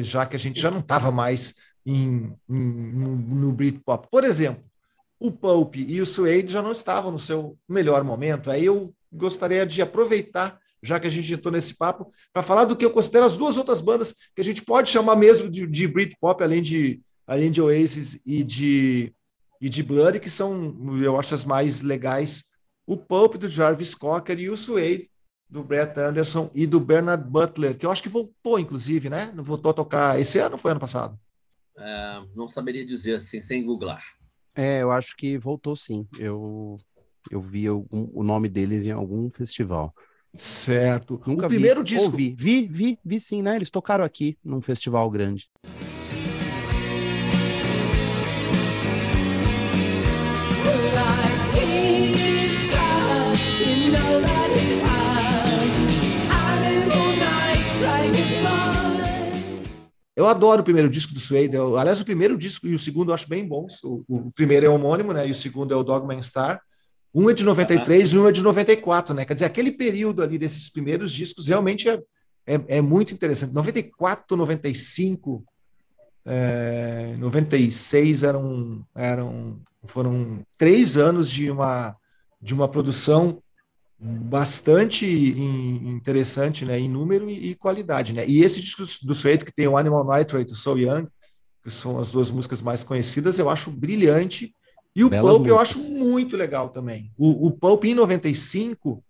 já 0.03 0.25
que 0.25 0.35
a 0.35 0.39
gente 0.39 0.59
já 0.59 0.71
não 0.71 0.81
estava 0.81 1.11
mais 1.11 1.57
em, 1.85 2.33
em, 2.49 2.93
no, 2.93 3.17
no 3.17 3.53
Britpop. 3.53 4.09
Por 4.11 4.25
exemplo, 4.25 4.65
o 5.21 5.31
Pulp 5.31 5.77
e 5.77 6.01
o 6.01 6.07
Suede 6.07 6.55
já 6.55 6.63
não 6.63 6.73
estavam 6.73 7.13
no 7.13 7.19
seu 7.19 7.59
melhor 7.69 8.03
momento. 8.03 8.51
Aí 8.51 8.65
eu 8.65 8.95
gostaria 9.13 9.67
de 9.67 9.83
aproveitar 9.83 10.59
já 10.83 11.01
que 11.01 11.07
a 11.07 11.11
gente 11.11 11.33
entrou 11.33 11.53
nesse 11.53 11.75
papo, 11.75 12.11
para 12.33 12.43
falar 12.43 12.65
do 12.65 12.77
que 12.77 12.85
eu 12.85 12.91
considero 12.91 13.27
as 13.27 13.37
duas 13.37 13.57
outras 13.57 13.81
bandas 13.81 14.15
que 14.35 14.41
a 14.41 14.45
gente 14.45 14.63
pode 14.63 14.91
chamar 14.91 15.17
mesmo 15.17 15.51
de, 15.51 15.67
de 15.67 15.89
Britpop, 15.89 16.43
além 16.43 16.63
de, 16.63 17.01
além 17.27 17.51
de 17.51 17.61
Oasis 17.61 18.21
e 18.25 18.43
de, 18.43 19.13
e 19.67 19.69
de 19.69 19.83
Blood, 19.83 20.21
que 20.21 20.31
são, 20.31 20.77
eu 21.03 21.19
acho, 21.19 21.35
as 21.35 21.45
mais 21.45 21.83
legais. 21.83 22.53
O 22.87 22.97
Pulp 22.97 23.35
do 23.35 23.49
Jarvis 23.49 23.97
Cocker 23.97 24.39
e 24.39 24.49
o 24.49 24.57
Suede 24.57 25.11
do 25.51 25.65
Brett 25.65 25.99
Anderson 25.99 26.49
e 26.55 26.69
do 26.69 26.79
Bernard 26.79 27.29
Butler, 27.29 27.77
que 27.77 27.85
eu 27.85 27.91
acho 27.91 28.01
que 28.01 28.09
voltou, 28.09 28.61
inclusive, 28.61 29.11
né? 29.11 29.33
Não 29.35 29.43
voltou 29.43 29.73
a 29.73 29.75
tocar 29.75 30.21
esse 30.21 30.39
ano 30.39 30.53
ou 30.53 30.59
foi 30.59 30.71
ano 30.71 30.79
passado? 30.79 31.19
É, 31.77 32.23
não 32.37 32.47
saberia 32.47 32.87
dizer 32.87 33.17
assim, 33.17 33.41
sem 33.41 33.65
googlar. 33.65 34.05
É, 34.55 34.83
eu 34.83 34.93
acho 34.93 35.17
que 35.17 35.37
voltou 35.37 35.75
sim. 35.75 36.07
Eu, 36.17 36.77
eu 37.29 37.41
vi 37.41 37.67
algum, 37.67 38.09
o 38.15 38.23
nome 38.23 38.49
deles 38.49 38.87
em 38.87 38.93
algum 38.93 39.29
festival. 39.29 39.93
Certo. 40.33 41.21
Nunca 41.27 41.47
o 41.47 41.49
primeiro 41.49 41.81
vi. 41.81 41.87
disco. 41.87 42.05
Ouvi. 42.05 42.37
Vi, 42.39 42.69
vi, 42.69 42.99
vi 43.05 43.19
sim, 43.19 43.43
né? 43.43 43.57
Eles 43.57 43.71
tocaram 43.71 44.05
aqui 44.05 44.39
num 44.45 44.61
festival 44.61 45.11
grande. 45.11 45.51
Eu 60.17 60.27
adoro 60.27 60.63
o 60.63 60.65
primeiro 60.65 60.89
disco 60.89 61.13
do 61.13 61.21
Suede. 61.21 61.55
Eu, 61.55 61.77
aliás, 61.77 62.01
o 62.01 62.05
primeiro 62.05 62.39
disco 62.39 62.67
e 62.67 62.75
o 62.75 62.79
segundo 62.79 63.11
eu 63.11 63.15
acho 63.15 63.29
bem 63.29 63.47
bons. 63.47 63.85
O, 63.85 64.03
o 64.09 64.33
primeiro 64.33 64.65
é 64.65 64.69
homônimo, 64.69 65.13
né? 65.13 65.29
E 65.29 65.31
o 65.31 65.35
segundo 65.35 65.75
é 65.75 65.77
o 65.77 65.83
Dogman 65.83 66.23
Star. 66.23 66.61
Um 67.15 67.29
é 67.29 67.35
de 67.35 67.45
93 67.45 68.11
e 68.11 68.19
um 68.19 68.27
é 68.27 68.33
de 68.33 68.43
94, 68.43 69.15
né? 69.15 69.27
Quer 69.27 69.35
dizer, 69.35 69.47
aquele 69.47 69.73
período 69.73 70.23
ali 70.23 70.39
desses 70.39 70.71
primeiros 70.71 71.13
discos 71.13 71.49
realmente 71.49 71.89
é, 71.89 72.03
é, 72.47 72.61
é 72.69 72.81
muito 72.81 73.13
interessante. 73.13 73.53
94, 73.53 74.37
95, 74.37 75.45
é, 76.25 77.15
96 77.19 78.23
eram, 78.23 78.85
eram 78.95 79.61
foram 79.85 80.41
três 80.59 80.97
anos 80.97 81.31
de 81.31 81.51
uma 81.51 81.97
de 82.41 82.55
uma 82.55 82.69
produção 82.69 83.43
bastante 83.99 85.07
interessante, 85.07 86.65
né, 86.65 86.79
em 86.79 86.89
número 86.89 87.31
e, 87.31 87.55
qualidade, 87.55 88.13
né? 88.13 88.27
E 88.27 88.43
esse 88.43 88.61
disco 88.61 88.85
do 89.05 89.15
Suede 89.15 89.45
que 89.45 89.55
tem 89.55 89.67
o 89.67 89.79
Animal 89.79 90.05
Nitrate, 90.05 90.53
o 90.53 90.57
So 90.57 90.77
Young, 90.77 91.09
que 91.65 91.71
são 91.71 91.99
as 91.99 92.13
duas 92.13 92.31
músicas 92.31 92.61
mais 92.61 92.85
conhecidas, 92.85 93.39
eu 93.39 93.49
acho 93.49 93.71
brilhante 93.71 94.55
e 94.95 95.05
o 95.05 95.11
Belas 95.11 95.37
Pulp 95.37 95.47
eu 95.47 95.59
acho 95.59 95.79
muito 95.93 96.39
legal 96.39 96.71
também. 96.71 97.13
O, 97.19 97.47
o 97.47 97.51
Pulp, 97.51 97.85
em 97.85 97.95
95, 97.95 99.05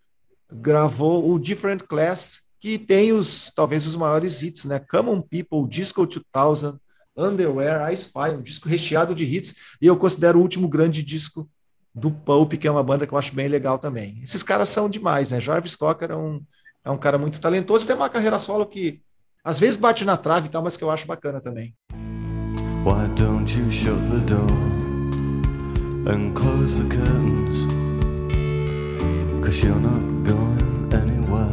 gravou 0.52 1.30
o 1.30 1.38
Different 1.38 1.82
Class, 1.82 2.42
que 2.58 2.76
tem 2.76 3.12
os 3.12 3.52
talvez 3.54 3.86
os 3.86 3.94
maiores 3.94 4.42
hits, 4.42 4.64
né? 4.64 4.80
Come 4.80 5.10
On 5.10 5.20
People, 5.20 5.68
Disco 5.68 6.04
2000, 6.04 6.80
Underwear, 7.16 7.92
I 7.92 7.94
Spy, 7.94 8.36
um 8.36 8.42
disco 8.42 8.68
recheado 8.68 9.14
de 9.14 9.24
hits, 9.24 9.54
e 9.80 9.86
eu 9.86 9.96
considero 9.96 10.38
o 10.38 10.42
último 10.42 10.68
grande 10.68 11.04
disco 11.04 11.48
do 11.96 12.10
Pulp, 12.10 12.52
que 12.52 12.68
é 12.68 12.70
uma 12.70 12.82
banda 12.82 13.06
que 13.06 13.14
eu 13.14 13.18
acho 13.18 13.34
bem 13.34 13.48
legal 13.48 13.78
também. 13.78 14.20
Esses 14.22 14.42
caras 14.42 14.68
são 14.68 14.88
demais, 14.88 15.30
né? 15.30 15.40
Jarvis 15.40 15.74
Cocker 15.74 16.10
é 16.10 16.16
um, 16.16 16.40
é 16.84 16.90
um 16.90 16.98
cara 16.98 17.16
muito 17.16 17.40
talentoso, 17.40 17.86
tem 17.86 17.96
uma 17.96 18.10
carreira 18.10 18.38
solo 18.38 18.66
que 18.66 19.00
às 19.42 19.58
vezes 19.58 19.76
bate 19.76 20.04
na 20.04 20.16
trave 20.16 20.46
e 20.46 20.50
tal, 20.50 20.62
mas 20.62 20.76
que 20.76 20.84
eu 20.84 20.90
acho 20.90 21.06
bacana 21.06 21.40
também. 21.40 21.74
Why 22.84 23.08
don't 23.16 23.58
you 23.58 23.70
shut 23.70 23.98
the 24.10 24.20
door? 24.32 24.86
and 26.06 26.36
close 26.36 26.78
the 26.78 26.88
curtains. 26.88 27.56
Cause 29.44 29.62
you're 29.62 29.74
not 29.74 30.24
going 30.24 30.92
anywhere. 30.92 31.52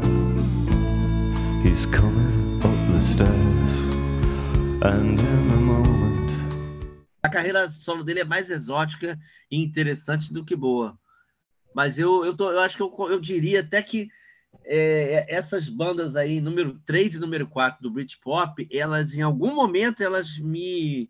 He's 1.63 1.85
coming 1.87 2.61
up 2.63 2.93
the 2.93 3.01
stairs, 3.01 3.79
and 4.83 5.19
in 5.19 5.51
a 5.51 5.55
moment. 5.55 6.12
A 7.23 7.29
carreira 7.29 7.71
solo 7.71 8.03
dele 8.03 8.19
é 8.19 8.25
mais 8.25 8.49
exótica 8.51 9.17
e 9.49 9.57
interessante 9.57 10.33
do 10.33 10.43
que 10.43 10.55
boa. 10.55 10.99
Mas 11.73 11.97
eu, 11.97 12.25
eu, 12.25 12.35
tô, 12.35 12.51
eu 12.51 12.59
acho 12.59 12.75
que 12.75 12.83
eu, 12.83 12.93
eu 13.09 13.19
diria 13.19 13.61
até 13.61 13.81
que 13.81 14.09
é, 14.65 15.25
essas 15.33 15.67
bandas 15.69 16.15
aí, 16.15 16.39
número 16.39 16.79
3 16.85 17.15
e 17.15 17.19
número 17.19 17.47
4 17.47 17.81
do 17.81 17.89
Britpop, 17.89 18.67
elas 18.71 19.13
em 19.13 19.21
algum 19.21 19.55
momento 19.55 20.03
elas 20.03 20.37
me 20.37 21.09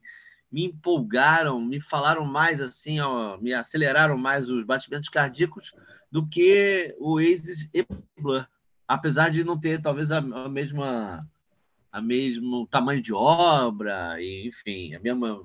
me 0.51 0.65
empolgaram, 0.65 1.59
me 1.59 1.81
falaram 1.81 2.23
mais 2.25 2.61
assim, 2.61 2.99
ó, 2.99 3.39
me 3.39 3.51
aceleraram 3.55 4.15
mais 4.15 4.47
os 4.51 4.63
batimentos 4.63 5.09
cardíacos 5.09 5.73
do 6.11 6.27
que 6.27 6.95
o 6.99 7.13
Oasis 7.13 7.67
e 7.73 7.83
Blur, 8.15 8.47
apesar 8.87 9.29
de 9.31 9.43
não 9.43 9.59
ter 9.59 9.81
talvez 9.81 10.11
a, 10.11 10.19
a 10.19 10.47
mesma 10.47 11.27
a 11.91 11.99
mesmo 11.99 12.67
tamanho 12.67 13.01
de 13.01 13.11
obra 13.11 14.21
e 14.21 14.47
enfim 14.47 14.93
a 14.93 14.99
mesma 14.99 15.43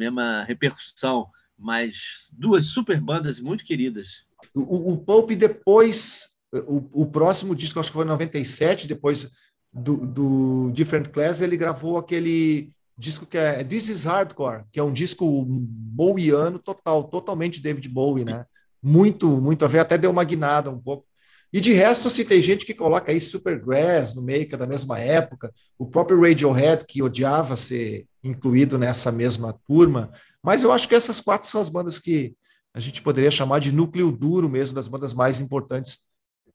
mesma 0.00 0.44
repercussão, 0.44 1.28
mas 1.58 2.28
duas 2.32 2.66
super 2.66 3.00
bandas 3.00 3.38
muito 3.38 3.64
queridas. 3.64 4.24
O, 4.54 4.92
o 4.92 4.98
Pulp 4.98 5.30
depois 5.32 6.30
o, 6.52 7.02
o 7.02 7.06
próximo 7.06 7.54
disco 7.54 7.78
acho 7.78 7.90
que 7.90 7.94
foi 7.94 8.04
em 8.04 8.08
97, 8.08 8.88
depois 8.88 9.28
do, 9.72 10.06
do 10.06 10.70
Different 10.72 11.08
Class, 11.08 11.40
ele 11.40 11.56
gravou 11.56 11.96
aquele 11.96 12.72
disco 12.98 13.24
que 13.24 13.38
é 13.38 13.62
This 13.62 13.88
is 13.88 14.04
Hardcore, 14.04 14.64
que 14.72 14.80
é 14.80 14.82
um 14.82 14.92
disco 14.92 15.44
bowiano 15.46 16.58
total, 16.58 17.04
totalmente 17.04 17.62
David 17.62 17.88
Bowie, 17.88 18.24
né? 18.24 18.44
Muito, 18.82 19.40
muito 19.40 19.64
a 19.64 19.68
ver, 19.68 19.80
até 19.80 19.96
deu 19.96 20.10
uma 20.10 20.24
guinada 20.24 20.70
um 20.70 20.78
pouco. 20.78 21.06
E 21.52 21.60
de 21.60 21.72
resto, 21.72 22.08
se 22.08 22.24
tem 22.24 22.40
gente 22.40 22.64
que 22.64 22.74
coloca 22.74 23.10
aí 23.10 23.20
Supergrass 23.20 24.14
no 24.14 24.22
meio, 24.22 24.48
que 24.48 24.54
é 24.54 24.58
da 24.58 24.66
mesma 24.66 24.98
época, 24.98 25.52
o 25.78 25.86
próprio 25.86 26.20
Radiohead, 26.20 26.84
que 26.86 27.02
odiava 27.02 27.56
ser 27.56 28.06
incluído 28.22 28.78
nessa 28.78 29.10
mesma 29.10 29.52
turma, 29.66 30.12
mas 30.42 30.62
eu 30.62 30.72
acho 30.72 30.88
que 30.88 30.94
essas 30.94 31.20
quatro 31.20 31.48
são 31.48 31.60
as 31.60 31.68
bandas 31.68 31.98
que 31.98 32.34
a 32.72 32.80
gente 32.80 33.02
poderia 33.02 33.30
chamar 33.30 33.58
de 33.58 33.72
núcleo 33.72 34.12
duro 34.12 34.48
mesmo, 34.48 34.74
das 34.74 34.88
bandas 34.88 35.12
mais 35.12 35.40
importantes 35.40 36.00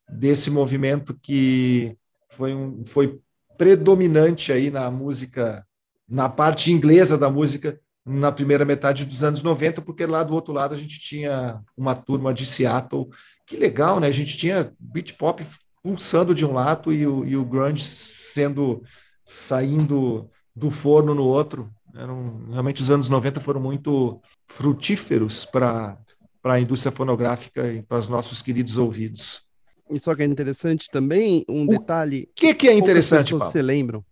desse 0.10 0.50
movimento 0.50 1.18
que 1.22 1.98
foi, 2.30 2.54
um, 2.54 2.86
foi 2.86 3.20
predominante 3.58 4.52
aí 4.52 4.70
na 4.70 4.90
música 4.92 5.66
na 6.08 6.30
parte 6.30 6.72
inglesa 6.72 7.18
da 7.18 7.30
música 7.30 7.80
na 8.06 8.32
primeira 8.32 8.64
metade 8.64 9.04
dos 9.04 9.24
anos 9.24 9.42
90, 9.42 9.82
porque 9.82 10.06
lá 10.06 10.22
do 10.22 10.36
outro 10.36 10.54
lado 10.54 10.76
a 10.76 10.78
gente 10.78 11.00
tinha 11.00 11.60
uma 11.76 11.96
turma 11.96 12.32
de 12.32 12.46
Seattle. 12.46 13.10
Que 13.48 13.58
legal, 13.58 14.00
né? 14.00 14.08
A 14.08 14.12
gente 14.12 14.38
tinha 14.38 14.72
beat 14.80 15.14
pop 15.18 15.44
pulsando 15.82 16.36
de 16.36 16.46
um 16.46 16.54
lado 16.54 16.94
e 16.94 17.08
o, 17.08 17.26
e 17.26 17.36
o 17.36 17.44
grunge 17.44 17.84
sendo 17.84 18.84
saindo 19.24 20.30
do 20.56 20.72
forno 20.72 21.14
no 21.14 21.26
outro. 21.26 21.70
Eram, 21.94 22.46
realmente 22.50 22.82
os 22.82 22.90
anos 22.90 23.10
90 23.10 23.40
foram 23.40 23.62
muito 23.62 24.22
frutíferos 24.48 25.46
para 25.46 25.98
a 26.44 26.60
indústria 26.60 26.92
fonográfica 26.92 27.72
e 27.72 27.82
para 27.82 28.00
os 28.00 28.10
nossos 28.10 28.42
queridos 28.42 28.78
ouvidos. 28.78 29.44
E 29.90 30.00
só 30.00 30.16
que 30.16 30.24
é 30.24 30.26
interessante 30.26 30.90
também 30.90 31.46
um 31.48 31.64
o 31.64 31.68
detalhe. 31.68 32.28
O 32.32 32.34
que, 32.36 32.54
que 32.54 32.68
é 32.68 32.74
interessante, 32.74 33.30
Paulo? 33.30 33.46
Você 33.46 33.62
lembram? 33.62 34.04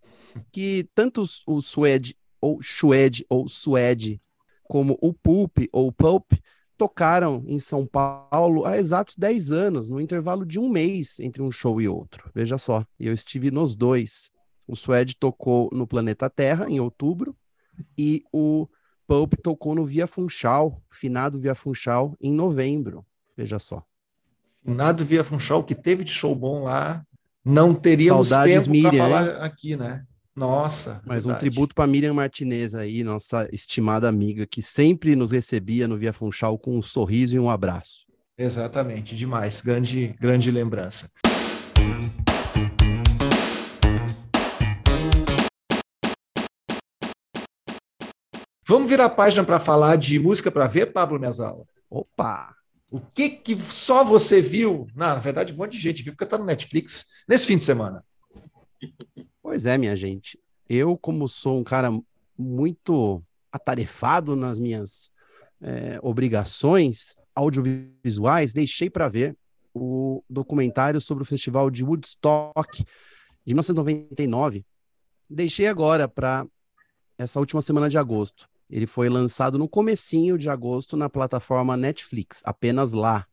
que 0.52 0.88
tanto 0.94 1.22
o 1.46 1.60
Suede 1.60 2.16
ou 2.40 2.60
Suede 2.62 3.24
ou 3.28 3.48
Suede 3.48 4.20
como 4.64 4.98
o 5.00 5.12
Pulp 5.12 5.58
ou 5.72 5.92
Pulp 5.92 6.32
tocaram 6.76 7.44
em 7.46 7.60
São 7.60 7.86
Paulo 7.86 8.64
há 8.64 8.76
exatos 8.76 9.14
10 9.16 9.52
anos, 9.52 9.88
no 9.88 10.00
intervalo 10.00 10.44
de 10.44 10.58
um 10.58 10.68
mês 10.68 11.20
entre 11.20 11.40
um 11.40 11.52
show 11.52 11.80
e 11.80 11.86
outro. 11.86 12.30
Veja 12.34 12.58
só, 12.58 12.84
eu 12.98 13.12
estive 13.12 13.50
nos 13.50 13.76
dois. 13.76 14.32
O 14.66 14.74
Suede 14.74 15.16
tocou 15.16 15.68
no 15.72 15.86
Planeta 15.86 16.28
Terra 16.30 16.68
em 16.68 16.80
outubro 16.80 17.36
e 17.96 18.22
o 18.32 18.68
Pulp 19.06 19.34
tocou 19.42 19.74
no 19.74 19.84
Via 19.84 20.06
Funchal, 20.06 20.82
finado 20.90 21.38
Via 21.38 21.54
Funchal, 21.54 22.16
em 22.20 22.32
novembro. 22.32 23.04
Veja 23.36 23.58
só. 23.58 23.82
Finado 24.64 25.04
Via 25.04 25.22
Funchal, 25.22 25.62
que 25.62 25.74
teve 25.74 26.04
de 26.04 26.10
show 26.10 26.34
bom 26.34 26.62
lá, 26.62 27.04
não 27.44 27.74
teríamos 27.74 28.28
Saudades 28.28 28.66
tempo 28.66 28.82
para 28.82 28.98
falar 28.98 29.26
hein? 29.26 29.36
aqui, 29.40 29.76
né? 29.76 30.04
Nossa. 30.34 31.02
Mas 31.06 31.24
verdade. 31.24 31.46
um 31.46 31.50
tributo 31.50 31.74
para 31.74 31.86
Miriam 31.86 32.14
Martinez 32.14 32.74
aí, 32.74 33.04
nossa 33.04 33.48
estimada 33.52 34.08
amiga, 34.08 34.46
que 34.46 34.62
sempre 34.62 35.14
nos 35.14 35.30
recebia 35.30 35.86
no 35.86 35.96
Via 35.98 36.12
Funchal 36.12 36.58
com 36.58 36.76
um 36.76 36.82
sorriso 36.82 37.36
e 37.36 37.38
um 37.38 37.50
abraço. 37.50 38.04
Exatamente, 38.36 39.14
demais. 39.14 39.60
Grande, 39.60 40.14
grande 40.18 40.50
lembrança. 40.50 41.10
Vamos 48.66 48.88
virar 48.88 49.04
a 49.06 49.10
página 49.10 49.44
para 49.44 49.60
falar 49.60 49.96
de 49.96 50.18
música 50.18 50.50
para 50.50 50.66
ver, 50.66 50.92
Pablo 50.92 51.20
Mesala? 51.20 51.64
Opa! 51.90 52.50
O 52.90 52.98
que 52.98 53.28
que 53.28 53.60
só 53.60 54.02
você 54.02 54.40
viu? 54.40 54.86
Não, 54.94 55.08
na 55.08 55.16
verdade, 55.16 55.52
um 55.52 55.56
monte 55.56 55.72
de 55.72 55.78
gente 55.78 56.02
viu 56.02 56.12
porque 56.12 56.24
está 56.24 56.38
no 56.38 56.46
Netflix 56.46 57.06
nesse 57.28 57.46
fim 57.46 57.58
de 57.58 57.64
semana. 57.64 58.02
Pois 59.42 59.66
é, 59.66 59.76
minha 59.76 59.94
gente. 59.94 60.38
Eu, 60.66 60.96
como 60.96 61.28
sou 61.28 61.58
um 61.58 61.64
cara 61.64 61.90
muito 62.38 63.22
atarefado 63.52 64.34
nas 64.34 64.58
minhas 64.58 65.10
é, 65.60 65.98
obrigações 66.02 67.16
audiovisuais, 67.34 68.54
deixei 68.54 68.88
para 68.88 69.08
ver 69.08 69.36
o 69.74 70.22
documentário 70.30 71.00
sobre 71.02 71.22
o 71.22 71.26
festival 71.26 71.70
de 71.70 71.84
Woodstock 71.84 72.82
de 73.44 73.52
1999. 73.52 74.64
Deixei 75.28 75.66
agora 75.66 76.08
para 76.08 76.46
essa 77.18 77.38
última 77.38 77.60
semana 77.60 77.90
de 77.90 77.98
agosto. 77.98 78.48
Ele 78.74 78.88
foi 78.88 79.08
lançado 79.08 79.56
no 79.56 79.68
comecinho 79.68 80.36
de 80.36 80.50
agosto 80.50 80.96
na 80.96 81.08
plataforma 81.08 81.76
Netflix, 81.76 82.42
apenas 82.44 82.92
lá. 82.92 83.24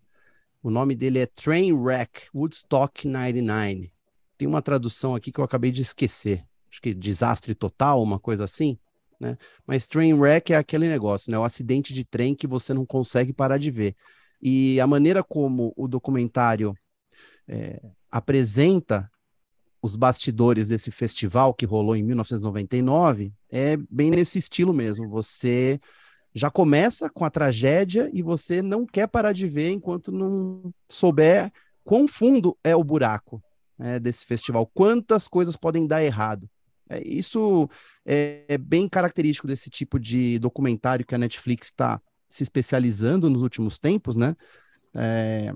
O 0.61 0.69
nome 0.69 0.93
dele 0.93 1.17
é 1.17 1.25
Trainwreck 1.25 2.27
Woodstock 2.31 3.07
99. 3.07 3.91
Tem 4.37 4.47
uma 4.47 4.61
tradução 4.61 5.15
aqui 5.15 5.31
que 5.31 5.39
eu 5.39 5.43
acabei 5.43 5.71
de 5.71 5.81
esquecer. 5.81 6.45
Acho 6.69 6.79
que 6.79 6.93
desastre 6.93 7.55
total, 7.55 8.03
uma 8.03 8.19
coisa 8.19 8.43
assim, 8.43 8.77
né? 9.19 9.35
Mas 9.65 9.87
Trainwreck 9.87 10.53
é 10.53 10.57
aquele 10.57 10.87
negócio, 10.87 11.31
né? 11.31 11.39
O 11.39 11.43
acidente 11.43 11.91
de 11.91 12.03
trem 12.03 12.35
que 12.35 12.45
você 12.45 12.71
não 12.71 12.85
consegue 12.85 13.33
parar 13.33 13.57
de 13.57 13.71
ver. 13.71 13.95
E 14.39 14.79
a 14.79 14.85
maneira 14.85 15.23
como 15.23 15.73
o 15.75 15.87
documentário 15.87 16.77
é, 17.47 17.81
apresenta 18.11 19.09
os 19.81 19.95
bastidores 19.95 20.67
desse 20.67 20.91
festival 20.91 21.53
que 21.53 21.65
rolou 21.65 21.95
em 21.95 22.03
1999 22.03 23.33
é 23.49 23.75
bem 23.89 24.11
nesse 24.11 24.37
estilo 24.37 24.73
mesmo. 24.73 25.09
Você 25.09 25.79
já 26.33 26.51
começa 26.51 27.09
com 27.09 27.25
a 27.25 27.29
tragédia 27.29 28.09
e 28.13 28.21
você 28.21 28.61
não 28.61 28.85
quer 28.85 29.07
parar 29.07 29.33
de 29.33 29.47
ver 29.47 29.71
enquanto 29.71 30.11
não 30.11 30.73
souber 30.87 31.51
quão 31.83 32.07
fundo 32.07 32.57
é 32.63 32.75
o 32.75 32.83
buraco 32.83 33.43
né, 33.77 33.99
desse 33.99 34.25
festival, 34.25 34.65
quantas 34.67 35.27
coisas 35.27 35.55
podem 35.55 35.87
dar 35.87 36.03
errado. 36.03 36.49
É, 36.87 37.01
isso 37.05 37.69
é, 38.05 38.45
é, 38.47 38.57
bem 38.57 38.87
característico 38.87 39.47
desse 39.47 39.69
tipo 39.69 39.99
de 39.99 40.37
documentário 40.39 41.05
que 41.05 41.15
a 41.15 41.17
Netflix 41.17 41.67
está 41.67 41.99
se 42.29 42.43
especializando 42.43 43.29
nos 43.29 43.41
últimos 43.41 43.79
tempos, 43.79 44.15
né? 44.15 44.35
É, 44.93 45.53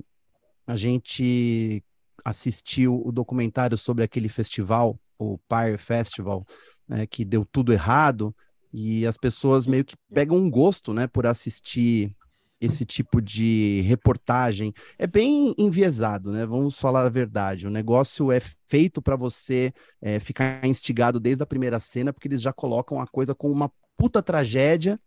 a 0.66 0.76
gente 0.76 1.84
assistiu 2.26 3.02
o 3.06 3.12
documentário 3.12 3.78
sobre 3.78 4.04
aquele 4.04 4.28
festival, 4.28 5.00
o 5.18 5.38
Pyre 5.48 5.78
Festival, 5.78 6.44
né, 6.88 7.06
que 7.06 7.24
deu 7.24 7.46
tudo 7.46 7.72
errado, 7.72 8.36
e 8.74 9.06
as 9.06 9.18
pessoas 9.18 9.68
meio 9.68 9.86
que 9.86 9.96
pegam 10.12 10.36
um 10.36 10.50
gosto, 10.50 10.92
né, 10.92 11.08
por 11.08 11.28
assistir 11.28 12.14
esse 12.60 12.86
tipo 12.86 13.22
de 13.22 13.82
reportagem. 13.86 14.74
É 14.98 15.06
bem 15.06 15.54
enviesado, 15.58 16.32
né? 16.32 16.46
Vamos 16.46 16.80
falar 16.80 17.06
a 17.06 17.10
verdade. 17.10 17.68
O 17.68 17.70
negócio 17.70 18.32
é 18.32 18.40
feito 18.40 19.02
para 19.02 19.16
você 19.16 19.74
é, 20.02 20.20
ficar 20.20 20.66
instigado 20.66 21.20
desde 21.20 21.44
a 21.44 21.46
primeira 21.46 21.80
cena, 21.80 22.12
porque 22.12 22.28
eles 22.28 22.42
já 22.42 22.54
colocam 22.54 23.00
a 23.00 23.08
coisa 23.08 23.36
com 23.36 23.52
uma 23.52 23.72
puta 23.98 24.22
tragédia 24.22 25.00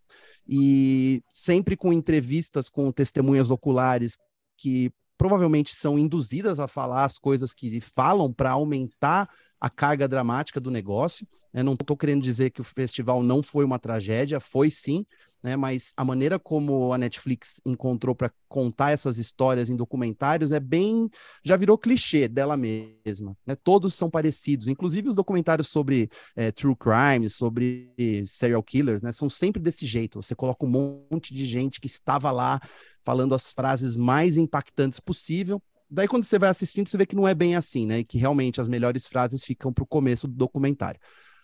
e 0.47 1.21
sempre 1.29 1.75
com 1.75 1.91
entrevistas 1.91 2.69
com 2.69 2.91
testemunhas 2.91 3.51
oculares 3.51 4.17
que 4.57 4.91
provavelmente 5.19 5.75
são 5.75 5.99
induzidas 5.99 6.61
a 6.61 6.67
falar 6.67 7.03
as 7.03 7.19
coisas 7.19 7.53
que 7.53 7.81
falam 7.81 8.31
para 8.31 8.51
aumentar 8.51 9.29
a 9.59 9.69
carga 9.69 10.07
dramática 10.07 10.61
do 10.61 10.71
negócio. 10.71 11.27
Né? 11.53 11.61
Não 11.61 11.73
estou 11.73 11.97
querendo 11.97 12.23
dizer 12.23 12.51
que 12.51 12.61
o 12.61 12.63
festival 12.63 13.21
não 13.21 13.43
foi 13.43 13.65
uma 13.65 13.77
tragédia, 13.77 14.39
foi 14.39 14.71
sim, 14.71 15.05
né? 15.41 15.55
Mas 15.55 15.93
a 15.95 16.03
maneira 16.03 16.37
como 16.37 16.91
a 16.93 16.97
Netflix 16.97 17.61
encontrou 17.65 18.13
para 18.13 18.31
contar 18.47 18.91
essas 18.91 19.17
histórias 19.17 19.69
em 19.69 19.75
documentários 19.75 20.51
é 20.51 20.59
bem. 20.59 21.09
já 21.43 21.55
virou 21.55 21.77
clichê 21.77 22.27
dela 22.27 22.57
mesma. 22.57 23.37
Né? 23.45 23.55
Todos 23.55 23.93
são 23.93 24.09
parecidos, 24.09 24.67
inclusive 24.67 25.09
os 25.09 25.15
documentários 25.15 25.69
sobre 25.69 26.09
é, 26.35 26.51
true 26.51 26.75
crime, 26.75 27.29
sobre 27.29 27.93
serial 28.25 28.63
killers, 28.63 29.01
né? 29.01 29.11
São 29.11 29.29
sempre 29.29 29.61
desse 29.61 29.85
jeito. 29.85 30.21
Você 30.21 30.35
coloca 30.35 30.65
um 30.65 30.69
monte 31.09 31.33
de 31.33 31.45
gente 31.45 31.79
que 31.79 31.87
estava 31.87 32.31
lá 32.31 32.59
falando 33.03 33.35
as 33.35 33.51
frases 33.51 33.95
mais 33.95 34.37
impactantes 34.37 34.99
possível. 34.99 35.61
Daí, 35.89 36.07
quando 36.07 36.23
você 36.23 36.37
vai 36.37 36.49
assistindo, 36.49 36.87
você 36.87 36.97
vê 36.97 37.05
que 37.05 37.15
não 37.15 37.27
é 37.27 37.33
bem 37.33 37.55
assim, 37.55 37.85
né? 37.85 37.99
E 37.99 38.05
que 38.05 38.17
realmente 38.17 38.61
as 38.61 38.69
melhores 38.69 39.07
frases 39.07 39.43
ficam 39.43 39.73
para 39.73 39.83
o 39.83 39.87
começo 39.87 40.27
do 40.27 40.35
documentário. 40.35 40.99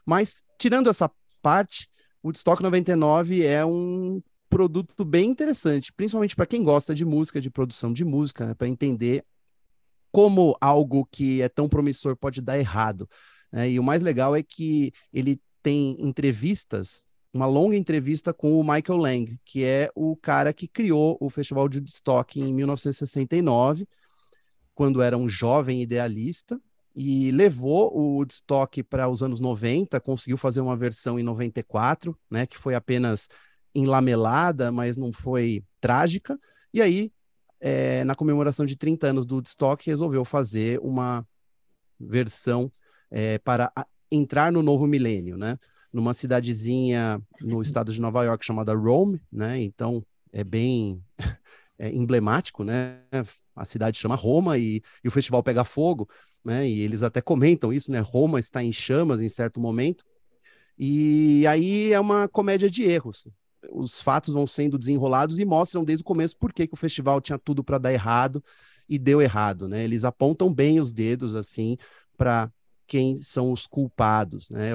Mas, 0.06 0.44
tirando 0.60 0.90
essa 0.90 1.10
parte, 1.42 1.90
Woodstock 2.24 2.62
99 2.62 3.44
é 3.44 3.66
um 3.66 4.22
produto 4.50 5.04
bem 5.04 5.30
interessante, 5.30 5.92
principalmente 5.92 6.36
para 6.36 6.46
quem 6.46 6.64
gosta 6.64 6.94
de 6.94 7.04
música, 7.04 7.42
de 7.42 7.50
produção 7.50 7.92
de 7.92 8.06
música, 8.06 8.48
né, 8.48 8.54
para 8.54 8.68
entender 8.68 9.24
como 10.12 10.56
algo 10.62 11.06
que 11.12 11.42
é 11.42 11.50
tão 11.50 11.68
promissor 11.68 12.16
pode 12.16 12.42
dar 12.42 12.58
errado. 12.58 13.10
Né? 13.52 13.72
E 13.72 13.80
o 13.80 13.84
mais 13.84 14.02
legal 14.02 14.36
é 14.36 14.42
que 14.42 14.94
ele 15.12 15.42
tem 15.62 15.98
entrevistas, 16.00 17.06
uma 17.36 17.46
longa 17.46 17.76
entrevista 17.76 18.34
com 18.34 18.58
o 18.58 18.64
Michael 18.64 18.98
Lang, 18.98 19.40
que 19.44 19.66
é 19.66 19.92
o 19.94 20.16
cara 20.16 20.54
que 20.54 20.70
criou 20.70 21.18
o 21.20 21.30
Festival 21.30 21.68
de 21.68 21.80
Woodstock 21.80 22.40
em 22.40 22.54
1969, 22.54 23.86
quando 24.74 25.02
era 25.02 25.18
um 25.18 25.28
jovem 25.28 25.84
idealista, 25.84 26.58
e 26.96 27.32
levou 27.32 27.94
o 27.94 28.16
Woodstock 28.16 28.82
para 28.84 29.10
os 29.10 29.22
anos 29.22 29.42
90, 29.42 30.00
conseguiu 30.00 30.38
fazer 30.38 30.62
uma 30.62 30.78
versão 30.78 31.20
em 31.20 31.24
94, 31.24 32.18
né, 32.32 32.46
que 32.46 32.58
foi 32.58 32.74
apenas 32.74 33.28
enlamelada, 33.74 34.72
mas 34.72 34.96
não 34.96 35.12
foi 35.12 35.62
trágica. 35.82 36.40
E 36.74 36.82
aí, 36.82 37.12
é, 37.60 38.06
na 38.06 38.16
comemoração 38.16 38.66
de 38.66 38.78
30 38.78 39.08
anos 39.08 39.26
do 39.26 39.36
Woodstock, 39.36 39.86
resolveu 39.86 40.24
fazer 40.24 40.80
uma 40.80 41.28
versão 42.00 42.72
é, 43.12 43.38
para 43.40 43.70
entrar 44.10 44.54
no 44.54 44.64
novo 44.64 44.88
milênio, 44.88 45.36
né? 45.36 45.60
Numa 45.96 46.14
cidadezinha 46.14 47.22
no 47.40 47.62
estado 47.62 47.92
de 47.92 48.02
Nova 48.02 48.24
York 48.24 48.46
chamada 48.46 48.74
Rome, 48.74 49.22
né? 49.32 49.62
Então 49.62 50.06
é 50.32 50.44
bem 50.44 51.02
é, 51.80 51.90
emblemático, 51.90 52.64
né? 52.64 53.00
A 53.56 53.66
cidade 53.66 53.98
chama 53.98 54.16
Roma 54.16 54.58
e, 54.58 54.82
e 55.04 55.08
o 55.08 55.12
festival 55.12 55.42
pega 55.42 55.64
fogo 55.64 56.10
né? 56.46 56.70
E 56.70 56.82
eles 56.82 57.02
até 57.02 57.20
comentam 57.20 57.74
isso, 57.74 57.92
né? 57.92 58.00
Roma 58.00 58.40
está 58.40 58.64
em 58.64 58.72
chamas 58.72 59.22
em 59.22 59.28
certo 59.28 59.60
momento. 59.60 60.06
E 60.78 61.46
aí 61.48 61.92
é 61.92 62.00
uma 62.00 62.28
comédia 62.28 62.70
de 62.70 62.84
erros. 62.84 63.28
Os 63.72 64.00
fatos 64.00 64.34
vão 64.34 64.46
sendo 64.46 64.78
desenrolados 64.78 65.40
e 65.40 65.46
mostram 65.46 65.84
desde 65.84 66.04
o 66.04 66.06
começo 66.06 66.38
por 66.38 66.54
que, 66.54 66.68
que 66.68 66.76
o 66.76 66.78
festival 66.78 67.20
tinha 67.20 67.40
tudo 67.40 67.64
para 67.64 67.80
dar 67.80 67.92
errado 67.92 68.44
e 68.88 69.00
deu 69.00 69.20
errado, 69.22 69.68
né? 69.68 69.84
Eles 69.84 70.04
apontam 70.04 70.54
bem 70.54 70.80
os 70.80 70.94
dedos 70.94 71.36
assim 71.36 71.78
para 72.16 72.52
quem 72.86 73.20
são 73.20 73.52
os 73.52 73.66
culpados, 73.66 74.52
né? 74.52 74.74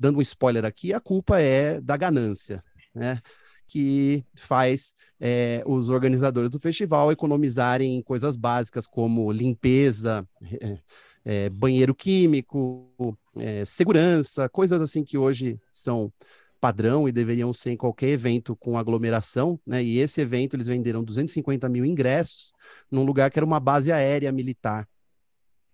Dando 0.00 0.18
um 0.18 0.22
spoiler 0.22 0.64
aqui, 0.64 0.94
a 0.94 0.98
culpa 0.98 1.38
é 1.40 1.78
da 1.80 1.96
ganância, 1.96 2.64
né? 2.94 3.20
que 3.66 4.24
faz 4.34 4.96
é, 5.20 5.62
os 5.64 5.90
organizadores 5.90 6.50
do 6.50 6.58
festival 6.58 7.12
economizarem 7.12 8.02
coisas 8.02 8.34
básicas 8.34 8.84
como 8.84 9.30
limpeza, 9.30 10.26
é, 10.60 10.78
é, 11.24 11.50
banheiro 11.50 11.94
químico, 11.94 12.90
é, 13.36 13.64
segurança, 13.64 14.48
coisas 14.48 14.80
assim 14.80 15.04
que 15.04 15.16
hoje 15.16 15.60
são 15.70 16.12
padrão 16.60 17.08
e 17.08 17.12
deveriam 17.12 17.52
ser 17.52 17.70
em 17.70 17.76
qualquer 17.76 18.08
evento 18.08 18.56
com 18.56 18.76
aglomeração, 18.76 19.58
né? 19.66 19.82
E 19.82 19.98
esse 19.98 20.20
evento 20.20 20.56
eles 20.56 20.66
venderam 20.66 21.04
250 21.04 21.68
mil 21.68 21.84
ingressos 21.84 22.52
num 22.90 23.04
lugar 23.04 23.30
que 23.30 23.38
era 23.38 23.46
uma 23.46 23.60
base 23.60 23.92
aérea 23.92 24.32
militar. 24.32 24.86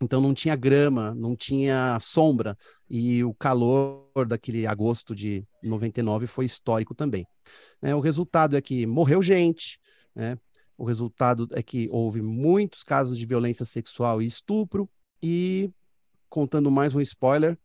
Então 0.01 0.21
não 0.21 0.35
tinha 0.35 0.55
grama, 0.55 1.15
não 1.15 1.35
tinha 1.35 1.99
sombra, 2.01 2.57
e 2.89 3.25
o 3.25 3.33
calor 3.35 4.27
daquele 4.27 4.67
agosto 4.67 5.15
de 5.15 5.47
99 5.63 6.27
foi 6.27 6.45
histórico 6.45 6.95
também. 6.95 7.27
Né? 7.81 7.95
O 7.95 8.01
resultado 8.01 8.57
é 8.57 8.61
que 8.61 8.87
morreu 8.87 9.23
gente, 9.23 9.79
né? 10.15 10.39
o 10.77 10.85
resultado 10.85 11.49
é 11.53 11.63
que 11.63 11.89
houve 11.91 12.21
muitos 12.21 12.83
casos 12.83 13.19
de 13.19 13.25
violência 13.25 13.65
sexual 13.65 14.21
e 14.21 14.27
estupro, 14.27 14.89
e 15.23 15.71
contando 16.29 16.71
mais 16.71 16.95
um 16.95 17.01
spoiler, 17.01 17.59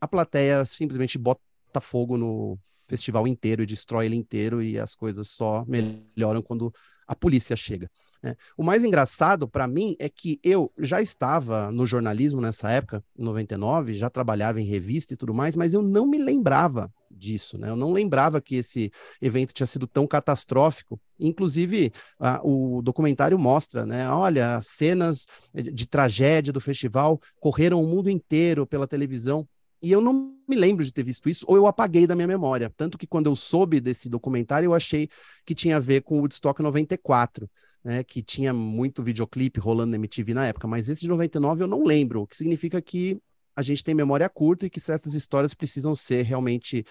a 0.00 0.06
plateia 0.06 0.64
simplesmente 0.64 1.16
bota 1.16 1.40
fogo 1.80 2.16
no 2.16 2.58
festival 2.86 3.26
inteiro 3.26 3.62
e 3.62 3.66
destrói 3.66 4.06
ele 4.06 4.16
inteiro 4.16 4.62
e 4.62 4.78
as 4.78 4.94
coisas 4.94 5.28
só 5.28 5.64
melhoram 5.66 6.42
quando 6.42 6.72
a 7.08 7.16
polícia 7.16 7.56
chega. 7.56 7.90
Né? 8.22 8.36
O 8.56 8.62
mais 8.62 8.84
engraçado 8.84 9.48
para 9.48 9.66
mim 9.66 9.96
é 9.98 10.08
que 10.08 10.38
eu 10.44 10.70
já 10.78 11.00
estava 11.00 11.72
no 11.72 11.86
jornalismo 11.86 12.40
nessa 12.40 12.70
época, 12.70 13.02
em 13.16 13.24
99, 13.24 13.94
já 13.94 14.10
trabalhava 14.10 14.60
em 14.60 14.64
revista 14.64 15.14
e 15.14 15.16
tudo 15.16 15.32
mais, 15.32 15.56
mas 15.56 15.72
eu 15.72 15.82
não 15.82 16.06
me 16.06 16.18
lembrava 16.18 16.92
disso, 17.10 17.58
né? 17.58 17.68
Eu 17.70 17.76
não 17.76 17.92
lembrava 17.92 18.40
que 18.40 18.56
esse 18.56 18.92
evento 19.20 19.52
tinha 19.52 19.66
sido 19.66 19.86
tão 19.86 20.06
catastrófico. 20.06 21.00
Inclusive, 21.18 21.92
a, 22.18 22.40
o 22.44 22.80
documentário 22.82 23.38
mostra, 23.38 23.84
né? 23.84 24.08
Olha, 24.08 24.60
cenas 24.62 25.26
de 25.52 25.86
tragédia 25.86 26.52
do 26.52 26.60
festival 26.60 27.20
correram 27.40 27.82
o 27.82 27.86
mundo 27.86 28.08
inteiro 28.10 28.66
pela 28.66 28.86
televisão. 28.86 29.48
E 29.80 29.92
eu 29.92 30.00
não 30.00 30.36
me 30.48 30.56
lembro 30.56 30.84
de 30.84 30.92
ter 30.92 31.04
visto 31.04 31.28
isso, 31.28 31.44
ou 31.48 31.56
eu 31.56 31.66
apaguei 31.66 32.06
da 32.06 32.16
minha 32.16 32.26
memória. 32.26 32.72
Tanto 32.76 32.98
que 32.98 33.06
quando 33.06 33.26
eu 33.26 33.36
soube 33.36 33.80
desse 33.80 34.08
documentário, 34.08 34.66
eu 34.66 34.74
achei 34.74 35.08
que 35.44 35.54
tinha 35.54 35.76
a 35.76 35.80
ver 35.80 36.02
com 36.02 36.16
o 36.16 36.20
Woodstock 36.20 36.60
94, 36.60 37.48
né, 37.84 38.02
que 38.02 38.22
tinha 38.22 38.52
muito 38.52 39.02
videoclipe 39.02 39.60
rolando 39.60 39.90
na 39.90 39.96
MTV 39.96 40.34
na 40.34 40.46
época. 40.46 40.66
Mas 40.66 40.88
esse 40.88 41.02
de 41.02 41.08
99 41.08 41.62
eu 41.62 41.68
não 41.68 41.84
lembro, 41.84 42.22
o 42.22 42.26
que 42.26 42.36
significa 42.36 42.82
que 42.82 43.20
a 43.54 43.62
gente 43.62 43.82
tem 43.84 43.94
memória 43.94 44.28
curta 44.28 44.66
e 44.66 44.70
que 44.70 44.80
certas 44.80 45.14
histórias 45.14 45.54
precisam 45.54 45.94
ser 45.94 46.22
realmente 46.22 46.84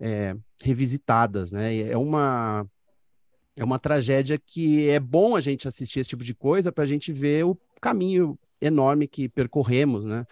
é, 0.00 0.34
revisitadas. 0.60 1.52
Né? 1.52 1.80
É 1.88 1.96
uma 1.96 2.66
é 3.56 3.62
uma 3.62 3.78
tragédia 3.78 4.36
que 4.36 4.88
é 4.88 4.98
bom 4.98 5.36
a 5.36 5.40
gente 5.40 5.68
assistir 5.68 6.00
esse 6.00 6.10
tipo 6.10 6.24
de 6.24 6.34
coisa 6.34 6.72
para 6.72 6.82
a 6.82 6.86
gente 6.86 7.12
ver 7.12 7.44
o 7.44 7.56
caminho 7.80 8.38
enorme 8.60 9.06
que 9.06 9.28
percorremos, 9.28 10.04
né? 10.04 10.24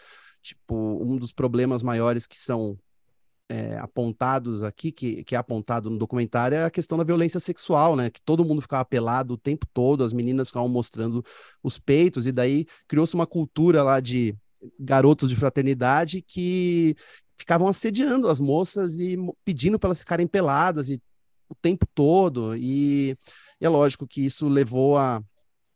Tipo, 0.43 0.75
um 1.01 1.17
dos 1.17 1.33
problemas 1.33 1.83
maiores 1.83 2.27
que 2.27 2.39
são 2.39 2.77
é, 3.49 3.79
apontados 3.79 4.63
aqui, 4.63 4.91
que, 4.91 5.23
que 5.25 5.35
é 5.35 5.39
apontado 5.39 5.91
no 5.91 5.99
documentário, 5.99 6.57
é 6.57 6.65
a 6.65 6.71
questão 6.71 6.99
da 6.99 7.05
violência 7.05 7.39
sexual, 7.39 7.95
né? 7.95 8.11
Que 8.11 8.21
todo 8.21 8.45
mundo 8.45 8.63
ficava 8.63 8.85
pelado 8.85 9.35
o 9.35 9.39
tempo 9.39 9.67
todo, 9.73 10.05
as 10.05 10.13
meninas 10.13 10.49
ficavam 10.49 10.69
mostrando 10.69 11.25
os 11.63 11.79
peitos, 11.79 12.27
e 12.27 12.33
daí 12.33 12.67
criou-se 12.89 13.15
uma 13.15 13.27
cultura 13.27 13.83
lá 13.83 14.01
de 14.01 14.35
garotos 14.79 15.29
de 15.29 15.37
fraternidade 15.37 16.23
que 16.23 16.97
ficavam 17.37 17.69
assediando 17.69 18.29
as 18.29 18.41
moças 18.41 18.99
e 18.99 19.17
pedindo 19.45 19.79
para 19.79 19.89
elas 19.89 20.01
ficarem 20.01 20.27
peladas 20.27 20.89
e 20.89 21.03
o 21.49 21.55
tempo 21.55 21.87
todo. 21.95 22.57
E, 22.57 23.17
e 23.61 23.67
é 23.67 23.69
lógico 23.69 24.07
que 24.07 24.25
isso 24.25 24.49
levou 24.49 24.97
a, 24.97 25.23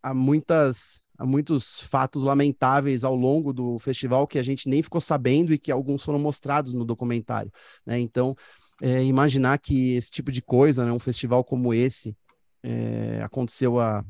a 0.02 0.14
muitas 0.14 1.02
muitos 1.24 1.80
fatos 1.80 2.22
lamentáveis 2.22 3.04
ao 3.04 3.14
longo 3.14 3.52
do 3.52 3.78
festival 3.78 4.26
que 4.26 4.38
a 4.38 4.42
gente 4.42 4.68
nem 4.68 4.82
ficou 4.82 5.00
sabendo 5.00 5.52
e 5.52 5.58
que 5.58 5.72
alguns 5.72 6.02
foram 6.02 6.18
mostrados 6.18 6.72
no 6.72 6.84
documentário. 6.84 7.52
Né? 7.84 7.98
Então, 7.98 8.34
é, 8.82 9.02
imaginar 9.04 9.58
que 9.58 9.94
esse 9.94 10.10
tipo 10.10 10.30
de 10.30 10.42
coisa, 10.42 10.84
né, 10.84 10.92
um 10.92 10.98
festival 10.98 11.42
como 11.44 11.72
esse, 11.72 12.16
é, 12.62 13.22
aconteceu 13.22 13.80
há 13.80 14.04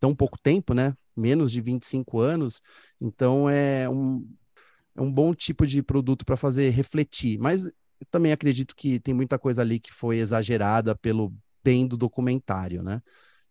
tão 0.00 0.14
pouco 0.14 0.38
tempo, 0.38 0.74
né? 0.74 0.94
menos 1.18 1.50
de 1.50 1.60
25 1.60 2.20
anos, 2.20 2.62
então 3.00 3.50
é 3.50 3.88
um, 3.88 4.24
é 4.94 5.02
um 5.02 5.12
bom 5.12 5.34
tipo 5.34 5.66
de 5.66 5.82
produto 5.82 6.24
para 6.24 6.36
fazer 6.36 6.70
refletir. 6.70 7.38
Mas 7.38 7.70
também 8.10 8.32
acredito 8.32 8.74
que 8.76 9.00
tem 9.00 9.12
muita 9.12 9.38
coisa 9.38 9.62
ali 9.62 9.80
que 9.80 9.92
foi 9.92 10.18
exagerada 10.18 10.94
pelo 10.94 11.34
bem 11.62 11.86
do 11.86 11.96
documentário, 11.96 12.82
né? 12.82 13.02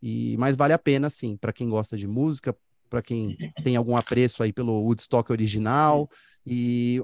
E, 0.01 0.35
mas 0.37 0.55
vale 0.55 0.73
a 0.73 0.79
pena, 0.79 1.09
sim, 1.09 1.35
para 1.35 1.53
quem 1.53 1.69
gosta 1.69 1.97
de 1.97 2.07
música, 2.07 2.55
para 2.89 3.01
quem 3.01 3.37
tem 3.63 3.75
algum 3.75 3.97
apreço 3.97 4.43
aí 4.43 4.53
pelo 4.53 4.81
Woodstock 4.83 5.31
original. 5.31 6.09
E 6.45 7.01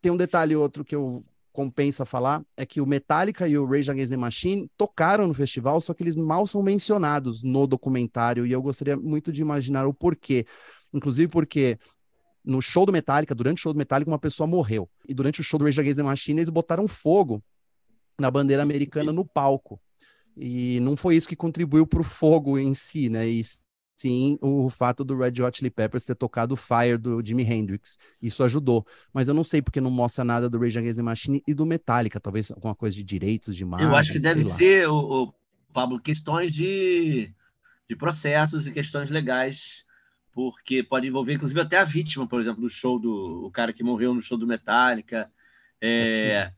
tem 0.00 0.10
um 0.10 0.16
detalhe 0.16 0.56
outro 0.56 0.84
que 0.84 0.94
eu 0.94 1.24
compensa 1.52 2.06
falar, 2.06 2.42
é 2.56 2.64
que 2.64 2.80
o 2.80 2.86
Metallica 2.86 3.46
e 3.46 3.58
o 3.58 3.66
Rage 3.66 3.90
Against 3.90 4.10
the 4.10 4.16
Machine 4.16 4.70
tocaram 4.76 5.28
no 5.28 5.34
festival, 5.34 5.80
só 5.80 5.92
que 5.92 6.02
eles 6.02 6.16
mal 6.16 6.46
são 6.46 6.62
mencionados 6.62 7.42
no 7.42 7.66
documentário, 7.66 8.46
e 8.46 8.52
eu 8.52 8.62
gostaria 8.62 8.96
muito 8.96 9.30
de 9.30 9.42
imaginar 9.42 9.86
o 9.86 9.92
porquê. 9.92 10.46
Inclusive 10.94 11.30
porque 11.30 11.78
no 12.44 12.60
show 12.60 12.86
do 12.86 12.92
Metallica, 12.92 13.34
durante 13.34 13.58
o 13.58 13.60
show 13.60 13.72
do 13.72 13.78
Metallica, 13.78 14.10
uma 14.10 14.18
pessoa 14.18 14.46
morreu. 14.46 14.88
E 15.06 15.12
durante 15.14 15.40
o 15.40 15.44
show 15.44 15.58
do 15.58 15.66
Rage 15.66 15.80
Against 15.80 15.98
the 15.98 16.02
Machine, 16.02 16.40
eles 16.40 16.50
botaram 16.50 16.88
fogo 16.88 17.42
na 18.18 18.30
bandeira 18.30 18.62
americana 18.62 19.12
no 19.12 19.24
palco. 19.24 19.78
E 20.36 20.80
não 20.80 20.96
foi 20.96 21.16
isso 21.16 21.28
que 21.28 21.36
contribuiu 21.36 21.86
para 21.86 22.00
o 22.00 22.04
fogo 22.04 22.58
em 22.58 22.74
si, 22.74 23.08
né? 23.08 23.26
E 23.28 23.42
sim 23.94 24.38
o 24.40 24.68
fato 24.68 25.04
do 25.04 25.16
Red 25.16 25.40
Hot 25.42 25.58
Chili 25.58 25.70
Peppers 25.70 26.04
ter 26.04 26.14
tocado 26.14 26.56
Fire 26.56 26.96
do 26.98 27.24
Jimi 27.24 27.44
Hendrix. 27.44 27.98
Isso 28.20 28.42
ajudou. 28.42 28.86
Mas 29.12 29.28
eu 29.28 29.34
não 29.34 29.44
sei 29.44 29.62
porque 29.62 29.80
não 29.80 29.90
mostra 29.90 30.24
nada 30.24 30.48
do 30.48 30.58
Rage 30.58 30.78
Against 30.78 30.96
the 30.96 31.02
Machine 31.02 31.42
e 31.46 31.54
do 31.54 31.66
Metallica. 31.66 32.18
Talvez 32.18 32.50
alguma 32.50 32.74
coisa 32.74 32.96
de 32.96 33.02
direitos 33.02 33.54
de 33.54 33.64
marca. 33.64 33.84
Eu 33.84 33.94
acho 33.94 34.12
que 34.12 34.18
deve 34.18 34.48
ser, 34.48 34.88
o, 34.88 35.24
o, 35.24 35.34
Pablo, 35.72 36.00
questões 36.00 36.52
de, 36.52 37.32
de 37.88 37.96
processos 37.96 38.66
e 38.66 38.72
questões 38.72 39.10
legais 39.10 39.84
porque 40.32 40.82
pode 40.82 41.06
envolver, 41.06 41.34
inclusive, 41.34 41.60
até 41.60 41.76
a 41.76 41.84
vítima, 41.84 42.26
por 42.26 42.40
exemplo, 42.40 42.62
do 42.62 42.70
show 42.70 42.98
do 42.98 43.44
o 43.44 43.50
cara 43.50 43.70
que 43.70 43.84
morreu 43.84 44.14
no 44.14 44.22
show 44.22 44.38
do 44.38 44.46
Metallica. 44.46 45.30
É, 45.78 46.28
é 46.28 46.52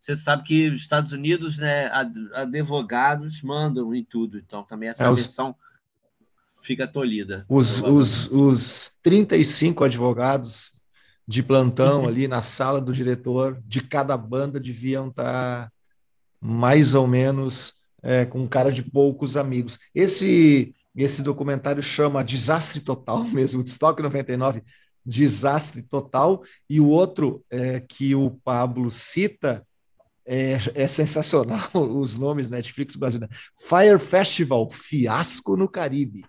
você 0.00 0.16
sabe 0.16 0.44
que 0.44 0.68
os 0.70 0.80
Estados 0.80 1.12
Unidos, 1.12 1.58
né, 1.58 1.90
advogados 2.34 3.42
mandam 3.42 3.94
em 3.94 4.02
tudo, 4.02 4.38
então 4.38 4.62
também 4.64 4.88
essa 4.88 5.04
é, 5.04 5.12
versão 5.12 5.50
os, 5.50 6.66
fica 6.66 6.88
tolhida. 6.88 7.44
Os, 7.48 7.82
os, 7.82 8.30
os 8.30 8.92
35 9.02 9.84
advogados 9.84 10.80
de 11.26 11.42
plantão 11.42 12.08
ali 12.08 12.26
na 12.26 12.42
sala 12.42 12.80
do 12.80 12.92
diretor 12.92 13.60
de 13.66 13.82
cada 13.82 14.16
banda 14.16 14.58
deviam 14.58 15.08
estar 15.08 15.66
tá 15.66 15.72
mais 16.40 16.94
ou 16.94 17.06
menos 17.06 17.74
é, 18.02 18.24
com 18.24 18.48
cara 18.48 18.72
de 18.72 18.82
poucos 18.82 19.36
amigos. 19.36 19.78
Esse 19.94 20.74
esse 20.96 21.22
documentário 21.22 21.82
chama 21.82 22.24
Desastre 22.24 22.80
Total 22.80 23.22
mesmo, 23.30 23.58
Woodstock 23.58 24.02
99, 24.02 24.62
Desastre 25.04 25.82
Total, 25.82 26.42
e 26.68 26.80
o 26.80 26.88
outro 26.88 27.44
é, 27.50 27.80
que 27.80 28.14
o 28.14 28.30
Pablo 28.30 28.90
cita 28.90 29.64
é, 30.32 30.60
é, 30.74 30.86
sensacional 30.86 31.68
os 31.74 32.16
nomes 32.16 32.48
Netflix 32.48 32.94
brasileiro. 32.94 33.34
Fire 33.58 33.98
Festival, 33.98 34.70
fiasco 34.70 35.56
no 35.56 35.68
Caribe. 35.68 36.24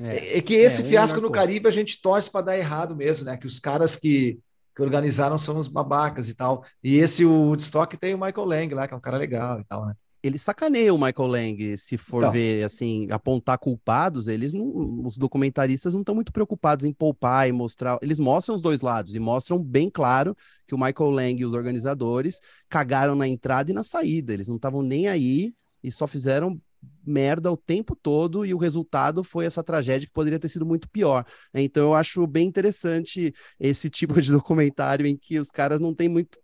É, 0.00 0.38
é 0.38 0.42
que 0.42 0.54
esse 0.54 0.82
é, 0.82 0.84
fiasco 0.84 1.20
no 1.20 1.30
Caribe 1.30 1.68
a 1.68 1.70
gente 1.70 2.02
torce 2.02 2.28
para 2.28 2.46
dar 2.46 2.58
errado 2.58 2.96
mesmo, 2.96 3.24
né? 3.24 3.36
Que 3.36 3.46
os 3.46 3.60
caras 3.60 3.94
que, 3.94 4.40
que 4.74 4.82
organizaram 4.82 5.38
são 5.38 5.56
os 5.56 5.68
babacas 5.68 6.28
e 6.28 6.34
tal. 6.34 6.64
E 6.82 6.96
esse 6.96 7.24
o 7.24 7.30
Woodstock 7.30 7.96
tem 7.96 8.12
o 8.12 8.18
Michael 8.18 8.44
Lang 8.44 8.74
lá, 8.74 8.88
que 8.88 8.94
é 8.94 8.96
um 8.96 9.00
cara 9.00 9.18
legal 9.18 9.60
e 9.60 9.64
tal, 9.64 9.86
né? 9.86 9.94
Ele 10.22 10.38
sacaneia 10.38 10.94
o 10.94 10.98
Michael 10.98 11.28
Lang, 11.28 11.76
se 11.76 11.96
for 11.96 12.18
então. 12.18 12.32
ver, 12.32 12.64
assim, 12.64 13.08
apontar 13.10 13.58
culpados, 13.58 14.28
eles 14.28 14.52
não, 14.52 15.04
os 15.04 15.18
documentaristas 15.18 15.94
não 15.94 16.00
estão 16.00 16.14
muito 16.14 16.32
preocupados 16.32 16.84
em 16.84 16.92
poupar 16.92 17.48
e 17.48 17.52
mostrar, 17.52 17.98
eles 18.00 18.20
mostram 18.20 18.54
os 18.54 18.62
dois 18.62 18.80
lados 18.80 19.14
e 19.14 19.18
mostram 19.18 19.58
bem 19.58 19.90
claro 19.90 20.36
que 20.66 20.74
o 20.74 20.78
Michael 20.78 21.10
Lang 21.10 21.40
e 21.40 21.44
os 21.44 21.54
organizadores 21.54 22.40
cagaram 22.68 23.14
na 23.14 23.26
entrada 23.26 23.70
e 23.70 23.74
na 23.74 23.82
saída, 23.82 24.32
eles 24.32 24.46
não 24.46 24.56
estavam 24.56 24.82
nem 24.82 25.08
aí 25.08 25.52
e 25.82 25.90
só 25.90 26.06
fizeram 26.06 26.60
merda 27.04 27.50
o 27.50 27.56
tempo 27.56 27.96
todo 27.96 28.46
e 28.46 28.54
o 28.54 28.58
resultado 28.58 29.22
foi 29.24 29.44
essa 29.44 29.62
tragédia 29.62 30.06
que 30.06 30.12
poderia 30.12 30.38
ter 30.38 30.48
sido 30.48 30.66
muito 30.66 30.88
pior. 30.88 31.24
Então 31.54 31.84
eu 31.84 31.94
acho 31.94 32.26
bem 32.26 32.46
interessante 32.46 33.34
esse 33.58 33.90
tipo 33.90 34.20
de 34.20 34.30
documentário 34.30 35.06
em 35.06 35.16
que 35.16 35.38
os 35.38 35.50
caras 35.50 35.80
não 35.80 35.94
têm 35.94 36.08
muito 36.08 36.38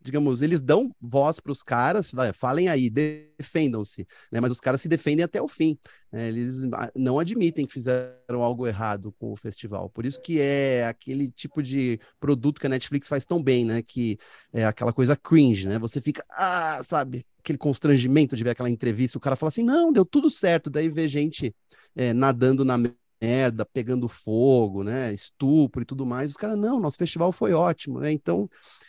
digamos, 0.00 0.40
eles 0.40 0.62
dão 0.62 0.94
voz 1.00 1.38
para 1.38 1.52
os 1.52 1.62
caras, 1.62 2.12
falem 2.34 2.68
aí, 2.68 2.88
defendam-se, 2.88 4.06
né? 4.32 4.40
Mas 4.40 4.50
os 4.50 4.60
caras 4.60 4.80
se 4.80 4.88
defendem 4.88 5.24
até 5.24 5.40
o 5.42 5.48
fim. 5.48 5.78
Né? 6.10 6.28
Eles 6.28 6.62
não 6.94 7.18
admitem 7.18 7.66
que 7.66 7.72
fizeram 7.72 8.42
algo 8.42 8.66
errado 8.66 9.12
com 9.18 9.32
o 9.32 9.36
festival. 9.36 9.90
Por 9.90 10.06
isso 10.06 10.20
que 10.20 10.40
é 10.40 10.86
aquele 10.86 11.30
tipo 11.30 11.62
de 11.62 12.00
produto 12.18 12.60
que 12.60 12.66
a 12.66 12.70
Netflix 12.70 13.08
faz 13.08 13.26
tão 13.26 13.42
bem, 13.42 13.64
né? 13.64 13.82
Que 13.82 14.18
é 14.52 14.64
aquela 14.64 14.92
coisa 14.92 15.14
cringe, 15.14 15.68
né? 15.68 15.78
Você 15.78 16.00
fica, 16.00 16.24
ah, 16.30 16.80
sabe, 16.82 17.26
aquele 17.38 17.58
constrangimento 17.58 18.34
de 18.34 18.44
ver 18.44 18.50
aquela 18.50 18.70
entrevista, 18.70 19.18
o 19.18 19.20
cara 19.20 19.36
fala 19.36 19.48
assim, 19.48 19.62
não, 19.62 19.92
deu 19.92 20.04
tudo 20.04 20.30
certo, 20.30 20.70
daí 20.70 20.88
vê 20.88 21.06
gente 21.08 21.54
é, 21.94 22.12
nadando 22.12 22.64
na 22.64 22.78
merda, 23.20 23.66
pegando 23.66 24.08
fogo, 24.08 24.82
né? 24.82 25.12
Estupro 25.12 25.82
e 25.82 25.84
tudo 25.84 26.06
mais. 26.06 26.30
Os 26.30 26.36
caras, 26.36 26.58
não, 26.58 26.80
nosso 26.80 26.96
festival 26.96 27.32
foi 27.32 27.52
ótimo, 27.52 28.00
né? 28.00 28.10
Então 28.10 28.48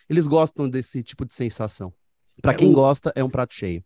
eles 0.09 0.27
gostam 0.27 0.69
desse 0.69 1.03
tipo 1.03 1.25
de 1.25 1.33
sensação. 1.33 1.93
Para 2.41 2.53
quem 2.53 2.73
gosta, 2.73 3.11
é 3.15 3.23
um 3.23 3.29
prato 3.29 3.53
cheio. 3.53 3.83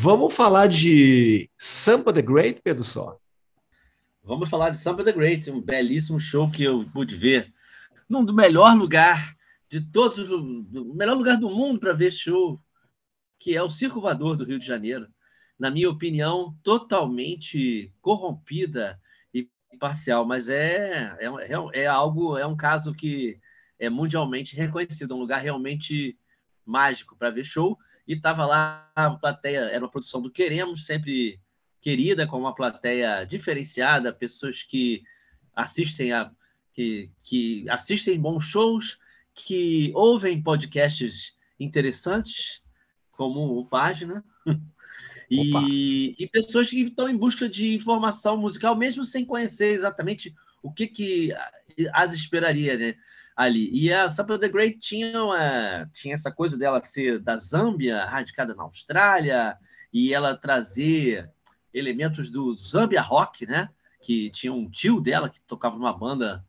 Vamos 0.00 0.34
falar 0.34 0.68
de 0.68 1.50
Sampa 1.58 2.12
the 2.12 2.22
Great, 2.22 2.60
Pedro 2.62 2.84
Só? 2.84 3.18
Vamos 4.22 4.48
falar 4.48 4.70
de 4.70 4.78
Sampa 4.78 5.02
the 5.02 5.12
Great, 5.12 5.50
um 5.50 5.60
belíssimo 5.60 6.20
show 6.20 6.50
que 6.50 6.62
eu 6.62 6.88
pude 6.94 7.16
ver 7.16 7.52
num 8.08 8.24
do 8.24 8.32
melhor 8.32 8.74
lugar 8.76 9.36
de 9.70 9.80
todos, 9.80 10.30
o 10.30 10.94
melhor 10.94 11.16
lugar 11.16 11.36
do 11.36 11.50
mundo 11.50 11.78
para 11.78 11.92
ver 11.92 12.10
show, 12.10 12.60
que 13.38 13.56
é 13.56 13.62
o 13.62 13.70
Circo 13.70 14.00
Voador 14.00 14.36
do 14.36 14.44
Rio 14.44 14.58
de 14.58 14.66
Janeiro. 14.66 15.06
Na 15.58 15.70
minha 15.70 15.90
opinião, 15.90 16.56
totalmente 16.62 17.92
corrompida 18.00 19.00
e 19.34 19.48
parcial, 19.78 20.24
mas 20.24 20.48
é, 20.48 21.16
é, 21.18 21.26
é, 21.26 21.82
é 21.82 21.86
algo, 21.86 22.38
é 22.38 22.46
um 22.46 22.56
caso 22.56 22.94
que 22.94 23.38
é 23.78 23.90
mundialmente 23.90 24.56
reconhecido, 24.56 25.14
um 25.14 25.20
lugar 25.20 25.42
realmente 25.42 26.18
mágico 26.64 27.16
para 27.16 27.30
ver 27.30 27.44
show. 27.44 27.78
E 28.06 28.14
estava 28.14 28.46
lá 28.46 28.90
a 28.94 29.10
plateia, 29.10 29.60
era 29.60 29.84
uma 29.84 29.90
produção 29.90 30.22
do 30.22 30.30
Queremos, 30.30 30.86
sempre 30.86 31.38
querida, 31.80 32.26
com 32.26 32.38
uma 32.38 32.54
plateia 32.54 33.24
diferenciada, 33.24 34.12
pessoas 34.12 34.62
que 34.62 35.02
assistem 35.54 36.12
a 36.12 36.30
que, 36.72 37.10
que 37.24 37.68
assistem 37.68 38.20
bons 38.20 38.44
shows, 38.44 38.98
que 39.44 39.92
ouvem 39.94 40.42
podcasts 40.42 41.34
interessantes, 41.58 42.60
como 43.12 43.58
o 43.58 43.66
Página, 43.66 44.24
e, 45.30 46.14
e, 46.18 46.26
pessoas 46.28 46.70
que 46.70 46.82
estão 46.82 47.08
em 47.08 47.16
busca 47.16 47.48
de 47.48 47.74
informação 47.74 48.36
musical, 48.36 48.76
mesmo 48.76 49.04
sem 49.04 49.24
conhecer 49.24 49.74
exatamente 49.74 50.34
o 50.62 50.72
que, 50.72 50.86
que 50.86 51.34
as 51.92 52.12
esperaria 52.12 52.76
né, 52.76 52.94
ali. 53.36 53.70
E 53.72 53.92
a 53.92 54.10
Sampa 54.10 54.38
the 54.38 54.48
Great 54.48 54.78
tinha, 54.78 55.22
uma, 55.22 55.90
tinha 55.92 56.14
essa 56.14 56.30
coisa 56.30 56.56
dela 56.56 56.82
ser 56.82 57.18
da 57.18 57.36
Zâmbia, 57.36 58.04
radicada 58.04 58.54
na 58.54 58.64
Austrália, 58.64 59.56
e 59.92 60.12
ela 60.12 60.36
trazer 60.36 61.30
elementos 61.72 62.30
do 62.30 62.54
Zambia 62.56 63.00
Rock, 63.00 63.46
né? 63.46 63.68
Que 64.00 64.30
tinha 64.30 64.52
um 64.52 64.70
tio 64.70 65.00
dela 65.00 65.28
que 65.28 65.40
tocava 65.40 65.76
numa 65.76 65.92
banda 65.92 66.44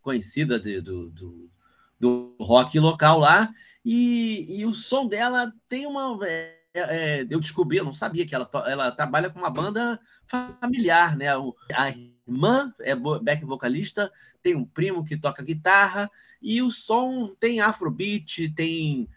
conhecida 0.00 0.58
de, 0.58 0.80
do, 0.80 1.10
do, 1.10 1.50
do, 1.98 2.36
rock 2.40 2.78
local 2.78 3.18
lá, 3.18 3.52
e, 3.84 4.60
e, 4.60 4.66
o 4.66 4.74
som 4.74 5.06
dela 5.06 5.52
tem 5.68 5.86
uma. 5.86 6.18
É, 6.26 6.58
é, 6.74 7.26
eu 7.28 7.40
descobri, 7.40 7.78
eu 7.78 7.84
não 7.84 7.92
sabia 7.92 8.26
que 8.26 8.34
ela, 8.34 8.48
ela 8.66 8.92
trabalha 8.92 9.30
com 9.30 9.38
uma 9.38 9.50
banda 9.50 9.98
familiar, 10.26 11.16
né? 11.16 11.26
A 11.74 11.90
irmã 12.26 12.72
é 12.80 12.94
back 12.94 13.44
vocalista, 13.44 14.12
tem 14.42 14.54
um 14.54 14.64
primo 14.64 15.04
que 15.04 15.16
toca 15.16 15.42
guitarra, 15.42 16.10
e 16.40 16.60
o 16.60 16.70
som 16.70 17.34
tem 17.40 17.60
afrobeat, 17.60 18.50
tem 18.50 19.08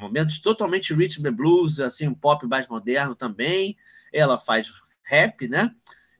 momentos 0.00 0.38
totalmente 0.40 0.92
rhythm 0.92 1.26
and 1.26 1.32
blues, 1.32 1.80
assim, 1.80 2.08
um 2.08 2.14
pop 2.14 2.46
mais 2.46 2.66
moderno 2.66 3.14
também. 3.14 3.76
Ela 4.12 4.38
faz 4.38 4.70
rap, 5.02 5.48
né? 5.48 5.74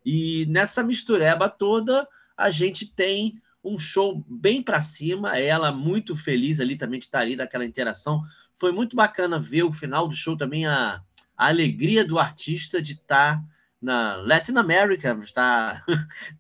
E 0.04 0.46
nessa 0.46 0.82
mistureba 0.82 1.48
toda, 1.48 2.08
a 2.36 2.50
gente 2.50 2.86
tem 2.86 3.40
um 3.64 3.78
show 3.78 4.24
bem 4.28 4.62
para 4.62 4.82
cima. 4.82 5.38
Ela 5.38 5.72
muito 5.72 6.16
feliz 6.16 6.60
ali 6.60 6.76
também 6.76 6.98
de 6.98 7.06
estar 7.06 7.20
ali 7.20 7.36
daquela 7.36 7.64
interação. 7.64 8.22
Foi 8.56 8.72
muito 8.72 8.96
bacana 8.96 9.38
ver 9.38 9.62
o 9.62 9.72
final 9.72 10.08
do 10.08 10.14
show 10.14 10.36
também 10.36 10.66
a, 10.66 11.02
a 11.36 11.48
alegria 11.48 12.04
do 12.04 12.18
artista 12.18 12.80
de 12.80 12.94
estar 12.94 13.42
na 13.80 14.14
Latin 14.16 14.56
America, 14.56 15.18
está 15.24 15.84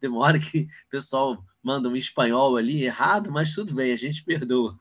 demora 0.00 0.38
que 0.40 0.68
o 0.86 0.90
pessoal 0.90 1.44
manda 1.62 1.88
um 1.88 1.96
espanhol 1.96 2.56
ali 2.56 2.84
errado, 2.84 3.30
mas 3.30 3.54
tudo 3.54 3.74
bem, 3.74 3.92
a 3.92 3.96
gente 3.96 4.22
perdoa. 4.24 4.78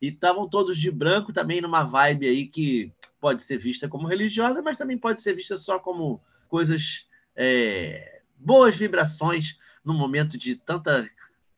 E 0.00 0.08
estavam 0.08 0.48
todos 0.48 0.78
de 0.78 0.90
branco 0.90 1.32
também 1.32 1.60
numa 1.60 1.82
vibe 1.82 2.28
aí 2.28 2.46
que 2.46 2.92
pode 3.20 3.42
ser 3.42 3.58
vista 3.58 3.88
como 3.88 4.06
religiosa, 4.06 4.62
mas 4.62 4.76
também 4.76 4.96
pode 4.96 5.20
ser 5.20 5.34
vista 5.34 5.56
só 5.56 5.78
como 5.78 6.22
coisas, 6.48 7.06
é, 7.34 8.22
boas 8.36 8.76
vibrações 8.76 9.58
no 9.84 9.92
momento 9.94 10.38
de 10.38 10.54
tanta 10.54 11.08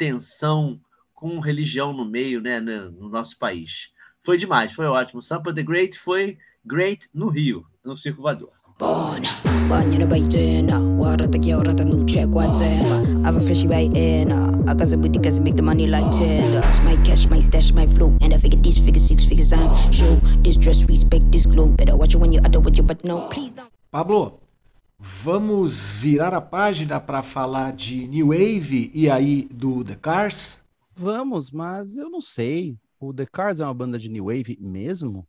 tensão 0.00 0.80
com 1.14 1.38
religião 1.40 1.92
no 1.92 2.06
meio, 2.06 2.40
né, 2.40 2.58
no 2.58 3.10
nosso 3.10 3.38
país. 3.38 3.92
Foi 4.24 4.38
demais, 4.38 4.72
foi 4.72 4.86
ótimo. 4.86 5.20
Sampa 5.20 5.52
the 5.52 5.62
Great 5.62 5.98
foi 5.98 6.38
great 6.64 7.06
no 7.12 7.28
Rio, 7.28 7.66
no 7.84 7.94
Circo 7.94 8.22
Voador. 8.22 8.48
Born, 8.78 9.28
born 9.68 9.92
in 9.92 10.00
a 10.00 10.06
baiting, 10.06 10.68
warata 10.96 11.38
ki 11.38 11.52
warata 11.52 11.84
no 11.84 12.02
check 12.06 12.28
what's 12.28 12.62
in. 12.62 13.22
Have 13.24 13.36
a 13.36 13.42
fishy 13.42 13.68
way 13.68 13.90
in, 13.92 14.32
I 14.66 14.72
got 14.72 14.88
some 14.88 15.02
booty 15.02 15.18
cause 15.18 15.38
make 15.38 15.56
the 15.56 15.62
money 15.62 15.86
like 15.86 16.10
ten. 16.16 16.64
My 16.82 16.96
cash, 17.04 17.28
my 17.28 17.40
stash, 17.40 17.72
my 17.72 17.86
flow, 17.86 18.16
and 18.22 18.32
I 18.32 18.38
figure 18.38 18.58
these 18.58 18.78
figures 18.78 19.06
six 19.06 19.28
figures 19.28 19.52
I'm 19.52 19.92
show. 19.92 20.16
This 20.40 20.56
dress, 20.56 20.82
respect 20.84 21.30
this 21.30 21.44
glow. 21.44 21.66
Better 21.66 21.94
watch 21.94 22.14
it 22.14 22.20
when 22.20 22.32
you 22.32 22.40
other 22.40 22.58
with 22.58 22.78
you, 22.78 22.82
but 22.82 23.04
no, 23.04 23.28
please 23.28 23.52
don't. 23.52 23.68
Pablo, 23.92 24.40
Vamos 25.02 25.92
virar 25.92 26.34
a 26.34 26.40
página 26.42 27.00
para 27.00 27.22
falar 27.22 27.72
de 27.72 28.06
New 28.06 28.28
Wave 28.28 28.90
e 28.92 29.08
aí 29.08 29.48
do 29.50 29.82
The 29.82 29.94
Cars? 29.94 30.62
Vamos, 30.94 31.50
mas 31.50 31.96
eu 31.96 32.10
não 32.10 32.20
sei. 32.20 32.76
O 33.00 33.12
The 33.14 33.24
Cars 33.24 33.60
é 33.60 33.64
uma 33.64 33.72
banda 33.72 33.98
de 33.98 34.10
New 34.10 34.26
Wave 34.26 34.58
mesmo? 34.60 35.26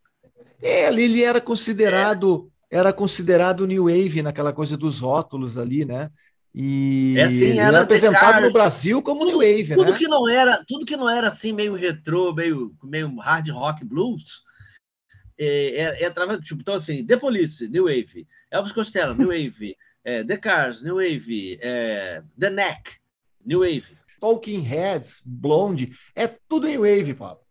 É, 0.61 0.93
ele 0.93 1.23
era 1.23 1.39
considerado 1.39 2.51
era 2.69 2.93
considerado 2.93 3.67
New 3.67 3.83
Wave 3.85 4.21
naquela 4.21 4.53
coisa 4.53 4.77
dos 4.77 4.99
rótulos 4.99 5.57
ali, 5.57 5.83
né? 5.83 6.09
E 6.53 7.15
é 7.17 7.23
assim, 7.23 7.35
ele 7.35 7.59
era, 7.59 7.69
era 7.69 7.81
apresentado 7.81 8.41
no 8.41 8.51
Brasil 8.51 9.01
como 9.01 9.21
tudo, 9.21 9.29
New 9.29 9.37
Wave, 9.39 9.75
tudo 9.75 9.91
né? 9.91 9.97
Que 9.97 10.07
não 10.07 10.29
era, 10.29 10.63
tudo 10.67 10.85
que 10.85 10.97
não 10.97 11.09
era 11.09 11.29
assim 11.29 11.53
meio 11.53 11.75
retrô, 11.75 12.33
meio, 12.33 12.73
meio 12.83 13.15
hard 13.19 13.49
rock 13.49 13.85
blues, 13.85 14.41
é, 15.43 16.03
é, 16.03 16.05
é, 16.05 16.39
tipo, 16.39 16.61
então 16.61 16.75
assim, 16.75 17.05
The 17.05 17.17
Police, 17.17 17.67
New 17.67 17.85
Wave, 17.85 18.27
Elvis 18.51 18.71
Costello, 18.71 19.15
New 19.15 19.29
Wave, 19.29 19.75
é, 20.05 20.23
The 20.23 20.37
Cars, 20.37 20.83
New 20.83 20.95
Wave, 20.97 21.57
é, 21.61 22.21
The 22.39 22.49
Neck, 22.51 22.91
New 23.43 23.61
Wave. 23.61 23.97
Talking 24.19 24.61
Heads, 24.61 25.23
Blonde, 25.25 25.93
é 26.15 26.27
tudo 26.27 26.67
New 26.67 26.81
Wave, 26.81 27.15
Pablo. 27.15 27.43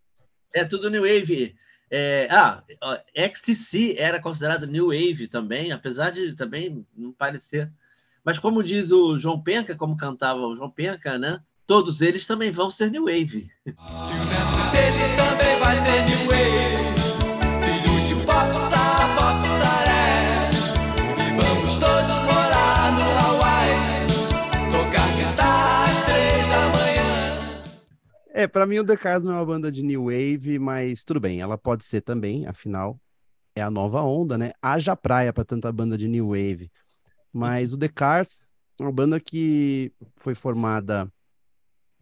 É 0.55 0.65
tudo 0.65 0.89
New 0.89 1.03
Wave. 1.03 1.57
É, 1.91 2.29
ah, 2.31 2.63
XTC 3.17 3.97
era 3.99 4.21
considerado 4.21 4.69
New 4.69 4.87
Wave 4.87 5.27
também, 5.27 5.73
apesar 5.73 6.11
de 6.11 6.35
também 6.37 6.87
não 6.97 7.13
parecer. 7.13 7.69
Mas 8.25 8.39
como 8.39 8.63
diz 8.63 8.93
o 8.93 9.19
João 9.19 9.43
Penca, 9.43 9.75
como 9.75 9.97
cantava 9.97 10.41
o 10.47 10.55
João 10.55 10.71
Penca, 10.71 11.19
né? 11.19 11.41
Todos 11.67 12.01
eles 12.01 12.25
também 12.25 12.53
vão 12.53 12.71
ser 12.71 12.91
New 12.93 13.07
Wave. 13.07 13.51
Ele 13.67 13.77
também 15.17 15.59
vai 15.59 15.77
ser 15.77 16.03
New 16.05 16.31
Wave. 16.31 16.90
É, 28.41 28.47
para 28.47 28.65
mim 28.65 28.79
o 28.79 28.87
The 28.87 28.97
Cars 28.97 29.23
não 29.23 29.35
é 29.35 29.37
uma 29.37 29.45
banda 29.45 29.71
de 29.71 29.83
new 29.83 30.05
wave, 30.05 30.59
mas 30.59 31.05
tudo 31.05 31.21
bem, 31.21 31.43
ela 31.43 31.59
pode 31.59 31.85
ser 31.85 32.01
também, 32.01 32.47
afinal 32.47 32.99
é 33.55 33.61
a 33.61 33.71
nova 33.71 34.01
onda, 34.01 34.39
né? 34.39 34.53
Haja 34.63 34.97
praia 34.97 35.31
para 35.31 35.45
tanta 35.45 35.71
banda 35.71 35.99
de 35.99 36.09
new 36.09 36.29
wave. 36.29 36.73
Mas 37.31 37.75
o 37.75 37.77
The 37.77 37.89
Cars 37.89 38.43
é 38.79 38.83
uma 38.83 38.91
banda 38.91 39.21
que 39.21 39.93
foi 40.17 40.35
formada 40.35 41.07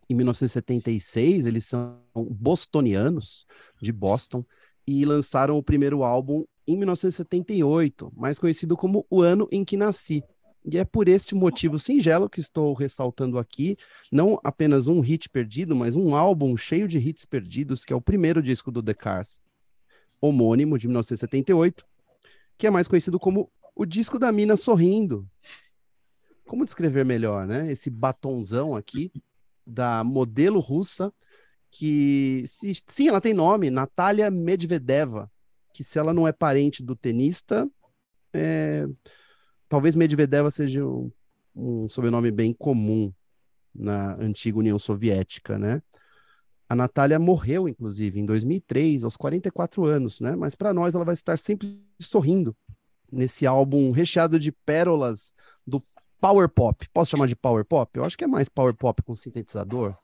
em 0.09 0.15
1976, 0.15 1.45
eles 1.45 1.65
são 1.65 1.99
bostonianos 2.15 3.45
de 3.83 3.91
Boston 3.91 4.45
e 4.87 5.05
lançaram 5.05 5.59
o 5.59 5.63
primeiro 5.63 6.05
álbum 6.05 6.45
em 6.69 6.77
1978, 6.77 8.13
mais 8.17 8.39
conhecido 8.39 8.77
como 8.77 9.05
O 9.11 9.23
Ano 9.23 9.49
em 9.51 9.65
que 9.65 9.77
Nasci. 9.77 10.23
E 10.65 10.77
é 10.77 10.85
por 10.85 11.09
este 11.09 11.35
motivo 11.35 11.79
singelo 11.79 12.29
que 12.29 12.41
estou 12.41 12.75
ressaltando 12.75 13.39
aqui, 13.39 13.77
não 14.11 14.39
apenas 14.45 14.87
um 14.87 15.01
hit 15.01 15.29
perdido, 15.29 15.75
mas 15.75 15.97
um 15.97 16.15
álbum 16.15 16.57
cheio 16.57 16.87
de 16.87 16.99
hits 16.99 17.25
perdidos, 17.25 17.85
que 17.85 17.93
é 17.93 17.97
o 17.97 18.01
primeiro 18.01 18.43
disco 18.43 18.71
do 18.71 18.83
The 18.83 18.95
Cars, 18.95 19.41
homônimo, 20.21 20.79
de 20.79 20.87
1978, 20.89 21.85
que 22.57 22.67
é 22.67 22.71
mais 22.71 22.89
conhecido 22.89 23.19
como 23.19 23.51
o 23.75 23.87
disco 23.87 24.19
da 24.19 24.33
mina 24.33 24.57
sorrindo. 24.57 25.27
Como 26.47 26.65
descrever 26.65 27.05
melhor, 27.05 27.47
né? 27.47 27.71
Esse 27.71 27.89
batonzão 27.89 28.75
aqui 28.75 29.13
da 29.67 30.03
modelo 30.03 30.59
russa, 30.61 31.13
que 31.71 32.43
se, 32.47 32.83
sim, 32.87 33.09
ela 33.09 33.21
tem 33.21 33.35
nome, 33.35 33.71
Natália 33.71 34.31
Medvedeva, 34.31 35.31
que 35.73 35.85
se 35.85 35.99
ela 35.99 36.13
não 36.13 36.27
é 36.27 36.33
parente 36.33 36.83
do 36.83 36.97
tenista, 36.97 37.71
é, 38.33 38.87
talvez 39.69 39.95
Medvedeva 39.95 40.51
seja 40.51 40.85
um, 40.85 41.11
um 41.55 41.89
sobrenome 41.89 42.31
bem 42.31 42.53
comum 42.53 43.13
na 43.75 44.15
antiga 44.17 44.59
União 44.59 44.79
Soviética, 44.79 45.59
né? 45.59 45.83
A 46.69 46.77
Natália 46.77 47.19
morreu, 47.19 47.69
inclusive, 47.69 48.21
em 48.21 48.27
2003, 48.27 49.05
aos 49.05 49.17
44 49.17 49.87
anos, 49.87 50.21
né? 50.21 50.37
Mas 50.37 50.55
para 50.55 50.75
nós 50.75 50.95
ela 50.95 51.05
vai 51.05 51.15
estar 51.15 51.39
sempre 51.39 51.83
sorrindo 51.99 52.55
nesse 53.11 53.47
álbum 53.47 53.91
recheado 53.91 54.39
de 54.39 54.53
pérolas 54.53 55.33
do 55.67 55.83
Power 56.21 56.49
Pop. 56.49 56.87
Posso 56.93 57.13
chamar 57.13 57.27
de 57.27 57.37
Power 57.37 57.65
Pop? 57.65 57.91
Eu 57.97 58.05
acho 58.05 58.19
que 58.19 58.25
é 58.25 58.27
mais 58.27 58.49
Power 58.49 58.75
Pop 58.75 59.03
com 59.03 59.15
sintetizador. 59.15 59.97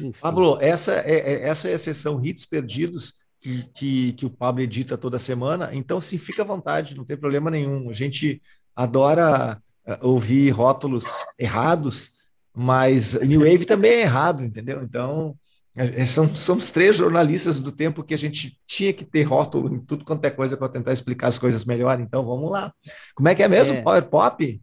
Enfim. 0.00 0.20
Pablo, 0.20 0.58
essa 0.60 0.92
é, 0.92 1.18
é, 1.18 1.48
essa 1.48 1.68
é 1.68 1.74
a 1.74 1.78
sessão 1.78 2.24
Hits 2.24 2.46
Perdidos 2.46 3.22
que, 3.40 3.64
que, 3.74 4.12
que 4.12 4.26
o 4.26 4.30
Pablo 4.30 4.62
edita 4.62 4.96
toda 4.96 5.18
semana. 5.18 5.70
Então, 5.72 6.00
sim, 6.00 6.16
fica 6.16 6.42
à 6.42 6.44
vontade, 6.44 6.96
não 6.96 7.04
tem 7.04 7.16
problema 7.16 7.50
nenhum. 7.50 7.90
A 7.90 7.92
gente 7.92 8.40
adora 8.76 9.60
eh, 9.86 9.98
ouvir 10.02 10.50
rótulos 10.50 11.06
errados, 11.38 12.12
mas 12.54 13.14
New 13.22 13.40
Wave 13.40 13.64
também 13.66 13.90
é 13.92 14.00
errado, 14.02 14.44
entendeu? 14.44 14.82
Então, 14.82 15.36
É, 15.74 16.04
são, 16.04 16.34
somos 16.34 16.70
três 16.70 16.96
jornalistas 16.98 17.58
do 17.58 17.72
tempo 17.72 18.04
que 18.04 18.12
a 18.12 18.18
gente 18.18 18.60
tinha 18.66 18.92
que 18.92 19.06
ter 19.06 19.22
rótulo 19.22 19.74
em 19.74 19.80
tudo 19.80 20.04
quanto 20.04 20.22
é 20.26 20.30
coisa 20.30 20.54
para 20.54 20.68
tentar 20.68 20.92
explicar 20.92 21.28
as 21.28 21.38
coisas 21.38 21.64
melhor. 21.64 21.98
Então 21.98 22.26
vamos 22.26 22.50
lá. 22.50 22.74
Como 23.14 23.26
é 23.28 23.34
que 23.34 23.42
é 23.42 23.48
mesmo? 23.48 23.78
É, 23.78 23.82
Power 23.82 24.02
Pop? 24.04 24.62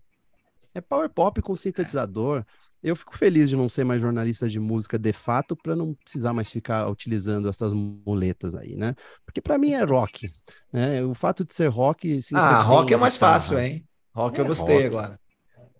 É 0.75 0.79
Power 0.81 1.09
Pop 1.09 1.41
com 1.41 1.55
sintetizador. 1.55 2.45
Eu 2.83 2.95
fico 2.95 3.17
feliz 3.17 3.49
de 3.49 3.55
não 3.55 3.67
ser 3.67 3.83
mais 3.83 3.99
jornalista 3.99 4.47
de 4.47 4.59
música 4.59 4.99
de 4.99 5.11
fato, 5.11 5.57
para 5.57 5.75
não 5.75 5.95
precisar 5.95 6.31
mais 6.31 6.51
ficar 6.51 6.87
utilizando 6.87 7.49
essas 7.49 7.73
muletas 7.73 8.53
aí, 8.53 8.75
né? 8.75 8.93
Porque 9.25 9.41
para 9.41 9.57
mim 9.57 9.71
é 9.71 9.83
rock. 9.83 10.31
Né? 10.71 11.03
O 11.03 11.15
fato 11.15 11.43
de 11.43 11.55
ser 11.55 11.69
rock. 11.69 12.19
Ah, 12.35 12.61
rock 12.61 12.93
é 12.93 12.97
mais 12.97 13.17
fácil, 13.17 13.57
hein? 13.59 13.83
Rock 14.13 14.37
é, 14.37 14.41
eu 14.41 14.47
gostei 14.47 14.75
rock. 14.75 14.85
agora. 14.87 15.19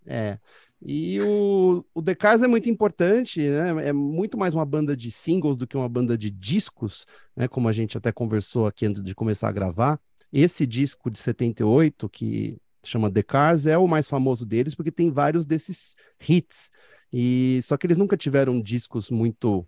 É. 0.05 0.39
E 0.81 1.19
o, 1.21 1.85
o 1.93 2.01
The 2.01 2.15
Cars 2.15 2.41
é 2.41 2.47
muito 2.47 2.69
importante, 2.69 3.41
né? 3.41 3.89
É 3.89 3.93
muito 3.93 4.37
mais 4.37 4.53
uma 4.53 4.65
banda 4.65 4.95
de 4.95 5.11
singles 5.11 5.57
do 5.57 5.67
que 5.67 5.75
uma 5.75 5.89
banda 5.89 6.17
de 6.17 6.29
discos, 6.29 7.05
né? 7.35 7.47
Como 7.47 7.67
a 7.67 7.71
gente 7.71 7.97
até 7.97 8.11
conversou 8.11 8.65
aqui 8.65 8.85
antes 8.85 9.01
de 9.01 9.13
começar 9.13 9.49
a 9.49 9.51
gravar. 9.51 9.99
Esse 10.31 10.65
disco 10.65 11.09
de 11.11 11.19
78, 11.19 12.07
que 12.07 12.57
chama 12.81 13.11
The 13.11 13.23
Cars, 13.23 13.67
é 13.67 13.77
o 13.77 13.87
mais 13.87 14.07
famoso 14.07 14.45
deles, 14.45 14.73
porque 14.73 14.91
tem 14.91 15.11
vários 15.11 15.45
desses 15.45 15.95
hits. 16.27 16.71
E 17.11 17.59
só 17.61 17.75
que 17.75 17.85
eles 17.85 17.97
nunca 17.97 18.15
tiveram 18.15 18.61
discos 18.61 19.09
muito 19.09 19.67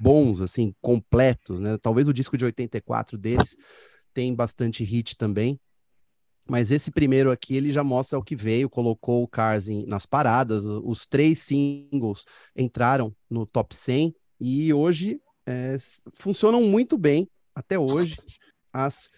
bons, 0.00 0.40
assim, 0.40 0.74
completos, 0.80 1.60
né? 1.60 1.76
Talvez 1.78 2.08
o 2.08 2.12
disco 2.12 2.38
de 2.38 2.44
84 2.44 3.18
deles 3.18 3.56
tem 4.14 4.34
bastante 4.34 4.82
hit 4.82 5.16
também. 5.16 5.60
Mas 6.48 6.70
esse 6.70 6.90
primeiro 6.90 7.30
aqui, 7.30 7.54
ele 7.54 7.70
já 7.70 7.84
mostra 7.84 8.18
o 8.18 8.22
que 8.22 8.34
veio, 8.34 8.70
colocou 8.70 9.22
o 9.22 9.28
Cars 9.28 9.68
em, 9.68 9.84
nas 9.86 10.06
paradas, 10.06 10.64
os 10.64 11.06
três 11.06 11.40
singles 11.40 12.24
entraram 12.56 13.14
no 13.28 13.44
top 13.44 13.74
100 13.74 14.14
e 14.40 14.72
hoje 14.72 15.20
é, 15.46 15.76
funcionam 16.14 16.62
muito 16.62 16.96
bem, 16.96 17.28
até 17.54 17.78
hoje 17.78 18.16
as 18.72 19.10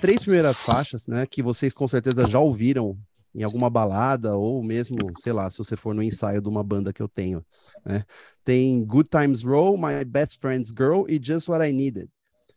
três 0.00 0.22
primeiras 0.22 0.60
faixas, 0.60 1.06
né, 1.06 1.26
que 1.26 1.42
vocês 1.42 1.74
com 1.74 1.88
certeza 1.88 2.26
já 2.26 2.38
ouviram 2.38 2.98
em 3.34 3.42
alguma 3.42 3.70
balada 3.70 4.36
ou 4.36 4.62
mesmo, 4.62 4.96
sei 5.18 5.32
lá, 5.32 5.48
se 5.48 5.58
você 5.58 5.76
for 5.76 5.94
no 5.94 6.02
ensaio 6.02 6.40
de 6.40 6.48
uma 6.48 6.64
banda 6.64 6.92
que 6.92 7.02
eu 7.02 7.08
tenho, 7.08 7.44
né? 7.84 8.04
Tem 8.44 8.84
Good 8.84 9.08
Times 9.08 9.42
Roll, 9.42 9.78
My 9.78 10.04
Best 10.04 10.40
Friend's 10.40 10.70
Girl 10.70 11.04
e 11.08 11.20
Just 11.22 11.48
What 11.48 11.64
I 11.64 11.72
Needed. 11.72 12.10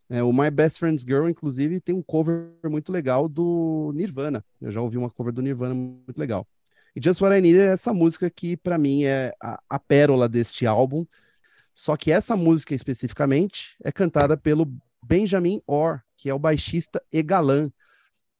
É, 0.09 0.21
o 0.21 0.31
My 0.33 0.51
Best 0.51 0.79
Friend's 0.79 1.03
Girl, 1.03 1.27
inclusive, 1.27 1.79
tem 1.79 1.95
um 1.95 2.01
cover 2.01 2.51
muito 2.65 2.91
legal 2.91 3.27
do 3.27 3.91
Nirvana. 3.95 4.43
Eu 4.61 4.71
já 4.71 4.81
ouvi 4.81 4.97
uma 4.97 5.09
cover 5.09 5.33
do 5.33 5.41
Nirvana 5.41 5.73
muito 5.73 6.17
legal. 6.17 6.47
E 6.95 7.01
Just 7.03 7.21
What 7.21 7.35
I 7.35 7.41
Needed 7.41 7.61
é 7.61 7.73
essa 7.73 7.93
música 7.93 8.29
que, 8.29 8.55
para 8.55 8.77
mim, 8.77 9.03
é 9.03 9.33
a, 9.41 9.59
a 9.69 9.79
pérola 9.79 10.29
deste 10.29 10.65
álbum. 10.65 11.05
Só 11.73 11.97
que 11.97 12.11
essa 12.11 12.35
música 12.35 12.75
especificamente 12.75 13.75
é 13.83 13.91
cantada 13.91 14.37
pelo 14.37 14.71
Benjamin 15.01 15.61
Orr, 15.65 16.01
que 16.15 16.29
é 16.29 16.33
o 16.33 16.39
baixista 16.39 17.01
e 17.11 17.23
galã. 17.23 17.71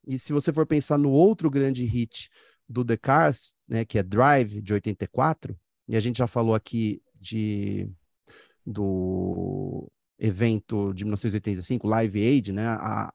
E 0.05 0.20
se 0.20 0.32
você 0.32 0.53
for 0.53 0.68
pensar 0.68 0.97
no 0.97 1.11
outro 1.11 1.49
grande 1.49 1.84
hit 1.86 2.30
do 2.70 2.86
The 2.86 2.97
Cars, 2.97 3.55
né, 3.68 3.84
que 3.86 3.97
é 3.97 4.03
Drive, 4.03 4.61
de 4.61 4.74
84, 4.74 5.57
e 5.88 5.95
a 5.95 5.99
gente 5.99 6.18
já 6.18 6.28
falou 6.28 6.53
aqui 6.53 7.01
de 7.20 7.89
do 8.66 9.91
evento 10.24 10.93
de 10.93 11.03
1985, 11.03 11.86
Live 11.86 12.26
Aid, 12.26 12.53
né, 12.53 12.65
a 12.65 13.13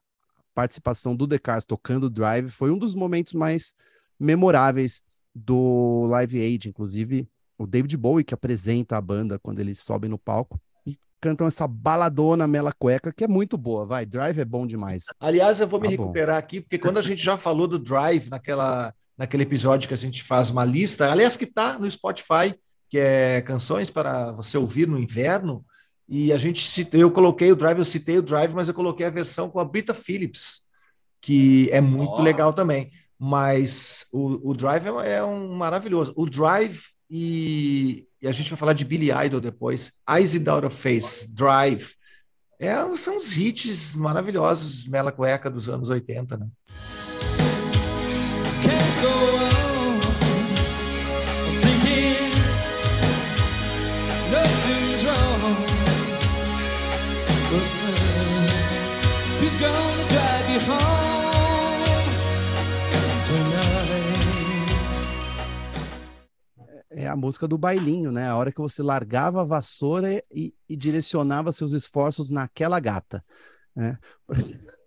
participação 0.54 1.16
do 1.16 1.26
The 1.26 1.38
Cars 1.38 1.64
tocando 1.64 2.11
Drive 2.11 2.50
foi 2.50 2.70
um 2.70 2.78
dos 2.78 2.94
momentos 2.94 3.32
mais 3.32 3.74
memoráveis 4.20 5.02
do 5.34 6.06
Live 6.06 6.40
Aid, 6.40 6.68
inclusive 6.68 7.26
o 7.56 7.66
David 7.66 7.96
Bowie 7.96 8.24
que 8.24 8.34
apresenta 8.34 8.96
a 8.96 9.00
banda 9.00 9.38
quando 9.38 9.61
eles 9.61 9.78
sobem 9.80 10.11
no 10.11 10.18
palco 10.18 10.61
cantam 11.20 11.46
essa 11.46 11.66
baladona 11.66 12.46
mela 12.46 12.72
cueca, 12.72 13.12
que 13.12 13.24
é 13.24 13.28
muito 13.28 13.59
boa, 13.59 13.84
vai. 13.84 14.06
Drive 14.06 14.38
é 14.38 14.44
bom 14.44 14.66
demais. 14.66 15.04
Aliás, 15.18 15.61
eu 15.61 15.66
vou 15.66 15.80
me 15.80 15.86
tá 15.86 15.90
recuperar 15.90 16.36
bom. 16.36 16.38
aqui, 16.38 16.61
porque 16.61 16.78
quando 16.78 16.98
a 16.98 17.02
gente 17.02 17.22
já 17.22 17.36
falou 17.36 17.66
do 17.66 17.78
Drive 17.78 18.28
naquela, 18.28 18.94
naquele 19.16 19.42
episódio 19.42 19.88
que 19.88 19.94
a 19.94 19.98
gente 19.98 20.22
faz 20.22 20.50
uma 20.50 20.64
lista, 20.64 21.11
aliás, 21.11 21.36
que 21.36 21.46
tá 21.46 21.78
no 21.78 21.90
Spotify, 21.90 22.54
que 22.88 22.98
é 22.98 23.42
canções 23.42 23.90
para 23.90 24.32
você 24.32 24.56
ouvir 24.56 24.86
no 24.86 24.98
inverno, 24.98 25.64
e 26.09 26.32
a 26.32 26.38
gente 26.38 26.88
eu 26.92 27.11
coloquei 27.11 27.52
o 27.52 27.56
Drive, 27.56 27.78
eu 27.78 27.84
citei 27.84 28.16
o 28.18 28.22
Drive, 28.22 28.52
mas 28.54 28.66
eu 28.66 28.74
coloquei 28.74 29.04
a 29.04 29.11
versão 29.11 29.50
com 29.50 29.61
a 29.61 29.64
Brita 29.64 29.92
Phillips, 29.92 30.62
que 31.20 31.68
é 31.70 31.80
muito 31.80 32.14
oh. 32.14 32.22
legal 32.22 32.52
também. 32.52 32.90
Mas 33.18 34.06
o, 34.12 34.50
o 34.50 34.54
Drive 34.54 34.86
é, 35.04 35.16
é 35.16 35.24
um 35.24 35.54
maravilhoso. 35.54 36.14
O 36.16 36.24
Drive 36.24 36.80
e, 37.11 38.06
e, 38.22 38.28
a 38.28 38.32
gente 38.32 38.48
vai 38.48 38.59
falar 38.59 38.72
de 38.72 38.84
Billy 38.84 39.11
Idol 39.11 39.40
depois. 39.40 39.92
Eyes 40.09 40.34
Without 40.34 40.66
a 40.66 40.70
Face, 40.70 41.34
Drive. 41.34 41.94
É, 42.61 42.74
são 42.96 43.18
os 43.18 43.36
hits 43.36 43.94
maravilhosos, 43.94 44.86
Mela 44.86 45.12
Cueca 45.12 45.50
dos 45.50 45.68
anos 45.68 45.90
80, 45.90 46.36
né? 46.36 46.46
Gonna 59.59 60.04
drive 60.09 60.50
you 60.50 60.61
home 60.70 62.04
tonight? 63.26 63.78
é 66.90 67.06
a 67.06 67.16
música 67.16 67.46
do 67.46 67.56
bailinho, 67.56 68.11
né? 68.11 68.28
A 68.28 68.36
hora 68.36 68.50
que 68.50 68.61
você 68.61 68.82
largava 68.82 69.42
a 69.42 69.44
vassoura 69.44 70.20
e, 70.32 70.52
e 70.68 70.76
direcionava 70.76 71.52
seus 71.52 71.72
esforços 71.72 72.28
naquela 72.28 72.80
gata, 72.80 73.24
né? 73.74 73.98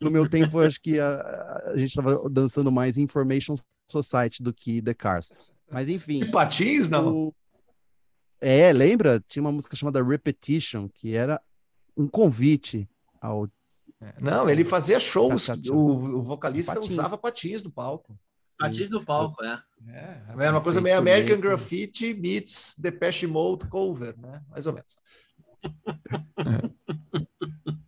No 0.00 0.12
meu 0.12 0.30
tempo, 0.30 0.60
acho 0.60 0.80
que 0.80 1.00
a, 1.00 1.72
a 1.72 1.76
gente 1.76 1.88
estava 1.88 2.30
dançando 2.30 2.70
mais 2.70 2.96
Information 2.96 3.56
Society 3.90 4.44
do 4.44 4.54
que 4.54 4.80
The 4.80 4.94
Cars. 4.94 5.32
Mas 5.68 5.88
enfim. 5.88 6.22
E 6.22 6.30
patins, 6.30 6.88
não? 6.88 7.12
O... 7.12 7.34
É, 8.40 8.72
lembra? 8.72 9.20
Tinha 9.26 9.42
uma 9.42 9.50
música 9.50 9.74
chamada 9.74 10.00
Repetition, 10.00 10.88
que 10.88 11.16
era 11.16 11.42
um 11.96 12.06
convite 12.06 12.88
ao. 13.20 13.48
É, 14.00 14.14
não, 14.20 14.48
ele 14.48 14.64
fazia 14.64 15.00
shows, 15.00 15.48
o, 15.68 15.76
o 15.76 16.22
vocalista 16.22 16.74
patins. 16.74 16.92
usava 16.92 17.18
patins 17.18 17.64
no 17.64 17.70
palco. 17.70 18.16
Patins 18.58 18.90
no 18.90 19.04
palco, 19.04 19.42
é. 19.44 19.62
É, 19.88 20.46
é 20.46 20.50
uma 20.50 20.60
coisa 20.60 20.80
meio 20.80 20.98
American 20.98 21.40
Graffiti 21.40 22.14
meets 22.14 22.74
Depeche 22.78 23.26
Mode 23.26 23.66
cover, 23.68 24.16
né? 24.18 24.42
Mais 24.48 24.66
ou 24.66 24.72
menos. 24.72 24.96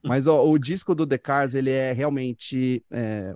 Mas 0.04 0.26
ó, 0.26 0.44
o 0.44 0.58
disco 0.58 0.94
do 0.94 1.06
The 1.06 1.18
Cars, 1.18 1.54
ele 1.54 1.70
é 1.70 1.92
realmente 1.92 2.84
é, 2.90 3.34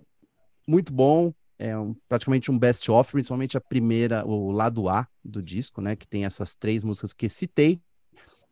muito 0.66 0.92
bom, 0.92 1.32
é 1.58 1.76
um, 1.78 1.94
praticamente 2.08 2.50
um 2.50 2.58
best-of, 2.58 3.12
principalmente 3.12 3.56
a 3.56 3.60
primeira, 3.60 4.26
o 4.26 4.50
lado 4.50 4.88
A 4.88 5.06
do 5.24 5.40
disco, 5.40 5.80
né? 5.80 5.94
Que 5.94 6.06
tem 6.06 6.24
essas 6.24 6.54
três 6.54 6.82
músicas 6.82 7.12
que 7.12 7.28
citei. 7.28 7.80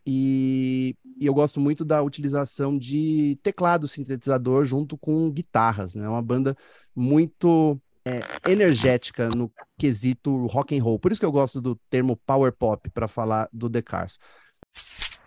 E, 0.06 0.96
e, 1.20 1.26
eu 1.26 1.32
gosto 1.32 1.60
muito 1.60 1.84
da 1.84 2.02
utilização 2.02 2.76
de 2.76 3.38
teclado 3.42 3.86
sintetizador 3.86 4.64
junto 4.64 4.98
com 4.98 5.30
guitarras, 5.30 5.94
né? 5.94 6.04
É 6.04 6.08
uma 6.08 6.22
banda 6.22 6.56
muito 6.94 7.80
é, 8.04 8.20
energética 8.50 9.28
no 9.28 9.50
quesito 9.78 10.46
rock 10.46 10.76
and 10.76 10.82
roll. 10.82 10.98
Por 10.98 11.12
isso 11.12 11.20
que 11.20 11.26
eu 11.26 11.32
gosto 11.32 11.60
do 11.60 11.76
termo 11.88 12.16
power 12.26 12.52
pop 12.52 12.90
para 12.90 13.06
falar 13.06 13.48
do 13.52 13.70
The 13.70 13.82
Cars. 13.82 14.18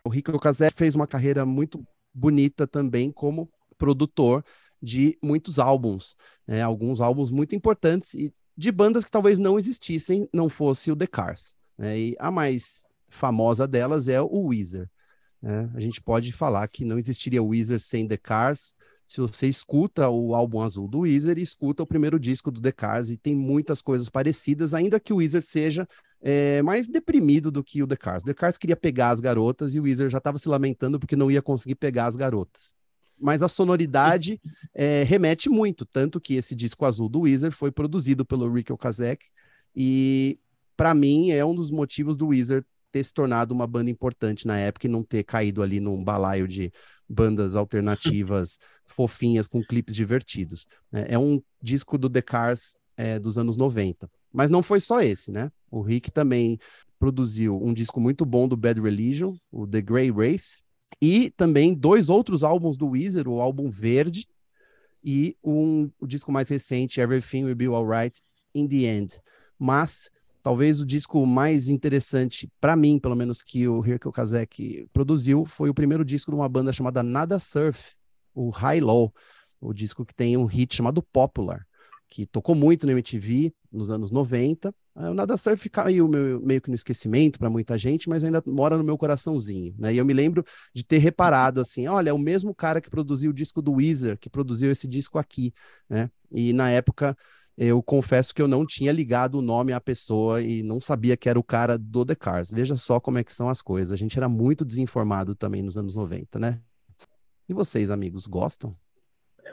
O 0.03 0.09
Rico 0.09 0.31
Ocasek 0.31 0.75
fez 0.75 0.93
uma 0.93 1.07
carreira 1.07 1.45
muito 1.45 1.85
bonita 2.13 2.67
também 2.67 3.11
como 3.11 3.49
produtor 3.77 4.43
de 4.81 5.17
muitos 5.21 5.57
álbuns, 5.57 6.15
né? 6.45 6.61
alguns 6.61 7.01
álbuns 7.01 7.31
muito 7.31 7.55
importantes 7.55 8.13
e 8.13 8.33
de 8.57 8.71
bandas 8.71 9.03
que 9.03 9.11
talvez 9.11 9.39
não 9.39 9.57
existissem 9.57 10.29
não 10.33 10.47
fosse 10.47 10.91
o 10.91 10.95
The 10.95 11.07
Cars. 11.07 11.55
Né? 11.77 11.99
E 11.99 12.15
a 12.19 12.29
mais 12.29 12.87
famosa 13.07 13.67
delas 13.67 14.07
é 14.07 14.21
o 14.21 14.47
Weezer. 14.47 14.89
Né? 15.41 15.69
A 15.75 15.79
gente 15.79 16.01
pode 16.01 16.31
falar 16.31 16.67
que 16.67 16.83
não 16.83 16.97
existiria 16.97 17.41
o 17.41 17.47
Weezer 17.47 17.79
sem 17.79 18.07
The 18.07 18.17
Cars, 18.17 18.73
se 19.05 19.21
você 19.21 19.47
escuta 19.47 20.09
o 20.09 20.33
álbum 20.33 20.61
azul 20.61 20.87
do 20.87 21.01
Weezer 21.01 21.37
e 21.37 21.43
escuta 21.43 21.83
o 21.83 21.87
primeiro 21.87 22.19
disco 22.19 22.49
do 22.49 22.59
The 22.59 22.71
Cars, 22.71 23.09
e 23.09 23.17
tem 23.17 23.35
muitas 23.35 23.81
coisas 23.81 24.09
parecidas, 24.09 24.73
ainda 24.73 24.99
que 24.99 25.13
o 25.13 25.17
Weezer 25.17 25.43
seja 25.43 25.87
é, 26.21 26.61
mais 26.63 26.87
deprimido 26.87 27.51
do 27.51 27.63
que 27.63 27.83
o 27.83 27.87
The 27.87 27.95
Cars. 27.95 28.23
O 28.23 28.25
The 28.25 28.33
Cars 28.33 28.57
queria 28.57 28.75
pegar 28.75 29.09
as 29.09 29.19
garotas 29.19 29.75
e 29.75 29.79
o 29.79 29.83
Weezer 29.83 30.09
já 30.09 30.17
estava 30.17 30.39
se 30.39 30.49
lamentando 30.49 30.99
porque 30.99 31.15
não 31.15 31.29
ia 31.29 31.41
conseguir 31.41 31.75
pegar 31.75 32.07
as 32.07 32.15
garotas. 32.15 32.73
Mas 33.17 33.43
a 33.43 33.47
sonoridade 33.47 34.41
é, 34.73 35.03
remete 35.03 35.49
muito, 35.49 35.85
tanto 35.85 36.19
que 36.19 36.33
esse 36.33 36.55
disco 36.55 36.85
azul 36.85 37.07
do 37.07 37.21
Weezer 37.21 37.51
foi 37.51 37.71
produzido 37.71 38.25
pelo 38.25 38.51
Rick 38.51 38.73
Ocasek, 38.73 39.23
e 39.75 40.39
para 40.75 40.95
mim 40.95 41.29
é 41.29 41.45
um 41.45 41.53
dos 41.53 41.69
motivos 41.69 42.17
do 42.17 42.27
Weezer 42.27 42.65
ter 42.95 43.03
se 43.03 43.13
tornado 43.13 43.53
uma 43.53 43.67
banda 43.67 43.91
importante 43.91 44.47
na 44.47 44.57
época 44.57 44.87
e 44.87 44.89
não 44.89 45.03
ter 45.03 45.21
caído 45.25 45.61
ali 45.61 45.81
num 45.81 46.01
balaio 46.01 46.47
de 46.47 46.71
bandas 47.09 47.53
alternativas 47.53 48.57
fofinhas 48.87 49.49
com 49.49 49.61
clipes 49.61 49.93
divertidos. 49.93 50.65
Né? 50.89 51.05
É 51.09 51.19
um 51.19 51.41
disco 51.61 51.97
do 51.97 52.09
The 52.09 52.21
Cars 52.21 52.77
é, 52.95 53.19
dos 53.19 53.37
anos 53.37 53.57
90. 53.57 54.09
Mas 54.31 54.49
não 54.49 54.63
foi 54.63 54.79
só 54.79 55.01
esse, 55.01 55.29
né? 55.29 55.51
O 55.69 55.81
Rick 55.81 56.09
também 56.09 56.57
produziu 56.97 57.61
um 57.61 57.73
disco 57.73 57.99
muito 57.99 58.25
bom 58.25 58.47
do 58.47 58.55
Bad 58.55 58.79
Religion, 58.79 59.35
o 59.51 59.67
The 59.67 59.81
Grey 59.81 60.09
Race, 60.09 60.61
E 61.01 61.29
também 61.31 61.73
dois 61.73 62.07
outros 62.07 62.45
álbuns 62.45 62.77
do 62.77 62.87
Weezer, 62.87 63.27
o 63.27 63.41
álbum 63.41 63.69
Verde 63.69 64.25
e 65.03 65.35
um, 65.43 65.91
o 65.99 66.07
disco 66.07 66.31
mais 66.31 66.47
recente, 66.47 67.01
Everything 67.01 67.43
Will 67.43 67.55
Be 67.55 67.65
Alright 67.65 68.17
in 68.53 68.69
the 68.69 68.85
End. 68.85 69.19
Mas 69.59 70.09
talvez 70.45 70.79
o 70.79 70.85
disco 70.85 71.25
mais 71.25 71.67
interessante 71.69 72.47
para 72.61 72.75
mim, 72.75 72.99
pelo 72.99 73.15
menos 73.15 73.41
que 73.41 73.67
o 73.67 73.83
Hirko 73.83 74.11
Kazek 74.11 74.87
produziu, 74.93 75.43
foi 75.43 75.71
o 75.71 75.73
primeiro 75.73 76.05
disco 76.05 76.29
de 76.29 76.37
uma 76.37 76.47
banda 76.47 76.71
chamada 76.71 77.01
Nada 77.01 77.39
Surf, 77.39 77.95
o 78.31 78.51
High 78.51 78.79
Low, 78.79 79.11
o 79.59 79.73
disco 79.73 80.05
que 80.05 80.13
tem 80.13 80.37
um 80.37 80.45
hit 80.45 80.75
chamado 80.75 81.01
Popular, 81.01 81.65
que 82.07 82.27
tocou 82.27 82.53
muito 82.53 82.85
no 82.85 82.91
MTV 82.91 83.51
nos 83.71 83.89
anos 83.89 84.11
90. 84.11 84.71
O 84.93 85.15
Nada 85.15 85.35
Surf 85.35 85.67
caiu 85.67 86.07
meio, 86.07 86.39
meio 86.39 86.61
que 86.61 86.69
no 86.69 86.75
esquecimento 86.75 87.39
para 87.39 87.49
muita 87.49 87.75
gente, 87.75 88.07
mas 88.07 88.23
ainda 88.23 88.43
mora 88.45 88.77
no 88.77 88.83
meu 88.83 88.99
coraçãozinho, 88.99 89.73
né? 89.79 89.95
E 89.95 89.97
eu 89.97 90.05
me 90.05 90.13
lembro 90.13 90.45
de 90.75 90.83
ter 90.83 90.99
reparado 90.99 91.59
assim, 91.59 91.87
olha, 91.87 92.11
é 92.11 92.13
o 92.13 92.19
mesmo 92.19 92.53
cara 92.53 92.79
que 92.79 92.89
produziu 92.91 93.31
o 93.31 93.33
disco 93.33 93.63
do 93.63 93.73
Weezer, 93.73 94.15
que 94.19 94.29
produziu 94.29 94.69
esse 94.69 94.87
disco 94.87 95.17
aqui, 95.17 95.51
né? 95.89 96.07
E 96.31 96.53
na 96.53 96.69
época 96.69 97.17
eu 97.57 97.81
confesso 97.81 98.33
que 98.33 98.41
eu 98.41 98.47
não 98.47 98.65
tinha 98.65 98.91
ligado 98.91 99.35
o 99.35 99.41
nome 99.41 99.71
à 99.71 99.79
pessoa 99.79 100.41
e 100.41 100.61
não 100.61 100.79
sabia 100.79 101.15
que 101.15 101.29
era 101.29 101.39
o 101.39 101.43
cara 101.43 101.77
do 101.77 102.05
The 102.05 102.15
Cars. 102.15 102.51
Veja 102.51 102.75
só 102.75 102.99
como 102.99 103.17
é 103.17 103.23
que 103.23 103.31
são 103.31 103.49
as 103.49 103.61
coisas. 103.61 103.91
A 103.93 103.95
gente 103.95 104.17
era 104.17 104.27
muito 104.27 104.65
desinformado 104.65 105.35
também 105.35 105.61
nos 105.61 105.77
anos 105.77 105.95
90, 105.95 106.37
né? 106.37 106.61
E 107.47 107.53
vocês, 107.53 107.91
amigos, 107.91 108.25
gostam? 108.25 108.75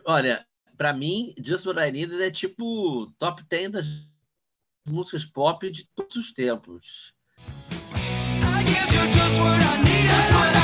Olha, 0.05 0.44
para 0.76 0.92
mim, 0.92 1.34
Just 1.38 1.66
What 1.66 1.78
I 1.78 1.92
Needed 1.92 2.20
é 2.20 2.30
tipo 2.30 3.12
top 3.18 3.44
10 3.48 3.70
das 3.70 3.86
músicas 4.86 5.24
pop 5.24 5.70
de 5.70 5.86
todos 5.94 6.16
os 6.16 6.32
tempos. 6.32 7.12
I 7.38 8.64
guess 8.64 8.92
you're 8.92 9.12
just 9.12 9.38
what 9.38 9.62
I 9.62 9.82
need, 9.82 10.61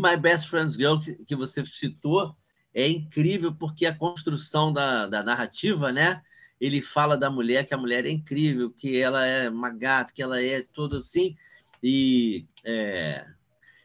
My 0.00 0.16
Best 0.16 0.48
Friend's 0.48 0.76
Girl, 0.76 0.98
que, 0.98 1.14
que 1.24 1.36
você 1.36 1.64
citou, 1.66 2.34
é 2.74 2.88
incrível 2.88 3.54
porque 3.54 3.86
a 3.86 3.94
construção 3.94 4.72
da, 4.72 5.06
da 5.06 5.22
narrativa, 5.22 5.92
né? 5.92 6.22
Ele 6.60 6.82
fala 6.82 7.16
da 7.16 7.30
mulher, 7.30 7.66
que 7.66 7.74
a 7.74 7.78
mulher 7.78 8.04
é 8.04 8.10
incrível, 8.10 8.70
que 8.70 9.00
ela 9.00 9.26
é 9.26 9.48
uma 9.48 9.70
gata, 9.70 10.12
que 10.12 10.22
ela 10.22 10.42
é 10.42 10.62
tudo 10.72 10.96
assim. 10.98 11.36
E, 11.82 12.46
é, 12.64 13.24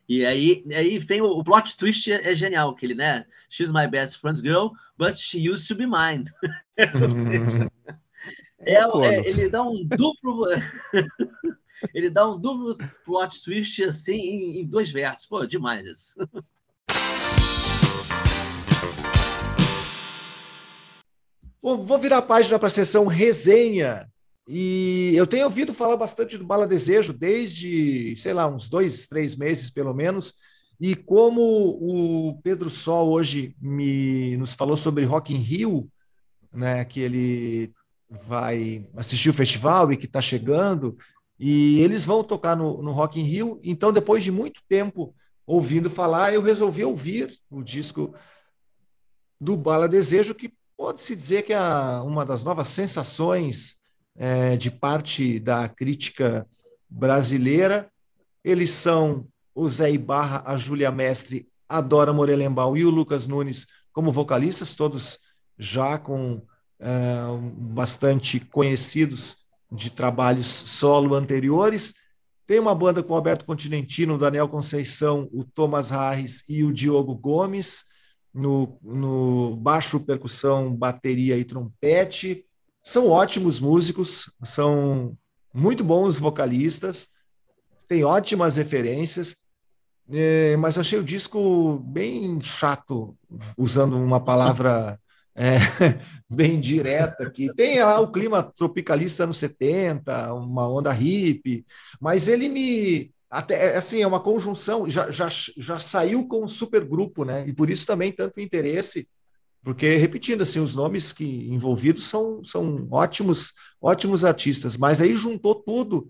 e 0.07 0.25
aí, 0.25 0.63
aí 0.75 1.03
tem 1.03 1.21
o, 1.21 1.25
o 1.25 1.43
plot 1.43 1.77
twist 1.77 2.11
é, 2.11 2.31
é, 2.31 2.35
genial, 2.35 2.75
que 2.75 2.85
ele, 2.85 2.95
né? 2.95 3.25
She's 3.49 3.71
my 3.71 3.87
best 3.87 4.19
friend's 4.19 4.41
girl, 4.41 4.69
but 4.97 5.17
she 5.17 5.49
used 5.49 5.67
to 5.67 5.75
be 5.75 5.85
mine. 5.85 6.25
é, 8.59 8.73
é, 8.73 9.29
ele 9.29 9.49
dá 9.49 9.63
um 9.63 9.83
duplo. 9.85 10.45
ele 11.93 12.09
dá 12.09 12.29
um 12.29 12.39
duplo 12.39 12.77
plot 13.05 13.43
twist 13.43 13.83
assim 13.83 14.17
em, 14.17 14.61
em 14.61 14.65
dois 14.65 14.91
versos. 14.91 15.27
Pô, 15.27 15.45
demais 15.45 15.85
isso. 15.85 16.15
Vou 21.61 21.97
virar 21.97 22.19
a 22.19 22.21
página 22.21 22.59
para 22.59 22.67
a 22.67 22.71
sessão 22.71 23.07
resenha. 23.07 24.07
E 24.47 25.13
eu 25.15 25.25
tenho 25.25 25.45
ouvido 25.45 25.73
falar 25.73 25.97
bastante 25.97 26.37
do 26.37 26.45
Bala 26.45 26.67
Desejo 26.67 27.11
desde, 27.11 28.15
sei 28.17 28.33
lá, 28.33 28.47
uns 28.47 28.69
dois, 28.69 29.07
três 29.07 29.35
meses 29.35 29.71
pelo 29.71 29.91
menos. 29.93 30.35
E 30.79 30.95
como 30.95 31.41
o 31.41 32.39
Pedro 32.43 32.69
Sol 32.69 33.09
hoje 33.09 33.55
me 33.59 34.37
nos 34.37 34.53
falou 34.53 34.77
sobre 34.77 35.05
Rock 35.05 35.33
in 35.33 35.37
Rio, 35.37 35.89
né, 36.53 36.85
que 36.85 36.99
ele 36.99 37.73
vai 38.09 38.87
assistir 38.95 39.29
o 39.29 39.33
festival 39.33 39.91
e 39.91 39.97
que 39.97 40.05
está 40.05 40.21
chegando, 40.21 40.95
e 41.39 41.79
eles 41.81 42.05
vão 42.05 42.23
tocar 42.23 42.55
no, 42.55 42.81
no 42.81 42.91
Rock 42.91 43.19
in 43.19 43.23
Rio. 43.23 43.59
Então, 43.63 43.91
depois 43.91 44.23
de 44.23 44.31
muito 44.31 44.61
tempo 44.67 45.15
ouvindo 45.45 45.89
falar, 45.89 46.33
eu 46.33 46.41
resolvi 46.41 46.83
ouvir 46.83 47.37
o 47.49 47.63
disco 47.63 48.13
do 49.39 49.55
Bala 49.55 49.87
Desejo, 49.87 50.33
que 50.33 50.53
Pode-se 50.77 51.15
dizer 51.15 51.43
que 51.43 51.53
é 51.53 51.59
uma 52.03 52.25
das 52.25 52.43
novas 52.43 52.67
sensações 52.67 53.77
é, 54.15 54.57
de 54.57 54.69
parte 54.69 55.39
da 55.39 55.69
crítica 55.69 56.45
brasileira. 56.89 57.89
Eles 58.43 58.71
são 58.71 59.25
o 59.53 59.69
Zé 59.69 59.89
Ibarra, 59.91 60.43
a 60.45 60.57
Júlia 60.57 60.91
Mestre, 60.91 61.47
a 61.67 61.79
Dora 61.79 62.11
Morelenbaum 62.11 62.75
e 62.75 62.83
o 62.83 62.89
Lucas 62.89 63.25
Nunes 63.25 63.67
como 63.93 64.11
vocalistas, 64.11 64.75
todos 64.75 65.19
já 65.57 65.97
com 65.97 66.41
é, 66.77 66.89
bastante 67.57 68.41
conhecidos 68.41 69.44
de 69.71 69.89
trabalhos 69.89 70.47
solo 70.47 71.15
anteriores. 71.15 71.93
Tem 72.47 72.59
uma 72.59 72.75
banda 72.75 73.01
com 73.01 73.13
o 73.13 73.15
Alberto 73.15 73.45
Continentino, 73.45 74.15
o 74.15 74.17
Daniel 74.17 74.47
Conceição, 74.47 75.27
o 75.31 75.43
Thomas 75.43 75.89
Harris 75.89 76.43
e 76.47 76.63
o 76.63 76.71
Diogo 76.71 77.15
Gomes 77.15 77.85
no, 78.35 78.77
no 78.83 79.55
baixo, 79.55 79.99
percussão, 79.99 80.75
bateria 80.75 81.37
e 81.37 81.45
trompete. 81.45 82.45
São 82.83 83.09
ótimos 83.09 83.59
músicos, 83.59 84.31
são 84.43 85.17
muito 85.53 85.83
bons 85.83 86.19
vocalistas, 86.19 87.07
têm 87.87 88.03
ótimas 88.03 88.57
referências, 88.57 89.37
é, 90.11 90.55
mas 90.57 90.77
achei 90.77 90.99
o 90.99 91.03
disco 91.03 91.79
bem 91.79 92.39
chato, 92.41 93.17
usando 93.57 93.97
uma 93.97 94.19
palavra 94.19 94.99
é, 95.35 95.57
bem 96.29 96.59
direta, 96.59 97.29
que 97.29 97.53
tem 97.53 97.83
lá 97.83 97.99
o 97.99 98.11
clima 98.11 98.41
tropicalista 98.41 99.27
nos 99.27 99.37
70, 99.37 100.33
uma 100.33 100.69
onda 100.69 100.91
hippie, 100.91 101.65
mas 101.99 102.27
ele 102.27 102.47
me 102.47 103.11
até 103.29 103.73
é, 103.73 103.77
assim, 103.77 104.01
é 104.01 104.07
uma 104.07 104.21
conjunção, 104.21 104.89
já, 104.89 105.11
já, 105.11 105.27
já 105.57 105.77
saiu 105.77 106.25
com 106.27 106.45
um 106.45 106.47
supergrupo, 106.47 107.25
né? 107.25 107.45
E 107.47 107.53
por 107.53 107.69
isso 107.69 107.85
também 107.85 108.11
tanto 108.11 108.39
interesse, 108.39 109.09
porque, 109.61 109.95
repetindo, 109.95 110.43
assim, 110.43 110.59
os 110.59 110.75
nomes 110.75 111.11
que 111.11 111.25
envolvidos 111.25 112.05
são, 112.05 112.43
são 112.43 112.87
ótimos, 112.91 113.51
ótimos 113.81 114.23
artistas, 114.23 114.77
mas 114.77 115.01
aí 115.01 115.15
juntou 115.15 115.55
tudo 115.55 116.07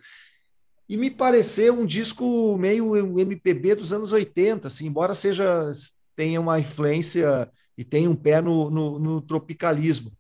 e 0.88 0.98
me 0.98 1.10
pareceu 1.10 1.74
um 1.74 1.86
disco 1.86 2.58
meio 2.58 3.18
MPB 3.18 3.76
dos 3.76 3.92
anos 3.92 4.12
80, 4.12 4.68
assim, 4.68 4.86
embora 4.88 5.16
seja 5.16 5.72
tenha 6.16 6.40
uma 6.40 6.60
influência 6.60 7.50
e 7.78 7.84
tenha 7.84 8.10
um 8.10 8.16
pé 8.16 8.42
no, 8.42 8.70
no, 8.70 9.00
no 9.00 9.22
tropicalismo. 9.22 10.12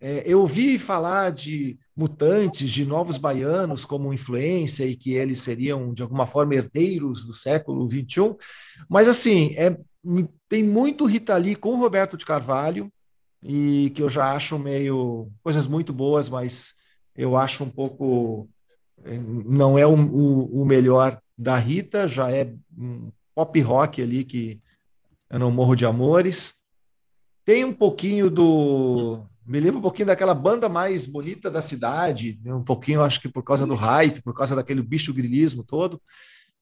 É, 0.00 0.22
eu 0.26 0.40
ouvi 0.40 0.78
falar 0.78 1.30
de 1.30 1.78
mutantes, 1.96 2.70
de 2.70 2.84
novos 2.84 3.16
baianos 3.16 3.84
como 3.84 4.12
influência 4.12 4.84
e 4.84 4.96
que 4.96 5.14
eles 5.14 5.40
seriam, 5.40 5.94
de 5.94 6.02
alguma 6.02 6.26
forma, 6.26 6.54
herdeiros 6.54 7.24
do 7.24 7.32
século 7.32 7.88
XXI, 7.88 8.36
mas, 8.88 9.08
assim, 9.08 9.54
é, 9.56 9.76
tem 10.48 10.62
muito 10.62 11.06
Rita 11.06 11.36
Lee 11.36 11.56
com 11.56 11.76
Roberto 11.76 12.16
de 12.16 12.26
Carvalho, 12.26 12.92
e 13.42 13.92
que 13.94 14.02
eu 14.02 14.08
já 14.08 14.32
acho 14.32 14.58
meio 14.58 15.30
coisas 15.42 15.66
muito 15.66 15.92
boas, 15.92 16.28
mas 16.30 16.74
eu 17.14 17.36
acho 17.36 17.62
um 17.62 17.68
pouco 17.68 18.48
é, 19.04 19.18
não 19.18 19.78
é 19.78 19.86
o, 19.86 19.94
o, 19.94 20.62
o 20.62 20.64
melhor 20.64 21.20
da 21.36 21.56
Rita, 21.56 22.08
já 22.08 22.30
é 22.30 22.52
um 22.76 23.12
pop 23.34 23.60
rock 23.60 24.02
ali 24.02 24.24
que 24.24 24.60
eu 25.28 25.38
não 25.38 25.50
morro 25.50 25.74
de 25.74 25.84
amores. 25.84 26.63
Tem 27.44 27.64
um 27.64 27.72
pouquinho 27.72 28.30
do 28.30 29.26
me 29.46 29.60
lembra 29.60 29.78
um 29.78 29.82
pouquinho 29.82 30.06
daquela 30.06 30.34
banda 30.34 30.68
mais 30.68 31.04
bonita 31.04 31.50
da 31.50 31.60
cidade, 31.60 32.40
né? 32.42 32.54
um 32.54 32.64
pouquinho, 32.64 33.02
acho 33.02 33.20
que 33.20 33.28
por 33.28 33.42
causa 33.42 33.66
do 33.66 33.74
hype, 33.74 34.22
por 34.22 34.34
causa 34.34 34.56
daquele 34.56 34.82
bicho 34.82 35.12
grilismo 35.12 35.62
todo. 35.62 36.00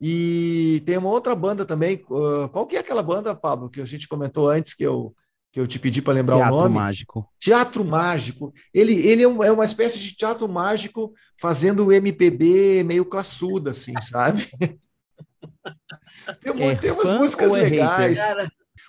E 0.00 0.82
tem 0.84 0.98
uma 0.98 1.10
outra 1.10 1.34
banda 1.36 1.64
também. 1.64 2.04
Uh, 2.10 2.48
qual 2.48 2.66
que 2.66 2.74
é 2.74 2.80
aquela 2.80 3.04
banda, 3.04 3.36
Pablo, 3.36 3.70
que 3.70 3.80
a 3.80 3.84
gente 3.84 4.08
comentou 4.08 4.50
antes, 4.50 4.74
que 4.74 4.82
eu, 4.82 5.14
que 5.52 5.60
eu 5.60 5.66
te 5.66 5.78
pedi 5.78 6.02
para 6.02 6.12
lembrar 6.12 6.38
teatro 6.38 6.54
o 6.54 6.58
nome? 6.58 6.70
Teatro 6.70 6.84
Mágico. 6.84 7.28
Teatro 7.38 7.84
Mágico. 7.84 8.54
Ele, 8.74 8.94
ele 8.94 9.22
é, 9.22 9.28
um, 9.28 9.44
é, 9.44 9.52
uma 9.52 9.64
espécie 9.64 10.00
de 10.00 10.16
teatro 10.16 10.48
mágico 10.48 11.14
fazendo 11.40 11.92
MPB 11.92 12.82
meio 12.82 13.04
classuda, 13.04 13.70
assim, 13.70 13.92
sabe? 14.00 14.48
tem, 16.42 16.62
é 16.68 16.74
tem 16.74 16.90
umas 16.90 17.20
músicas 17.20 17.52
é 17.52 17.62
legais. 17.62 18.18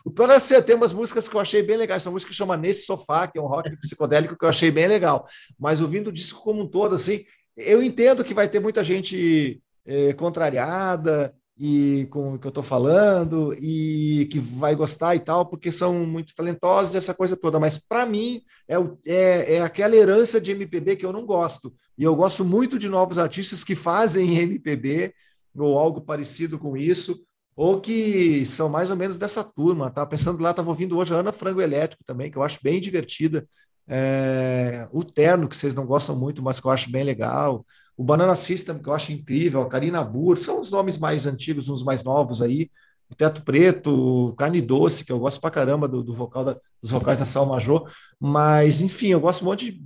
O 0.05 0.11
pior 0.11 0.29
é 0.29 0.39
ser, 0.39 0.61
tem 0.63 0.75
umas 0.75 0.93
músicas 0.93 1.27
que 1.27 1.35
eu 1.35 1.39
achei 1.39 1.61
bem 1.61 1.77
legais. 1.77 2.03
Tem 2.03 2.09
uma 2.09 2.15
música 2.15 2.31
que 2.31 2.37
chama 2.37 2.57
Nesse 2.57 2.85
Sofá, 2.85 3.27
que 3.27 3.37
é 3.37 3.41
um 3.41 3.47
rock 3.47 3.75
psicodélico 3.77 4.37
que 4.37 4.45
eu 4.45 4.49
achei 4.49 4.71
bem 4.71 4.87
legal. 4.87 5.27
Mas 5.59 5.81
ouvindo 5.81 6.07
o 6.07 6.13
disco 6.13 6.41
como 6.43 6.61
um 6.61 6.67
todo, 6.67 6.95
assim, 6.95 7.23
eu 7.55 7.81
entendo 7.81 8.23
que 8.23 8.33
vai 8.33 8.47
ter 8.47 8.59
muita 8.59 8.83
gente 8.83 9.61
é, 9.85 10.13
contrariada 10.13 11.33
e 11.57 12.07
com 12.09 12.33
o 12.33 12.39
que 12.39 12.47
eu 12.47 12.49
estou 12.49 12.63
falando 12.63 13.55
e 13.59 14.27
que 14.31 14.39
vai 14.39 14.75
gostar 14.75 15.15
e 15.15 15.19
tal, 15.19 15.45
porque 15.45 15.71
são 15.71 16.05
muito 16.05 16.33
talentosos 16.35 16.95
essa 16.95 17.13
coisa 17.13 17.37
toda. 17.37 17.59
Mas 17.59 17.77
para 17.77 18.05
mim 18.05 18.41
é, 18.67 18.75
é, 19.05 19.55
é 19.55 19.61
aquela 19.61 19.95
herança 19.95 20.41
de 20.41 20.51
MPB 20.51 20.95
que 20.95 21.05
eu 21.05 21.13
não 21.13 21.25
gosto. 21.25 21.73
E 21.97 22.03
eu 22.03 22.15
gosto 22.15 22.43
muito 22.43 22.79
de 22.79 22.89
novos 22.89 23.17
artistas 23.17 23.63
que 23.63 23.75
fazem 23.75 24.37
MPB 24.39 25.13
ou 25.55 25.77
algo 25.77 26.01
parecido 26.01 26.57
com 26.57 26.75
isso 26.75 27.23
ou 27.55 27.79
que 27.79 28.45
são 28.45 28.69
mais 28.69 28.89
ou 28.89 28.95
menos 28.95 29.17
dessa 29.17 29.43
turma. 29.43 29.91
Tava 29.91 30.09
pensando 30.09 30.41
lá, 30.41 30.51
estava 30.51 30.69
ouvindo 30.69 30.97
hoje 30.97 31.13
a 31.13 31.17
Ana 31.17 31.31
Frango 31.31 31.61
Elétrico 31.61 32.03
também, 32.05 32.31
que 32.31 32.37
eu 32.37 32.43
acho 32.43 32.59
bem 32.63 32.81
divertida. 32.81 33.47
É, 33.87 34.87
o 34.91 35.03
Terno, 35.03 35.47
que 35.47 35.55
vocês 35.55 35.73
não 35.75 35.85
gostam 35.85 36.15
muito, 36.15 36.41
mas 36.41 36.59
que 36.59 36.67
eu 36.67 36.71
acho 36.71 36.91
bem 36.91 37.03
legal. 37.03 37.65
O 37.95 38.03
Banana 38.03 38.35
System, 38.35 38.79
que 38.79 38.89
eu 38.89 38.93
acho 38.93 39.11
incrível. 39.11 39.61
A 39.61 39.69
Karina 39.69 40.03
Burr, 40.03 40.37
são 40.37 40.61
os 40.61 40.71
nomes 40.71 40.97
mais 40.97 41.25
antigos, 41.27 41.69
uns 41.69 41.83
mais 41.83 42.03
novos 42.03 42.41
aí. 42.41 42.71
O 43.09 43.15
Teto 43.15 43.43
Preto, 43.43 44.33
Carne 44.37 44.61
Doce, 44.61 45.05
que 45.05 45.11
eu 45.11 45.19
gosto 45.19 45.39
pra 45.39 45.51
caramba 45.51 45.87
do, 45.87 46.03
do 46.03 46.13
vocal 46.13 46.43
da, 46.43 46.57
dos 46.81 46.89
vocais 46.89 47.19
da 47.19 47.25
Sal 47.25 47.45
Major. 47.45 47.87
Mas, 48.19 48.81
enfim, 48.81 49.09
eu 49.09 49.19
gosto 49.19 49.43
um 49.43 49.45
monte 49.45 49.71
de. 49.71 49.83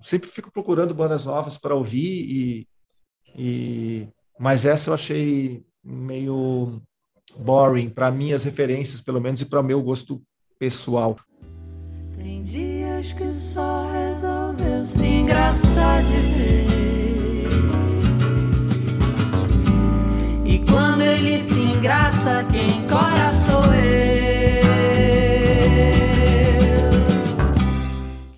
Sempre 0.00 0.30
fico 0.30 0.52
procurando 0.52 0.94
bandas 0.94 1.24
novas 1.24 1.58
para 1.58 1.74
ouvir, 1.74 1.98
e, 1.98 2.68
e, 3.36 4.08
mas 4.38 4.64
essa 4.64 4.90
eu 4.90 4.94
achei 4.94 5.64
meio 5.82 6.80
boring 7.38 7.88
para 7.90 8.10
minhas 8.10 8.44
referências, 8.44 9.00
pelo 9.00 9.20
menos, 9.20 9.40
e 9.40 9.46
para 9.46 9.60
o 9.60 9.64
meu 9.64 9.82
gosto 9.82 10.22
pessoal. 10.58 11.16
Tem 12.14 12.42
dias 12.42 13.12
que 13.12 13.32
só 13.32 13.90
resolveu 13.90 14.86
se 14.86 15.06
engraçar 15.06 16.02
de 16.04 16.16
ver. 16.16 16.62
E 20.44 20.58
quando 20.70 21.02
ele 21.02 21.42
se 21.42 21.60
engraça, 21.60 22.44
quem 22.50 22.86
cora 22.88 23.32
sou 23.34 23.64
eu. 23.74 24.12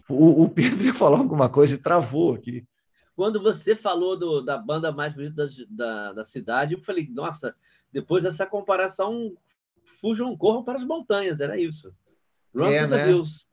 O, 0.09 0.45
o 0.45 0.49
Pedro 0.49 0.95
falou 0.95 1.19
alguma 1.19 1.49
coisa 1.49 1.75
e 1.75 1.79
travou 1.79 2.35
aqui. 2.35 2.65
Quando 3.17 3.41
você 3.41 3.77
falou 3.77 4.19
do, 4.19 4.41
da 4.41 4.59
banda 4.59 4.91
mais 4.91 5.15
bonita 5.15 5.47
da, 5.47 5.53
da, 5.71 6.13
da 6.15 6.25
cidade, 6.25 6.75
eu 6.75 6.81
falei, 6.81 7.09
nossa, 7.13 7.55
depois 7.95 8.25
dessa 8.25 8.45
comparação, 8.45 9.33
fujam, 10.01 10.37
corram 10.37 10.65
para 10.65 10.77
as 10.77 10.85
montanhas, 10.85 11.39
era 11.39 11.57
isso. 11.57 11.95
Run 12.53 12.67
é, 12.67 12.87
né? 12.89 13.15
Mas, 13.15 13.47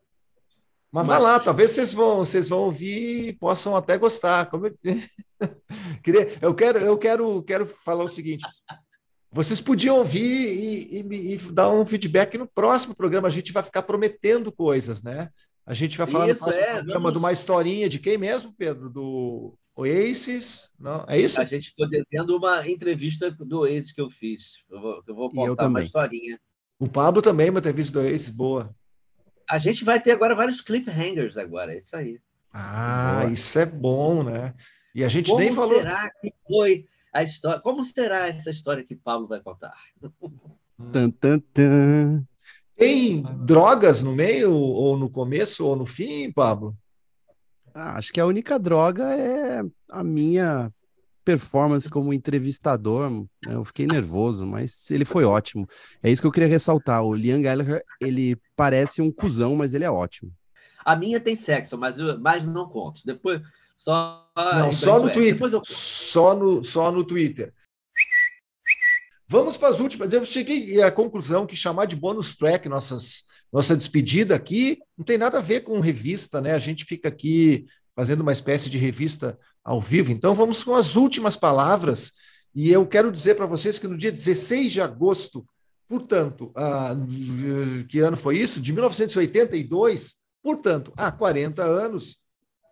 Mas 0.92 1.08
vai 1.08 1.20
lá, 1.20 1.40
talvez 1.40 1.70
vocês 1.70 1.94
vão, 1.94 2.18
vocês 2.18 2.50
vão 2.50 2.62
ouvir 2.62 3.28
e 3.28 3.34
possam 3.34 3.76
até 3.76 4.00
gostar. 4.00 4.48
Como 4.48 4.66
eu... 4.66 4.76
eu 6.42 6.56
quero, 6.56 6.80
eu 6.80 6.98
quero, 6.98 7.44
quero 7.44 7.66
falar 7.68 8.04
o 8.04 8.10
seguinte. 8.10 8.44
Vocês 9.32 9.62
podiam 9.62 9.98
ouvir 9.98 10.20
e, 10.20 11.02
e, 11.02 11.34
e, 11.36 11.38
dar 11.52 11.70
um 11.70 11.86
feedback 11.86 12.36
no 12.38 12.48
próximo 12.48 12.96
programa. 12.96 13.28
A 13.28 13.32
gente 13.32 13.54
vai 13.54 13.62
ficar 13.62 13.84
prometendo 13.84 14.52
coisas, 14.52 15.04
né? 15.04 15.30
A 15.66 15.76
gente 15.76 16.00
vai 16.00 16.08
falar 16.08 16.30
isso, 16.30 16.40
no 16.40 16.46
próximo 16.46 16.66
é, 16.66 16.74
programa 16.74 17.00
vamos... 17.00 17.14
de 17.14 17.18
uma 17.20 17.32
historinha 17.32 17.88
de 17.88 18.00
quem 18.00 18.18
mesmo, 18.18 18.54
Pedro? 18.58 18.90
Do 18.90 19.56
Oasis? 19.76 20.70
Não, 20.80 21.06
é 21.08 21.20
isso? 21.20 21.40
A 21.40 21.46
gente 21.46 21.70
ficou 21.70 21.90
devendo 21.90 22.36
uma 22.36 22.68
entrevista 22.68 23.32
do 23.32 23.60
Oasis 23.60 23.92
que 23.92 24.02
eu 24.02 24.10
fiz. 24.10 24.64
Eu 24.70 24.82
vou, 24.82 25.04
eu 25.08 25.16
vou 25.16 25.32
contar 25.32 25.66
eu 25.66 25.70
uma 25.70 25.84
historinha. 25.84 26.40
O 26.80 26.88
Pablo 26.88 27.22
também, 27.22 27.50
uma 27.50 27.60
entrevista 27.60 27.94
do 27.94 28.06
Oasis, 28.06 28.30
boa. 28.30 28.76
A 29.50 29.60
gente 29.60 29.84
vai 29.84 30.02
ter 30.02 30.12
agora 30.12 30.36
vários 30.36 30.62
cliffhangers 30.62 31.38
agora, 31.38 31.74
é 31.74 31.80
isso 31.80 31.96
aí. 31.96 32.20
Ah, 32.54 33.22
boa. 33.22 33.34
isso 33.34 33.60
é 33.60 33.66
bom, 33.66 34.24
né? 34.24 34.54
E 34.94 35.04
a 35.04 35.10
gente 35.10 35.30
Como 35.30 35.40
nem 35.42 35.54
falou. 35.54 35.78
será 35.78 36.10
que 36.22 36.34
foi 36.48 36.86
a 37.14 37.24
história? 37.24 37.60
Como 37.62 37.84
será 37.84 38.28
essa 38.28 38.52
história 38.52 38.84
que 38.84 38.96
Pablo 38.96 39.28
vai 39.28 39.40
contar? 39.40 39.76
Tan, 40.92 41.10
tan, 41.12 41.40
tan. 41.54 42.26
Tem 42.76 43.22
drogas 43.46 44.02
no 44.02 44.14
meio, 44.14 44.54
ou 44.54 44.98
no 44.98 45.10
começo, 45.10 45.66
ou 45.66 45.76
no 45.76 45.86
fim, 45.86 46.32
Pablo? 46.32 46.76
Ah, 47.74 47.98
acho 47.98 48.12
que 48.12 48.20
a 48.20 48.26
única 48.26 48.60
droga 48.60 49.04
é 49.14 49.62
a 49.90 50.04
minha 50.04 50.72
performance 51.24 51.90
como 51.90 52.14
entrevistador. 52.14 53.10
Né? 53.10 53.26
Eu 53.46 53.64
fiquei 53.64 53.88
nervoso, 53.88 54.46
mas 54.46 54.90
ele 54.92 55.06
foi 55.06 55.24
ótimo. 55.24 55.68
É 56.02 56.12
isso 56.12 56.22
que 56.22 56.28
eu 56.28 56.32
queria 56.32 56.50
ressaltar. 56.50 57.04
O 57.04 57.14
Liam 57.14 57.42
Gallagher, 57.42 57.84
ele 58.00 58.38
parece 58.56 59.02
um 59.02 59.12
cuzão, 59.12 59.56
mas 59.56 59.74
ele 59.74 59.84
é 59.84 59.92
ótimo. 59.92 60.32
A 60.84 60.96
minha 60.96 61.20
tem 61.20 61.36
sexo, 61.36 61.78
mas, 61.78 61.98
eu, 61.98 62.20
mas 62.20 62.46
não 62.46 62.68
conto. 62.68 63.02
Depois 63.06 63.42
só. 63.76 64.28
Não, 64.36 64.74
só 64.74 65.00
no 65.00 65.12
Twitter. 65.12 65.54
Eu... 65.54 65.62
Só, 65.64 66.36
no, 66.36 66.64
só 66.64 66.92
no 66.92 67.04
Twitter. 67.04 67.54
Vamos 69.32 69.56
para 69.56 69.70
as 69.70 69.80
últimas. 69.80 70.12
Eu 70.12 70.26
cheguei 70.26 70.82
à 70.82 70.92
conclusão 70.92 71.48
que 71.48 71.56
chamar 71.56 71.86
de 71.86 71.96
bônus 71.96 72.36
track 72.36 72.68
nossas, 72.68 73.24
nossa 73.50 73.78
despedida 73.78 74.36
aqui 74.36 74.78
não 74.98 75.06
tem 75.06 75.18
nada 75.18 75.38
a 75.38 75.42
ver 75.42 75.62
com 75.62 75.80
revista, 75.80 76.42
né? 76.42 76.54
A 76.54 76.60
gente 76.60 76.84
fica 76.84 77.08
aqui 77.08 77.66
fazendo 77.96 78.20
uma 78.20 78.34
espécie 78.34 78.70
de 78.70 78.78
revista 78.78 79.40
ao 79.64 79.80
vivo. 79.80 80.12
Então 80.12 80.36
vamos 80.36 80.66
com 80.66 80.76
as 80.76 80.98
últimas 80.98 81.38
palavras. 81.38 82.12
E 82.54 82.70
eu 82.70 82.86
quero 82.86 83.10
dizer 83.10 83.36
para 83.36 83.46
vocês 83.46 83.80
que 83.80 83.88
no 83.88 83.98
dia 83.98 84.12
16 84.12 84.70
de 84.70 84.82
agosto, 84.82 85.48
portanto, 85.88 86.52
que 87.88 88.00
ano 88.00 88.18
foi 88.18 88.38
isso? 88.38 88.60
De 88.60 88.74
1982, 88.74 90.16
portanto, 90.44 90.92
há 90.98 91.10
40 91.10 91.64
anos, 91.64 92.18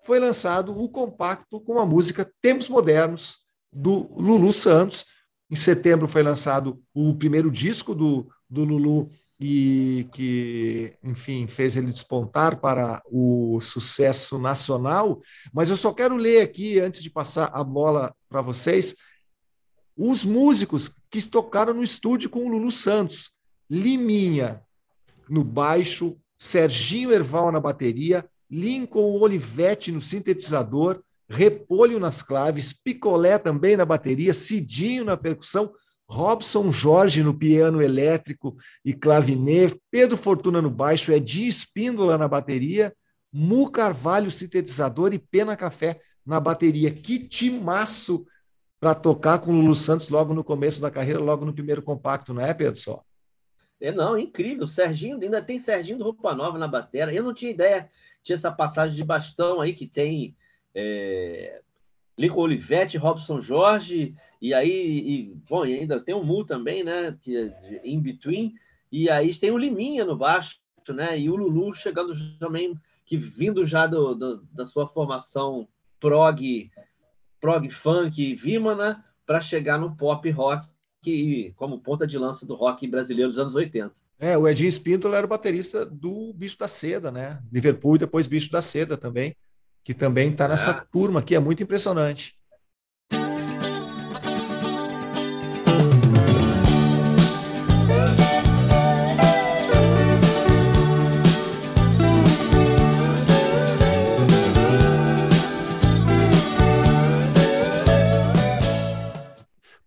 foi 0.04 0.20
lançado 0.20 0.78
o 0.78 0.90
compacto 0.90 1.62
com 1.62 1.80
a 1.80 1.86
música 1.86 2.30
Tempos 2.42 2.68
Modernos, 2.68 3.38
do 3.72 4.14
Lulu 4.20 4.52
Santos, 4.52 5.06
em 5.50 5.56
setembro 5.56 6.08
foi 6.08 6.22
lançado 6.22 6.82
o 6.94 7.16
primeiro 7.16 7.50
disco 7.50 7.96
do, 7.96 8.30
do 8.50 8.64
Lulu 8.64 9.10
e 9.40 10.08
que, 10.12 10.94
enfim, 11.04 11.48
fez 11.48 11.76
ele 11.76 11.92
despontar 11.92 12.60
para 12.60 13.02
o 13.06 13.60
sucesso 13.62 14.38
nacional. 14.38 15.22
Mas 15.54 15.70
eu 15.70 15.78
só 15.78 15.94
quero 15.94 16.18
ler 16.18 16.42
aqui, 16.42 16.80
antes 16.80 17.02
de 17.02 17.10
passar 17.10 17.50
a 17.54 17.64
bola 17.64 18.14
para 18.28 18.42
vocês, 18.42 18.96
os 19.96 20.26
músicos 20.26 20.92
que 21.10 21.22
tocaram 21.22 21.74
no 21.74 21.84
estúdio 21.84 22.30
com 22.30 22.46
o 22.46 22.50
Lulu 22.50 22.72
Santos. 22.72 23.32
Liminha 23.70 24.62
no 25.30 25.44
baixo, 25.44 26.18
Serginho 26.38 27.12
Erval 27.12 27.52
na 27.52 27.60
bateria, 27.60 28.28
Lincoln 28.50 29.20
Olivetti 29.20 29.92
no 29.92 30.02
sintetizador, 30.02 31.02
Repolho 31.30 32.00
nas 32.00 32.22
claves, 32.22 32.74
Picolé 32.74 33.38
também 33.38 33.78
na 33.78 33.86
bateria, 33.86 34.34
Cidinho 34.34 35.06
na 35.06 35.16
percussão, 35.16 35.72
Robson 36.08 36.72
Jorge 36.72 37.22
no 37.22 37.38
piano 37.38 37.82
elétrico 37.82 38.58
e 38.84 38.94
clavinê, 38.94 39.72
Pedro 39.92 40.18
Fortuna 40.18 40.60
no 40.60 40.72
baixo, 40.72 41.12
Edinho 41.12 41.48
Espíndola 41.48 42.18
na 42.18 42.28
bateria, 42.28 42.92
Mu 43.32 43.70
Carvalho 43.70 44.32
sintetizador 44.32 45.14
e 45.14 45.20
Pena 45.20 45.56
Café 45.56 46.02
na 46.26 46.40
bateria. 46.40 46.90
Que 46.90 47.20
timaço 47.20 48.26
para 48.80 48.96
tocar 48.96 49.38
com 49.38 49.52
o 49.52 49.54
Lulu 49.54 49.76
Santos 49.76 50.10
logo 50.10 50.34
no 50.34 50.44
começo 50.44 50.82
da 50.82 50.90
carreira, 50.90 51.20
logo 51.20 51.46
no 51.46 51.54
primeiro 51.54 51.84
compacto, 51.84 52.34
não 52.34 52.42
é, 52.42 52.54
Pedro? 52.56 52.80
Só. 52.80 53.04
É, 53.80 53.92
não, 53.92 54.18
incrível. 54.18 54.66
Serginho, 54.66 55.20
ainda 55.22 55.42
tem 55.42 55.60
Serginho 55.60 56.00
do 56.00 56.04
Roupa 56.06 56.34
Nova 56.34 56.58
na 56.58 56.68
bateria. 56.68 57.14
Eu 57.14 57.24
não 57.24 57.34
tinha 57.34 57.52
ideia, 57.52 57.90
tinha 58.24 58.36
essa 58.36 58.52
passagem 58.52 58.96
de 58.96 59.04
bastão 59.04 59.62
aí 59.62 59.74
que 59.74 59.86
tem 59.86 60.36
é, 60.76 61.62
Olivetti, 62.36 62.98
Robson 62.98 63.40
Jorge, 63.40 64.16
e 64.42 64.54
aí, 64.54 64.70
e, 64.70 65.36
bom, 65.48 65.66
e 65.66 65.80
ainda 65.80 66.00
tem 66.00 66.16
o 66.16 66.24
Mu 66.24 66.46
também, 66.46 66.84
né? 66.84 67.18
Que 67.22 67.38
é 67.38 67.48
de 67.48 67.82
In 67.84 68.02
Between, 68.02 68.54
e 68.92 69.10
aí 69.10 69.34
tem 69.34 69.52
o 69.52 69.58
Liminha 69.58 70.04
no 70.06 70.18
baixo, 70.18 70.58
né? 70.90 71.20
E 71.20 71.30
o 71.30 71.36
Lulu 71.36 71.74
chegando 71.74 72.14
também, 72.40 72.78
que 73.06 73.18
vindo 73.18 73.66
já 73.66 73.86
do, 73.86 74.16
do 74.16 74.44
da 74.52 74.66
sua 74.66 74.88
formação 74.88 75.68
prog, 76.00 76.72
prog 77.40 77.70
funk, 77.70 78.36
Vimana, 78.36 79.04
para 79.26 79.42
chegar 79.42 79.78
no 79.78 79.96
pop 79.96 80.30
rock, 80.32 80.68
que, 81.02 81.54
como 81.56 81.80
ponta 81.80 82.08
de 82.08 82.18
lança 82.18 82.46
do 82.46 82.56
rock 82.56 82.88
brasileiro 82.88 83.30
dos 83.30 83.40
anos 83.40 83.56
80. 83.56 83.94
É, 84.20 84.38
o 84.38 84.48
Edinho 84.48 84.68
Espíndola 84.68 85.18
era 85.18 85.26
o 85.26 85.30
baterista 85.30 85.86
do 85.86 86.34
Bicho 86.34 86.58
da 86.58 86.68
Seda, 86.68 87.10
né? 87.12 87.42
Liverpool 87.52 87.96
e 87.96 88.00
depois 88.00 88.28
Bicho 88.28 88.52
da 88.52 88.62
Seda 88.62 88.98
também 88.98 89.34
que 89.90 89.94
também 89.96 90.30
está 90.30 90.48
nessa 90.48 90.70
é. 90.70 90.86
turma 90.92 91.20
aqui, 91.20 91.34
é 91.34 91.40
muito 91.40 91.64
impressionante. 91.64 92.36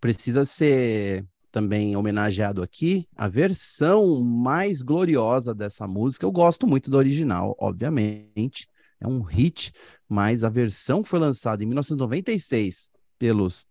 Precisa 0.01 0.45
ser 0.45 1.25
também 1.53 1.95
homenageado 1.95 2.61
aqui 2.61 3.07
a 3.17 3.29
versão 3.29 4.21
mais 4.21 4.83
gloriosa 4.83 5.55
dessa 5.55 5.87
música. 5.87 6.27
Eu 6.27 6.33
gosto 6.33 6.67
muito 6.67 6.91
do 6.91 6.97
original, 6.97 7.55
obviamente, 7.57 8.67
é 9.03 9.07
um 9.09 9.21
hit, 9.21 9.73
mas 10.09 10.45
a 10.45 10.49
versão 10.49 11.03
que 11.03 11.09
foi 11.09 11.19
lançada 11.19 11.63
em 11.63 11.67
1996 11.67 12.91
pelos 13.19 13.67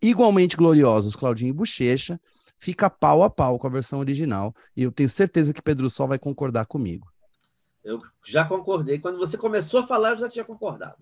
igualmente 0.00 0.56
gloriosos 0.56 1.16
Claudinho 1.16 1.50
e 1.50 1.52
Bochecha 1.52 2.20
fica 2.58 2.88
pau 2.88 3.22
a 3.22 3.30
pau 3.30 3.58
com 3.58 3.66
a 3.66 3.70
versão 3.70 3.98
original. 3.98 4.54
E 4.76 4.82
eu 4.82 4.92
tenho 4.92 5.08
certeza 5.08 5.52
que 5.52 5.62
Pedro 5.62 5.88
Sol 5.90 6.08
vai 6.08 6.18
concordar 6.18 6.66
comigo. 6.66 7.08
Eu 7.82 8.00
já 8.24 8.44
concordei. 8.44 8.98
Quando 8.98 9.18
você 9.18 9.36
começou 9.36 9.80
a 9.80 9.86
falar, 9.86 10.12
eu 10.12 10.18
já 10.18 10.28
tinha 10.28 10.44
concordado. 10.44 10.96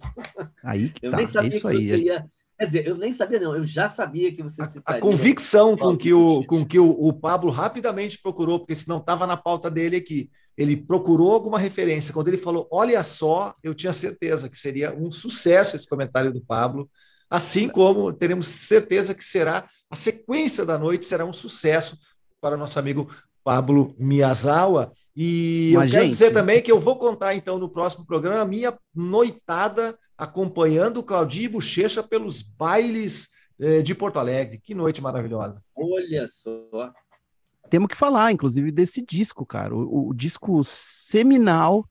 Aí 0.64 0.90
que 0.90 1.06
eu 1.06 1.10
tá. 1.10 1.18
Nem 1.18 1.28
sabia 1.28 1.50
é 1.50 1.56
isso 1.56 1.68
que 1.68 1.76
aí. 1.76 2.04
Ia... 2.04 2.30
Quer 2.58 2.66
dizer, 2.66 2.86
eu 2.86 2.96
nem 2.96 3.12
sabia, 3.12 3.40
não, 3.40 3.56
eu 3.56 3.66
já 3.66 3.88
sabia 3.88 4.32
que 4.32 4.42
você 4.42 4.64
citaria. 4.68 4.98
A 4.98 5.02
convicção 5.02 5.76
com 5.76 5.96
que, 5.96 6.12
o, 6.12 6.44
com 6.44 6.64
que 6.64 6.78
o, 6.78 6.90
o 6.90 7.12
Pablo 7.12 7.50
rapidamente 7.50 8.18
procurou, 8.20 8.60
porque 8.60 8.74
senão 8.74 8.98
estava 8.98 9.26
na 9.26 9.36
pauta 9.36 9.70
dele 9.70 9.96
aqui. 9.96 10.30
Ele 10.56 10.76
procurou 10.76 11.32
alguma 11.32 11.58
referência. 11.58 12.12
Quando 12.12 12.28
ele 12.28 12.36
falou, 12.36 12.68
olha 12.70 13.02
só, 13.02 13.54
eu 13.62 13.74
tinha 13.74 13.92
certeza 13.92 14.48
que 14.48 14.58
seria 14.58 14.94
um 14.94 15.10
sucesso 15.10 15.76
esse 15.76 15.88
comentário 15.88 16.32
do 16.32 16.40
Pablo, 16.40 16.90
assim 17.30 17.68
como 17.68 18.12
teremos 18.12 18.46
certeza 18.46 19.14
que 19.14 19.24
será 19.24 19.68
a 19.92 19.96
sequência 19.96 20.64
da 20.64 20.78
noite 20.78 21.04
será 21.04 21.26
um 21.26 21.34
sucesso 21.34 21.98
para 22.40 22.56
nosso 22.56 22.78
amigo 22.78 23.14
Pablo 23.44 23.94
Miyazawa. 23.98 24.90
E 25.14 25.72
Mas, 25.74 25.90
eu 25.90 25.90
quero 25.90 26.04
gente... 26.04 26.12
dizer 26.12 26.32
também 26.32 26.62
que 26.62 26.72
eu 26.72 26.80
vou 26.80 26.96
contar, 26.96 27.34
então, 27.34 27.58
no 27.58 27.68
próximo 27.68 28.06
programa, 28.06 28.40
a 28.40 28.46
minha 28.46 28.74
noitada 28.94 29.98
acompanhando 30.16 30.98
o 30.98 31.02
Claudinho 31.02 31.50
Bochecha 31.50 32.02
pelos 32.02 32.40
bailes 32.40 33.28
eh, 33.60 33.82
de 33.82 33.94
Porto 33.94 34.18
Alegre. 34.18 34.58
Que 34.64 34.74
noite 34.74 35.02
maravilhosa. 35.02 35.62
Olha 35.76 36.26
só. 36.26 36.90
Temos 37.72 37.88
que 37.88 37.96
falar, 37.96 38.30
inclusive, 38.30 38.70
desse 38.70 39.00
disco, 39.00 39.46
cara. 39.46 39.74
O, 39.74 40.10
o 40.10 40.12
disco 40.12 40.62
seminal, 40.62 41.88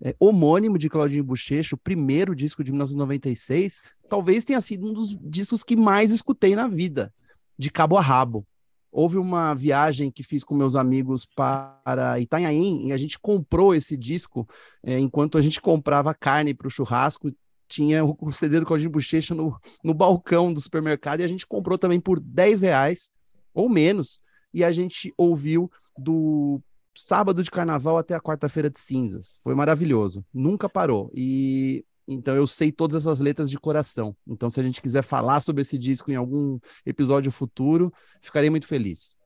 é, 0.00 0.14
homônimo 0.16 0.78
de 0.78 0.88
Claudinho 0.88 1.24
Bochecha, 1.24 1.74
o 1.74 1.78
primeiro 1.78 2.36
disco 2.36 2.62
de 2.62 2.70
1996, 2.70 3.82
talvez 4.08 4.44
tenha 4.44 4.60
sido 4.60 4.88
um 4.88 4.92
dos 4.92 5.18
discos 5.20 5.64
que 5.64 5.74
mais 5.74 6.12
escutei 6.12 6.54
na 6.54 6.68
vida, 6.68 7.12
de 7.58 7.68
cabo 7.68 7.96
a 7.96 8.00
rabo. 8.00 8.46
Houve 8.92 9.16
uma 9.16 9.54
viagem 9.54 10.08
que 10.08 10.22
fiz 10.22 10.44
com 10.44 10.54
meus 10.54 10.76
amigos 10.76 11.26
para 11.26 12.20
Itanhaém 12.20 12.86
e 12.86 12.92
a 12.92 12.96
gente 12.96 13.18
comprou 13.18 13.74
esse 13.74 13.96
disco 13.96 14.48
é, 14.84 15.00
enquanto 15.00 15.36
a 15.36 15.42
gente 15.42 15.60
comprava 15.60 16.14
carne 16.14 16.54
para 16.54 16.68
o 16.68 16.70
churrasco. 16.70 17.32
Tinha 17.66 18.04
o 18.04 18.30
CD 18.30 18.60
do 18.60 18.66
Claudinho 18.66 18.92
Bochecha 18.92 19.34
no, 19.34 19.58
no 19.82 19.92
balcão 19.92 20.54
do 20.54 20.60
supermercado 20.60 21.18
e 21.18 21.24
a 21.24 21.28
gente 21.28 21.44
comprou 21.44 21.76
também 21.76 21.98
por 21.98 22.20
10 22.20 22.62
reais 22.62 23.10
ou 23.52 23.68
menos. 23.68 24.20
E 24.52 24.64
a 24.64 24.72
gente 24.72 25.12
ouviu 25.16 25.70
do 25.96 26.60
sábado 26.96 27.42
de 27.42 27.50
carnaval 27.50 27.98
até 27.98 28.14
a 28.14 28.20
quarta-feira 28.20 28.70
de 28.70 28.80
cinzas. 28.80 29.38
Foi 29.42 29.54
maravilhoso. 29.54 30.24
Nunca 30.32 30.68
parou. 30.68 31.10
E 31.14 31.84
então 32.06 32.34
eu 32.34 32.46
sei 32.46 32.72
todas 32.72 33.02
essas 33.02 33.20
letras 33.20 33.50
de 33.50 33.58
coração. 33.58 34.16
Então, 34.26 34.48
se 34.48 34.58
a 34.58 34.62
gente 34.62 34.80
quiser 34.80 35.02
falar 35.02 35.40
sobre 35.40 35.60
esse 35.60 35.76
disco 35.76 36.10
em 36.10 36.16
algum 36.16 36.58
episódio 36.86 37.30
futuro, 37.30 37.92
ficarei 38.22 38.48
muito 38.48 38.66
feliz. 38.66 39.16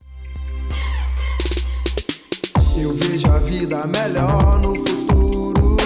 Eu 2.77 2.93
vejo 2.95 3.31
a 3.31 3.39
vida 3.39 3.87
melhor 3.87 4.61
no 4.61 4.75
futuro. 4.75 5.77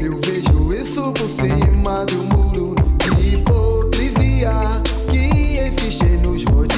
Eu 0.00 0.18
vejo 0.20 0.74
isso 0.74 1.12
por 1.12 1.28
cima 1.28 2.04
do 2.06 2.24
muro 2.24 2.74
hipocrisia 3.20 4.52
que 5.10 5.68
insiste 5.68 6.16
nos 6.18 6.44
rodear. 6.44 6.73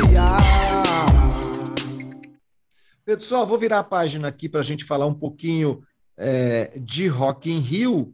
Pessoal, 3.07 3.47
vou 3.47 3.57
virar 3.57 3.79
a 3.79 3.85
página 3.85 4.27
aqui 4.27 4.49
para 4.49 4.59
a 4.59 4.65
gente 4.65 4.85
falar 4.85 5.07
um 5.07 5.15
pouquinho 5.15 5.81
é, 6.17 6.77
de 6.77 7.07
Rock 7.07 7.49
in 7.49 7.61
Rio 7.61 8.13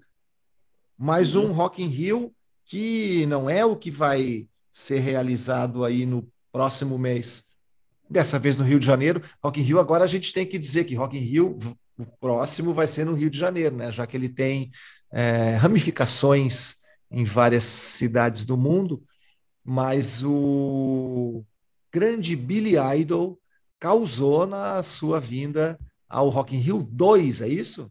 mais 0.98 1.34
uhum. 1.34 1.46
um 1.46 1.52
Rock 1.52 1.82
in 1.82 1.86
Rio 1.86 2.30
que 2.66 3.24
não 3.24 3.48
é 3.48 3.64
o 3.64 3.74
que 3.74 3.90
vai 3.90 4.46
ser 4.70 4.98
realizado 4.98 5.82
aí 5.82 6.04
no 6.04 6.30
próximo 6.52 6.98
mês. 6.98 7.44
Dessa 8.08 8.38
vez 8.38 8.58
no 8.58 8.64
Rio 8.64 8.78
de 8.78 8.84
Janeiro. 8.84 9.22
Rock 9.42 9.62
in 9.62 9.64
Rio, 9.64 9.80
agora 9.80 10.04
a 10.04 10.06
gente 10.06 10.30
tem 10.30 10.44
que 10.44 10.58
dizer 10.58 10.84
que 10.84 10.94
Rock 10.94 11.16
in 11.16 11.22
Rio, 11.22 11.58
o 11.96 12.04
próximo 12.20 12.74
vai 12.74 12.86
ser 12.86 13.06
no 13.06 13.14
Rio 13.14 13.30
de 13.30 13.38
Janeiro, 13.38 13.74
né? 13.74 13.90
Já 13.90 14.06
que 14.06 14.14
ele 14.14 14.28
tem 14.28 14.70
é, 15.10 15.54
ramificações 15.54 16.82
em 17.10 17.24
várias 17.24 17.64
cidades 17.64 18.44
do 18.44 18.58
mundo, 18.58 19.02
mas 19.64 20.22
o 20.22 21.42
grande 21.90 22.36
Billy 22.36 22.74
Idol 22.98 23.41
causou 23.82 24.46
na 24.46 24.80
sua 24.84 25.18
vinda 25.18 25.76
ao 26.08 26.28
Rock 26.28 26.54
in 26.54 26.60
Rio 26.60 26.84
2, 26.88 27.42
é 27.42 27.48
isso? 27.48 27.90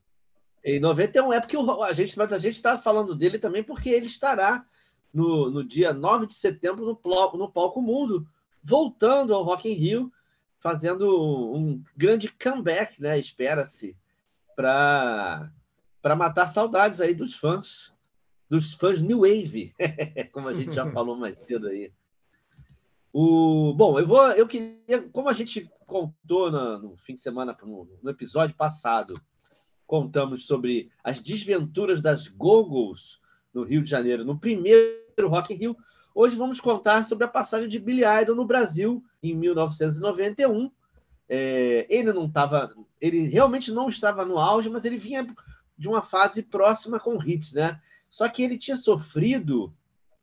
Em 0.64 0.80
91 0.80 1.34
é 1.34 1.42
porque 1.42 1.58
a 1.58 1.92
gente, 1.92 2.18
mas 2.18 2.32
a 2.32 2.39
gente 2.39 2.56
está 2.56 2.80
falando 2.80 3.14
dele 3.14 3.38
também 3.38 3.62
porque 3.62 3.89
ele 3.89 4.06
estará 4.06 4.66
no, 5.14 5.52
no 5.52 5.62
dia 5.66 5.92
9 5.92 6.28
de 6.28 6.34
setembro 6.34 6.86
no, 6.86 7.38
no 7.38 7.52
Palco 7.52 7.82
Mundo, 7.82 8.26
voltando 8.64 9.34
ao 9.34 9.44
Rock 9.44 9.70
in 9.70 9.74
Rio, 9.74 10.14
fazendo 10.62 11.54
um 11.54 11.84
grande 11.98 12.30
comeback, 12.42 13.02
né? 13.02 13.20
Espera-se, 13.20 13.98
para 14.56 15.52
matar 16.16 16.48
saudades 16.48 17.02
aí 17.02 17.14
dos 17.14 17.36
fãs, 17.36 17.92
dos 18.50 18.74
fãs 18.76 19.02
New 19.02 19.24
Wave, 19.24 19.76
como 20.32 20.48
a 20.48 20.54
gente 20.54 20.74
já 20.74 20.88
falou 20.94 21.18
mais 21.18 21.39
cedo 21.39 21.68
aí. 21.68 21.92
O, 23.14 23.74
bom, 23.74 23.99
eu 23.99 24.07
vou, 24.07 24.32
eu 24.32 24.47
queria, 24.47 25.01
como 25.12 25.28
a 25.28 25.34
gente 25.34 25.70
contou 25.86 26.49
no, 26.49 26.80
no 26.80 26.97
fim 26.97 27.16
de 27.16 27.22
semana, 27.22 27.55
no, 27.62 27.88
no 28.01 28.09
episódio 28.09 28.55
passado, 28.55 29.20
contamos 29.86 30.45
sobre 30.45 30.89
as 31.03 31.22
desventuras 31.22 32.01
das 32.01 32.30
Googles 32.30 33.20
no 33.53 33.64
Rio 33.64 33.84
de 33.84 33.89
Janeiro, 33.89 34.24
no 34.24 34.39
primeiro 34.39 35.28
Rock 35.28 35.53
in 35.53 35.57
Rio. 35.57 35.78
Hoje 36.16 36.38
vamos 36.38 36.62
contar 36.62 37.03
sobre 37.03 37.26
a 37.26 37.28
passagem 37.28 37.68
de 37.68 37.78
Billy 37.78 38.03
Idol 38.22 38.36
no 38.36 38.45
Brasil 38.45 39.03
em 39.22 39.36
1991. 39.36 40.72
É, 41.28 41.86
ele 41.89 42.14
não 42.14 42.26
estava, 42.26 42.74
ele 43.01 43.28
realmente 43.28 43.72
não 43.72 43.89
estava 43.89 44.24
no 44.24 44.38
auge, 44.38 44.70
mas 44.70 44.86
ele 44.86 44.97
vinha 44.97 45.28
de 45.78 45.88
uma 45.89 46.01
fase 46.01 46.41
próxima 46.41 46.97
com 46.97 47.22
hits, 47.22 47.51
né? 47.51 47.78
Só 48.09 48.30
que 48.30 48.43
ele 48.43 48.57
tinha 48.57 48.78
sofrido 48.78 49.74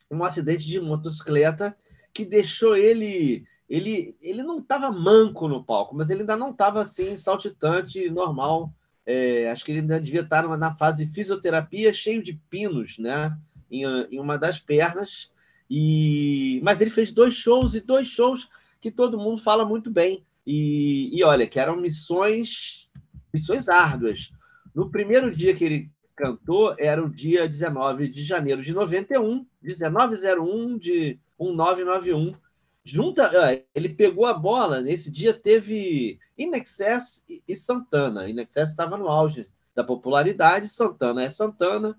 um 0.09 0.23
acidente 0.23 0.65
de 0.65 0.79
motocicleta 0.79 1.77
que 2.19 2.29
deixou 2.29 2.75
ele 2.75 3.45
ele, 3.69 4.17
ele 4.19 4.41
não 4.41 4.59
estava 4.59 4.91
manco 4.91 5.47
no 5.47 5.63
palco, 5.63 5.95
mas 5.95 6.09
ele 6.09 6.21
ainda 6.21 6.35
não 6.35 6.49
estava 6.49 6.81
assim 6.81 7.17
saltitante 7.17 8.09
normal 8.09 8.73
é, 9.11 9.49
acho 9.49 9.65
que 9.65 9.71
ele 9.71 9.79
ainda 9.79 9.99
devia 9.99 10.21
estar 10.21 10.47
na 10.55 10.75
fase 10.75 11.07
fisioterapia, 11.07 11.91
cheio 11.91 12.21
de 12.21 12.33
pinos, 12.47 12.99
né? 12.99 13.35
Em, 13.71 13.83
em, 14.11 14.19
uma 14.19 14.37
das 14.37 14.59
pernas. 14.59 15.31
E 15.67 16.59
mas 16.63 16.79
ele 16.79 16.91
fez 16.91 17.11
dois 17.11 17.33
shows 17.33 17.73
e 17.73 17.81
dois 17.81 18.07
shows 18.07 18.47
que 18.79 18.91
todo 18.91 19.17
mundo 19.17 19.41
fala 19.41 19.65
muito 19.65 19.89
bem. 19.89 20.23
E, 20.45 21.09
e 21.11 21.23
olha, 21.23 21.47
que 21.47 21.59
eram 21.59 21.75
missões 21.77 22.87
missões 23.33 23.67
árduas. 23.67 24.31
No 24.75 24.91
primeiro 24.91 25.35
dia 25.35 25.55
que 25.55 25.63
ele 25.63 25.91
cantou 26.15 26.75
era 26.77 27.03
o 27.03 27.09
dia 27.09 27.49
19 27.49 28.09
de 28.09 28.23
janeiro 28.23 28.61
de 28.61 28.73
91, 28.73 29.43
1901 29.59 30.77
de 30.77 31.19
1991 31.39 32.35
junta, 32.83 33.31
ele 33.75 33.89
pegou 33.89 34.25
a 34.25 34.33
bola, 34.33 34.81
nesse 34.81 35.11
dia 35.11 35.33
teve 35.33 36.19
Inexcess 36.37 37.23
e 37.47 37.55
Santana. 37.55 38.27
Inexcess 38.27 38.69
estava 38.69 38.97
no 38.97 39.07
auge 39.07 39.47
da 39.75 39.83
popularidade, 39.83 40.67
Santana 40.67 41.23
é 41.23 41.29
Santana, 41.29 41.97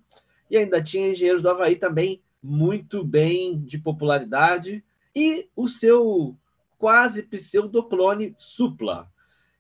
e 0.51 0.56
ainda 0.56 0.82
tinha 0.82 1.10
Engenheiros 1.10 1.43
do 1.43 1.48
Havaí 1.48 1.77
também 1.77 2.20
muito 2.43 3.05
bem 3.05 3.60
de 3.60 3.78
popularidade, 3.78 4.82
e 5.15 5.48
o 5.55 5.69
seu 5.69 6.36
quase 6.78 7.23
pseudoclone 7.23 8.35
Supla. 8.39 9.09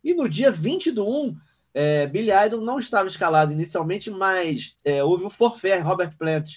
E 0.02 0.14
no 0.14 0.28
dia 0.28 0.50
20 0.50 0.90
do 0.90 1.06
1, 1.06 1.36
é, 1.74 2.06
Billy 2.06 2.32
Idol 2.32 2.60
não 2.60 2.78
estava 2.78 3.08
escalado 3.08 3.52
inicialmente, 3.52 4.10
mas 4.10 4.76
é, 4.84 5.04
houve 5.04 5.24
um 5.24 5.30
forfé. 5.30 5.78
Robert 5.78 6.16
Plant 6.16 6.56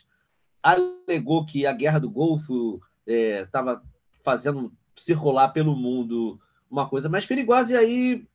alegou 0.62 1.46
que 1.46 1.66
a 1.66 1.74
guerra 1.74 2.00
do 2.00 2.10
Golfo 2.10 2.82
estava 3.06 3.74
é, 3.74 3.88
fazendo 4.24 4.72
circular 4.96 5.50
pelo 5.50 5.76
mundo 5.76 6.40
uma 6.70 6.90
coisa 6.90 7.08
mais 7.08 7.26
perigosa, 7.26 7.74
e 7.74 7.78
aí, 7.78 8.28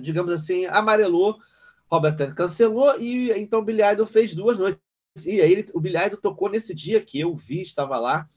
digamos 0.00 0.32
assim, 0.32 0.64
amarelou, 0.66 1.38
Robert 1.90 2.16
Plant 2.16 2.34
cancelou, 2.34 2.98
e 2.98 3.30
então 3.32 3.60
o 3.60 3.64
Billy 3.64 3.82
Idol 3.82 4.06
fez 4.06 4.34
duas 4.34 4.58
noites. 4.58 4.80
E 5.24 5.40
aí 5.40 5.52
ele, 5.52 5.70
o 5.74 5.80
Billy 5.80 5.98
Idol 5.98 6.20
tocou 6.20 6.48
nesse 6.48 6.74
dia 6.74 7.00
que 7.00 7.20
eu 7.20 7.34
vi, 7.34 7.62
estava 7.62 7.98
lá, 7.98 8.28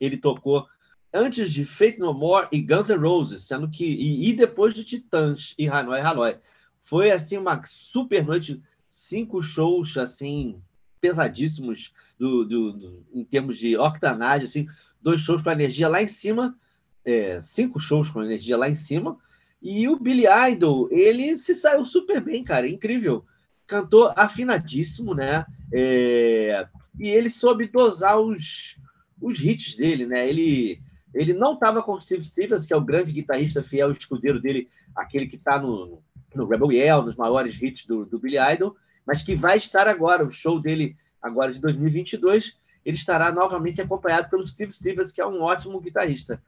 ele 0.00 0.16
tocou 0.16 0.66
antes 1.12 1.52
de 1.52 1.64
Faith 1.64 1.98
No 1.98 2.12
More 2.12 2.48
e 2.50 2.60
Guns 2.60 2.88
N' 2.88 2.98
Roses, 2.98 3.46
sendo 3.46 3.70
que 3.70 3.84
e, 3.84 4.28
e 4.28 4.32
depois 4.32 4.74
de 4.74 4.84
Titãs 4.84 5.54
e 5.56 5.68
Hanoi 5.68 6.00
Hanoi. 6.00 6.38
Foi 6.82 7.10
assim 7.12 7.38
uma 7.38 7.62
super 7.64 8.26
noite, 8.26 8.60
cinco 8.90 9.40
shows 9.40 9.96
assim 9.96 10.60
pesadíssimos 11.00 11.92
do, 12.18 12.44
do, 12.44 12.72
do 12.72 13.06
em 13.12 13.24
termos 13.24 13.58
de 13.58 13.76
octanagem, 13.76 14.46
assim, 14.46 14.66
dois 15.04 15.20
shows 15.20 15.42
com 15.42 15.50
energia 15.50 15.86
lá 15.86 16.02
em 16.02 16.08
cima, 16.08 16.56
é, 17.04 17.40
cinco 17.42 17.78
shows 17.78 18.10
com 18.10 18.24
energia 18.24 18.56
lá 18.56 18.68
em 18.68 18.74
cima. 18.74 19.18
E 19.62 19.86
o 19.86 19.98
Billy 19.98 20.24
Idol, 20.50 20.88
ele 20.90 21.36
se 21.36 21.54
saiu 21.54 21.86
super 21.86 22.20
bem, 22.20 22.42
cara, 22.42 22.66
incrível. 22.66 23.24
Cantou 23.66 24.10
afinadíssimo, 24.16 25.14
né? 25.14 25.44
É, 25.72 26.66
e 26.98 27.08
ele 27.08 27.30
soube 27.30 27.68
dosar 27.68 28.18
os, 28.18 28.78
os 29.20 29.38
hits 29.38 29.74
dele, 29.76 30.06
né? 30.06 30.26
Ele, 30.28 30.80
ele 31.14 31.32
não 31.32 31.54
estava 31.54 31.82
com 31.82 31.92
o 31.92 32.00
Steve 32.00 32.24
Stevens, 32.24 32.66
que 32.66 32.72
é 32.72 32.76
o 32.76 32.84
grande 32.84 33.12
guitarrista 33.12 33.62
fiel 33.62 33.92
escudeiro 33.92 34.40
dele, 34.40 34.68
aquele 34.94 35.26
que 35.26 35.36
está 35.36 35.58
no, 35.58 36.02
no 36.34 36.46
Rebel 36.46 36.72
Yell, 36.72 37.02
nos 37.02 37.16
maiores 37.16 37.60
hits 37.60 37.86
do, 37.86 38.04
do 38.04 38.18
Billy 38.18 38.38
Idol, 38.54 38.76
mas 39.06 39.22
que 39.22 39.34
vai 39.34 39.56
estar 39.58 39.86
agora, 39.86 40.24
o 40.24 40.30
show 40.30 40.60
dele 40.60 40.96
agora 41.22 41.52
de 41.52 41.60
2022, 41.60 42.54
ele 42.84 42.96
estará 42.96 43.32
novamente 43.32 43.80
acompanhado 43.80 44.28
pelo 44.28 44.46
Steve 44.46 44.72
Stevens, 44.72 45.12
que 45.12 45.20
é 45.20 45.26
um 45.26 45.42
ótimo 45.42 45.80
guitarrista. 45.80 46.42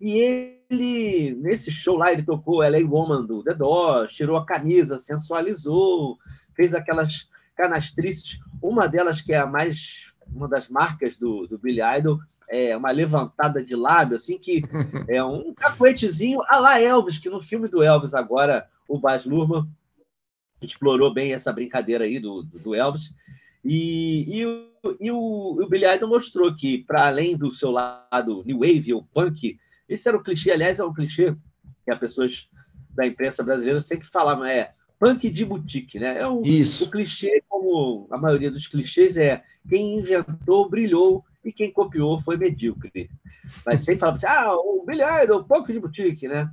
E 0.00 0.18
ele, 0.68 1.34
nesse 1.40 1.70
show 1.70 1.96
lá, 1.96 2.12
ele 2.12 2.22
tocou 2.22 2.62
LA 2.62 2.78
Woman 2.78 3.24
do 3.24 3.42
The 3.42 3.54
Doors, 3.54 4.14
tirou 4.14 4.36
a 4.36 4.44
camisa, 4.44 4.98
sensualizou, 4.98 6.18
fez 6.56 6.74
aquelas 6.74 7.28
canastrices. 7.56 8.40
Uma 8.60 8.88
delas, 8.88 9.20
que 9.20 9.32
é 9.32 9.38
a 9.38 9.46
mais, 9.46 10.12
uma 10.26 10.48
das 10.48 10.68
marcas 10.68 11.16
do, 11.16 11.46
do 11.46 11.58
Billy 11.58 11.80
Idol, 11.98 12.18
é 12.48 12.76
uma 12.76 12.90
levantada 12.90 13.64
de 13.64 13.76
lábio, 13.76 14.16
assim, 14.16 14.38
que 14.38 14.62
é 15.08 15.22
um 15.22 15.54
cacuetezinho 15.54 16.42
a 16.48 16.58
lá 16.58 16.80
Elvis, 16.80 17.18
que 17.18 17.30
no 17.30 17.40
filme 17.40 17.68
do 17.68 17.82
Elvis 17.82 18.14
agora, 18.14 18.68
o 18.88 18.98
Baz 18.98 19.24
Luhrmann 19.24 19.68
explorou 20.60 21.12
bem 21.12 21.32
essa 21.32 21.52
brincadeira 21.52 22.04
aí 22.04 22.18
do, 22.18 22.42
do 22.42 22.74
Elvis. 22.74 23.14
E, 23.64 24.38
e, 24.38 24.46
o, 24.46 24.96
e 25.00 25.10
o, 25.10 25.62
o 25.62 25.68
Billy 25.68 25.86
Idol 25.86 26.08
mostrou 26.08 26.54
que, 26.54 26.78
para 26.78 27.06
além 27.06 27.36
do 27.36 27.54
seu 27.54 27.70
lado 27.70 28.42
new 28.44 28.58
wave 28.58 28.92
ou 28.92 29.04
punk, 29.14 29.58
esse 29.88 30.08
era 30.08 30.16
o 30.16 30.22
clichê, 30.22 30.50
aliás, 30.50 30.80
é 30.80 30.84
um 30.84 30.92
clichê 30.92 31.34
que 31.84 31.90
as 31.90 31.98
pessoas 31.98 32.48
da 32.90 33.06
imprensa 33.06 33.42
brasileira 33.42 33.82
sempre 33.82 34.08
falavam, 34.08 34.44
é 34.44 34.72
punk 34.98 35.30
de 35.30 35.44
boutique, 35.44 35.98
né? 35.98 36.18
É 36.18 36.26
o, 36.26 36.42
Isso. 36.42 36.84
o 36.84 36.90
clichê, 36.90 37.42
como 37.48 38.06
a 38.10 38.16
maioria 38.16 38.50
dos 38.50 38.66
clichês, 38.66 39.16
é 39.16 39.42
quem 39.68 39.98
inventou 39.98 40.68
brilhou 40.68 41.24
e 41.44 41.52
quem 41.52 41.72
copiou 41.72 42.18
foi 42.20 42.36
medíocre. 42.36 43.10
Mas 43.66 43.82
sempre 43.82 44.00
falava 44.00 44.16
assim, 44.16 44.26
ah, 44.26 44.54
o 44.54 44.84
Billy 44.86 45.02
Idol, 45.24 45.44
punk 45.44 45.72
de 45.72 45.80
boutique, 45.80 46.28
né? 46.28 46.50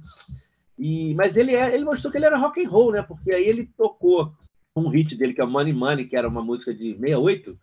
E, 0.77 1.13
mas 1.15 1.35
ele, 1.35 1.55
é, 1.55 1.73
ele 1.73 1.83
mostrou 1.83 2.11
que 2.11 2.17
ele 2.17 2.25
era 2.25 2.37
rock 2.37 2.63
and 2.63 2.69
roll, 2.69 2.91
né? 2.91 3.01
Porque 3.01 3.31
aí 3.31 3.45
ele 3.45 3.69
tocou 3.77 4.33
um 4.79 4.89
hit 4.89 5.15
dele, 5.15 5.33
que 5.33 5.41
é 5.41 5.43
o 5.43 5.49
Money 5.49 5.73
Money, 5.73 6.05
que 6.05 6.15
era 6.15 6.27
uma 6.27 6.41
música 6.41 6.73
de 6.73 6.95
68, 6.97 7.57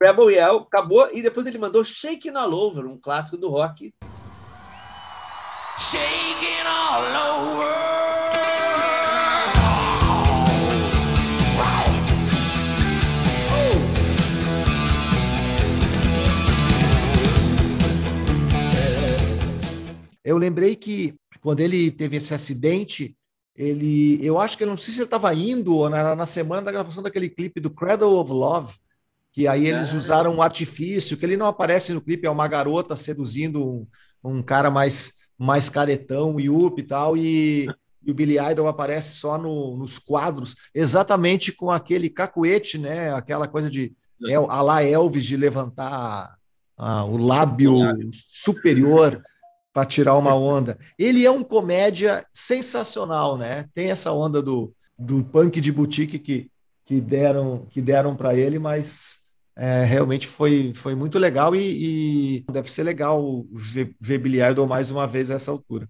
Rebel 0.00 0.30
Yell, 0.30 0.58
acabou, 0.58 1.08
e 1.12 1.20
depois 1.20 1.46
ele 1.46 1.58
mandou 1.58 1.82
Shaking 1.82 2.36
All 2.36 2.52
Over, 2.52 2.86
um 2.86 2.96
clássico 2.96 3.36
do 3.36 3.48
rock. 3.48 3.92
Shaking 5.78 6.66
all 6.66 7.02
over. 7.46 7.88
Eu 20.24 20.36
lembrei 20.36 20.76
que 20.76 21.14
quando 21.40 21.60
ele 21.60 21.90
teve 21.90 22.18
esse 22.18 22.34
acidente, 22.34 23.16
ele, 23.58 24.24
eu 24.24 24.40
acho 24.40 24.56
que 24.56 24.62
eu 24.62 24.68
não 24.68 24.76
sei 24.76 24.94
se 24.94 25.00
ele 25.00 25.06
estava 25.06 25.34
indo 25.34 25.74
ou 25.74 25.90
na, 25.90 26.14
na 26.14 26.26
semana 26.26 26.62
da 26.62 26.70
gravação 26.70 27.02
daquele 27.02 27.28
clipe 27.28 27.58
do 27.58 27.68
Cradle 27.68 28.20
of 28.20 28.30
Love, 28.30 28.74
que 29.32 29.48
aí 29.48 29.66
eles 29.66 29.92
usaram 29.92 30.36
um 30.36 30.42
artifício, 30.42 31.16
que 31.16 31.26
ele 31.26 31.36
não 31.36 31.46
aparece 31.46 31.92
no 31.92 32.00
clipe, 32.00 32.24
é 32.24 32.30
uma 32.30 32.46
garota 32.46 32.94
seduzindo 32.94 33.66
um, 33.66 33.86
um 34.22 34.42
cara 34.42 34.70
mais, 34.70 35.14
mais 35.36 35.68
caretão, 35.68 36.38
Yup 36.38 36.80
e 36.80 36.84
tal, 36.84 37.16
e, 37.16 37.66
e 38.00 38.10
o 38.10 38.14
Billy 38.14 38.38
Idol 38.38 38.68
aparece 38.68 39.16
só 39.16 39.36
no, 39.36 39.76
nos 39.76 39.98
quadros, 39.98 40.54
exatamente 40.72 41.50
com 41.50 41.68
aquele 41.68 42.08
cacuete, 42.08 42.78
né? 42.78 43.12
Aquela 43.12 43.48
coisa 43.48 43.68
de 43.68 43.92
é, 44.28 44.34
a 44.34 44.62
lá 44.62 44.84
Elvis 44.84 45.24
de 45.24 45.36
levantar 45.36 46.36
ah, 46.76 47.04
o 47.04 47.16
lábio 47.16 47.72
superior 48.32 49.20
para 49.78 49.86
tirar 49.86 50.16
uma 50.16 50.34
onda. 50.34 50.76
Ele 50.98 51.24
é 51.24 51.30
um 51.30 51.44
comédia 51.44 52.26
sensacional, 52.32 53.38
né? 53.38 53.66
Tem 53.72 53.92
essa 53.92 54.10
onda 54.10 54.42
do, 54.42 54.74
do 54.98 55.22
punk 55.22 55.60
de 55.60 55.70
boutique 55.70 56.18
que, 56.18 56.50
que 56.84 57.00
deram 57.00 57.64
que 57.70 57.80
deram 57.80 58.16
para 58.16 58.34
ele, 58.34 58.58
mas 58.58 59.18
é, 59.56 59.84
realmente 59.84 60.26
foi, 60.26 60.72
foi 60.74 60.96
muito 60.96 61.16
legal 61.16 61.54
e, 61.54 62.40
e 62.40 62.44
deve 62.50 62.68
ser 62.68 62.82
legal 62.82 63.46
ver, 63.52 63.94
ver 64.00 64.18
Billy 64.18 64.42
Idol 64.42 64.66
mais 64.66 64.90
uma 64.90 65.06
vez 65.06 65.30
a 65.30 65.34
essa 65.34 65.52
altura. 65.52 65.86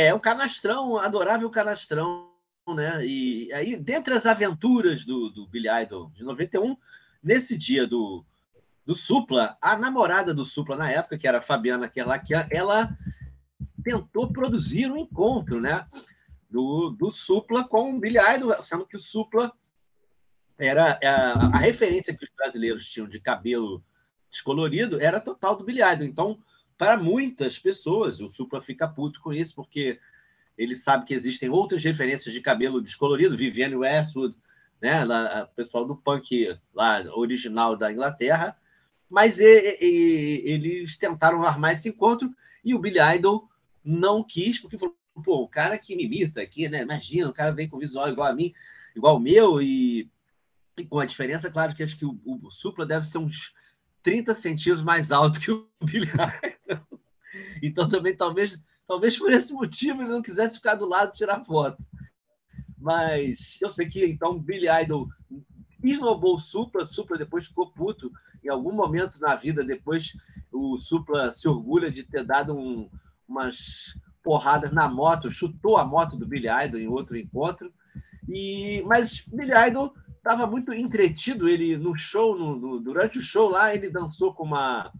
É, 0.00 0.14
um 0.14 0.18
canastrão, 0.18 0.96
adorável 0.96 1.50
canastrão, 1.50 2.30
né? 2.74 3.04
E 3.04 3.52
aí, 3.52 3.76
dentre 3.76 4.14
as 4.14 4.24
aventuras 4.24 5.04
do, 5.04 5.28
do 5.28 5.46
Billy 5.46 5.68
Idol 5.68 6.10
de 6.14 6.24
91, 6.24 6.74
nesse 7.22 7.54
dia 7.54 7.86
do, 7.86 8.24
do 8.86 8.94
Supla, 8.94 9.58
a 9.60 9.76
namorada 9.76 10.32
do 10.32 10.42
Supla 10.42 10.74
na 10.74 10.90
época, 10.90 11.18
que 11.18 11.28
era 11.28 11.36
a 11.36 11.42
Fabiana 11.42 11.86
Kerlakian, 11.86 12.48
ela 12.50 12.96
tentou 13.84 14.32
produzir 14.32 14.90
um 14.90 14.96
encontro, 14.96 15.60
né? 15.60 15.86
Do, 16.48 16.88
do 16.98 17.10
Supla 17.10 17.62
com 17.68 17.94
o 17.94 18.00
Billy 18.00 18.18
Idol, 18.36 18.62
sendo 18.62 18.86
que 18.86 18.96
o 18.96 19.00
Supla 19.00 19.52
era 20.58 20.98
a, 21.04 21.56
a 21.56 21.58
referência 21.58 22.16
que 22.16 22.24
os 22.24 22.30
brasileiros 22.34 22.88
tinham 22.88 23.06
de 23.06 23.20
cabelo 23.20 23.84
descolorido 24.30 24.98
era 24.98 25.20
total 25.20 25.56
do 25.56 25.64
Billy 25.64 25.82
Idol. 25.82 26.06
Então, 26.06 26.38
para 26.80 26.96
muitas 26.96 27.58
pessoas, 27.58 28.20
o 28.20 28.30
Supla 28.30 28.62
fica 28.62 28.88
puto 28.88 29.20
com 29.20 29.34
isso, 29.34 29.54
porque 29.54 30.00
ele 30.56 30.74
sabe 30.74 31.04
que 31.04 31.12
existem 31.12 31.50
outras 31.50 31.84
referências 31.84 32.32
de 32.32 32.40
cabelo 32.40 32.80
descolorido, 32.80 33.36
Vivienne 33.36 33.76
Westwood, 33.76 34.34
né, 34.80 35.04
lá, 35.04 35.46
pessoal 35.54 35.84
do 35.84 35.94
punk 35.94 36.58
lá 36.72 37.02
original 37.14 37.76
da 37.76 37.92
Inglaterra, 37.92 38.56
mas 39.10 39.38
e, 39.38 39.76
e, 39.78 40.42
eles 40.42 40.96
tentaram 40.96 41.44
armar 41.44 41.72
esse 41.72 41.90
encontro 41.90 42.34
e 42.64 42.74
o 42.74 42.78
Billy 42.78 42.98
Idol 43.14 43.46
não 43.84 44.24
quis, 44.24 44.58
porque 44.58 44.78
falou, 44.78 44.96
pô, 45.22 45.42
o 45.42 45.48
cara 45.48 45.76
que 45.76 45.94
me 45.94 46.06
imita 46.06 46.40
aqui, 46.40 46.66
né, 46.66 46.80
imagina, 46.80 47.28
o 47.28 47.34
cara 47.34 47.50
vem 47.50 47.68
com 47.68 47.76
visual 47.76 48.08
igual 48.08 48.28
a 48.28 48.34
mim, 48.34 48.54
igual 48.96 49.16
o 49.16 49.20
meu, 49.20 49.60
e, 49.60 50.08
e 50.78 50.84
com 50.86 50.98
a 50.98 51.04
diferença, 51.04 51.50
claro, 51.50 51.74
que 51.74 51.82
acho 51.82 51.98
que 51.98 52.06
o, 52.06 52.18
o 52.24 52.50
Supla 52.50 52.86
deve 52.86 53.06
ser 53.06 53.18
uns 53.18 53.52
30 54.02 54.34
centímetros 54.34 54.84
mais 54.84 55.12
alto 55.12 55.40
que 55.40 55.50
o 55.50 55.68
Billy 55.82 56.08
Idol. 56.08 57.00
Então 57.62 57.88
também 57.88 58.16
talvez, 58.16 58.60
talvez 58.86 59.18
por 59.18 59.32
esse 59.32 59.52
motivo 59.52 60.02
ele 60.02 60.10
não 60.10 60.22
quisesse 60.22 60.56
ficar 60.56 60.74
do 60.74 60.88
lado 60.88 61.12
tirar 61.12 61.44
foto. 61.44 61.82
Mas 62.78 63.58
eu 63.60 63.70
sei 63.72 63.86
que 63.86 64.04
então 64.04 64.38
Billy 64.38 64.68
Idol 64.82 65.08
esnobou 65.82 66.34
o 66.34 66.38
Supla, 66.38 66.86
Supla 66.86 67.18
depois 67.18 67.46
ficou 67.46 67.70
puto. 67.72 68.10
Em 68.42 68.48
algum 68.48 68.72
momento 68.72 69.20
na 69.20 69.34
vida 69.34 69.62
depois 69.62 70.16
o 70.52 70.78
Supla 70.78 71.32
se 71.32 71.46
orgulha 71.46 71.90
de 71.90 72.02
ter 72.02 72.24
dado 72.24 72.54
um, 72.56 72.88
umas 73.28 73.94
porradas 74.22 74.72
na 74.72 74.88
moto, 74.88 75.30
chutou 75.30 75.76
a 75.76 75.84
moto 75.84 76.16
do 76.16 76.26
Billy 76.26 76.48
Idol 76.48 76.80
em 76.80 76.88
outro 76.88 77.16
encontro. 77.16 77.72
E 78.28 78.82
mas 78.86 79.22
Billy 79.26 79.52
Idol 79.68 79.94
estava 80.20 80.46
muito 80.46 80.72
entretido. 80.72 81.48
Ele 81.48 81.76
no 81.76 81.96
show, 81.96 82.38
no, 82.38 82.56
no, 82.56 82.80
durante 82.80 83.18
o 83.18 83.22
show 83.22 83.48
lá, 83.48 83.74
ele 83.74 83.90
dançou 83.90 84.32
com 84.32 84.44
uma 84.44 84.92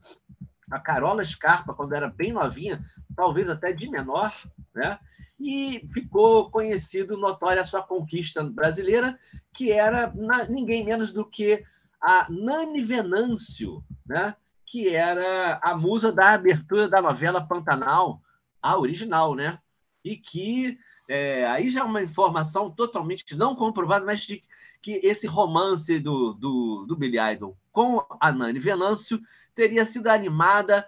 a 0.70 0.78
Carola 0.78 1.24
Scarpa 1.24 1.74
quando 1.74 1.94
era 1.94 2.08
bem 2.08 2.32
novinha, 2.32 2.84
talvez 3.16 3.50
até 3.50 3.72
de 3.72 3.90
menor, 3.90 4.32
né? 4.72 4.98
E 5.38 5.88
ficou 5.92 6.48
conhecido, 6.48 7.16
notória 7.16 7.60
a 7.60 7.64
sua 7.64 7.82
conquista 7.82 8.44
brasileira, 8.44 9.18
que 9.52 9.72
era 9.72 10.12
na, 10.14 10.44
ninguém 10.44 10.84
menos 10.84 11.12
do 11.12 11.24
que 11.24 11.64
a 12.00 12.26
Nani 12.30 12.82
Venâncio, 12.82 13.82
né? 14.06 14.36
que 14.70 14.94
era 14.94 15.58
a 15.60 15.76
musa 15.76 16.12
da 16.12 16.30
abertura 16.30 16.88
da 16.88 17.02
novela 17.02 17.44
Pantanal, 17.44 18.22
a 18.62 18.78
original, 18.78 19.34
né? 19.34 19.58
E 20.04 20.16
que 20.16 20.78
é, 21.08 21.44
aí 21.48 21.70
já 21.70 21.80
é 21.80 21.82
uma 21.82 22.00
informação 22.00 22.70
totalmente 22.70 23.34
não 23.34 23.56
comprovada, 23.56 24.06
mas 24.06 24.20
de 24.20 24.40
que 24.82 25.00
esse 25.02 25.26
romance 25.26 25.98
do, 25.98 26.32
do, 26.34 26.86
do 26.86 26.96
Billy 26.96 27.18
Idol 27.18 27.56
com 27.70 28.04
a 28.20 28.32
Nani 28.32 28.58
Venâncio 28.58 29.20
teria 29.54 29.84
sido 29.84 30.08
animada 30.08 30.86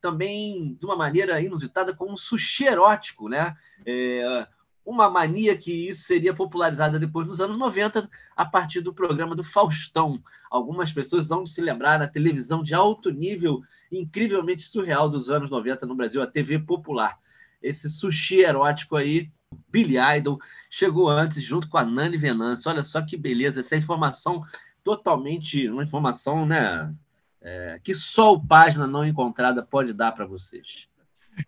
também 0.00 0.74
de 0.74 0.84
uma 0.84 0.96
maneira 0.96 1.40
inusitada 1.40 1.94
com 1.94 2.12
um 2.12 2.16
sushi 2.16 2.64
erótico, 2.64 3.28
né? 3.28 3.54
É, 3.86 4.46
uma 4.84 5.10
mania 5.10 5.56
que 5.56 5.88
isso 5.88 6.04
seria 6.04 6.34
popularizada 6.34 6.98
depois 6.98 7.26
nos 7.26 7.40
anos 7.40 7.58
90 7.58 8.08
a 8.34 8.44
partir 8.44 8.80
do 8.80 8.94
programa 8.94 9.36
do 9.36 9.44
Faustão. 9.44 10.20
Algumas 10.50 10.90
pessoas 10.90 11.28
vão 11.28 11.46
se 11.46 11.60
lembrar 11.60 11.98
da 11.98 12.08
televisão 12.08 12.62
de 12.62 12.74
alto 12.74 13.10
nível, 13.10 13.60
incrivelmente 13.92 14.62
surreal 14.62 15.08
dos 15.08 15.30
anos 15.30 15.50
90 15.50 15.86
no 15.86 15.94
Brasil, 15.94 16.22
a 16.22 16.26
TV 16.26 16.58
popular. 16.58 17.18
Esse 17.62 17.90
sushi 17.90 18.40
erótico 18.40 18.96
aí 18.96 19.30
Billy 19.68 19.96
Idol, 20.16 20.38
chegou 20.70 21.08
antes 21.08 21.42
junto 21.42 21.68
com 21.68 21.78
a 21.78 21.84
Nani 21.84 22.16
Venâncio. 22.16 22.70
Olha 22.70 22.82
só 22.82 23.02
que 23.02 23.16
beleza, 23.16 23.60
essa 23.60 23.76
informação 23.76 24.44
totalmente, 24.82 25.68
uma 25.68 25.84
informação, 25.84 26.46
né, 26.46 26.92
é, 27.42 27.80
que 27.82 27.94
só 27.94 28.32
o 28.32 28.46
Página 28.46 28.86
Não 28.86 29.04
Encontrada 29.04 29.62
pode 29.62 29.92
dar 29.92 30.12
para 30.12 30.26
vocês. 30.26 30.88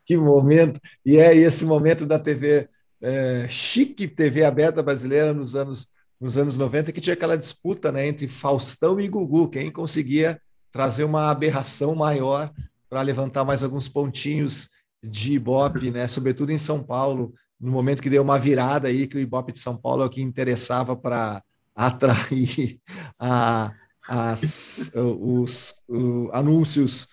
Que 0.07 0.17
momento! 0.17 0.81
E 1.05 1.17
é 1.17 1.35
esse 1.35 1.65
momento 1.65 2.07
da 2.07 2.19
TV 2.19 2.69
é, 3.01 3.47
chique, 3.49 4.07
TV 4.07 4.45
aberta 4.45 4.83
brasileira 4.83 5.33
nos 5.33 5.57
anos 5.57 5.91
nos 6.21 6.39
anos 6.39 6.57
90 6.57 6.93
que 6.93 7.01
tinha 7.01 7.15
aquela 7.15 7.37
disputa 7.37 7.91
né, 7.91 8.07
entre 8.07 8.29
Faustão 8.29 9.01
e 9.01 9.09
Gugu, 9.09 9.49
quem 9.49 9.73
conseguia 9.73 10.41
trazer 10.71 11.03
uma 11.03 11.29
aberração 11.29 11.97
maior 11.97 12.53
para 12.89 13.03
levantar 13.03 13.45
mais 13.45 13.65
alguns 13.65 13.89
pontinhos 13.89 14.69
de 15.03 15.33
Ibope, 15.33 15.91
né, 15.91 16.07
sobretudo 16.07 16.53
em 16.53 16.59
São 16.59 16.81
Paulo, 16.81 17.35
no 17.63 17.71
momento 17.71 18.03
que 18.03 18.11
deu 18.11 18.23
uma 18.23 18.41
virada 18.41 18.89
aí, 18.89 19.07
que 19.07 19.17
o 19.17 19.21
Ibope 19.21 19.53
de 19.53 19.61
São 19.61 19.77
Paulo 19.77 20.03
é 20.03 20.07
o 20.07 20.11
que 20.11 20.21
interessava 20.21 20.97
para 20.97 21.43
atrair 21.75 22.81
a, 23.19 23.73
as, 24.07 24.91
os, 24.95 25.75
os 25.89 26.29
anúncios 26.33 27.09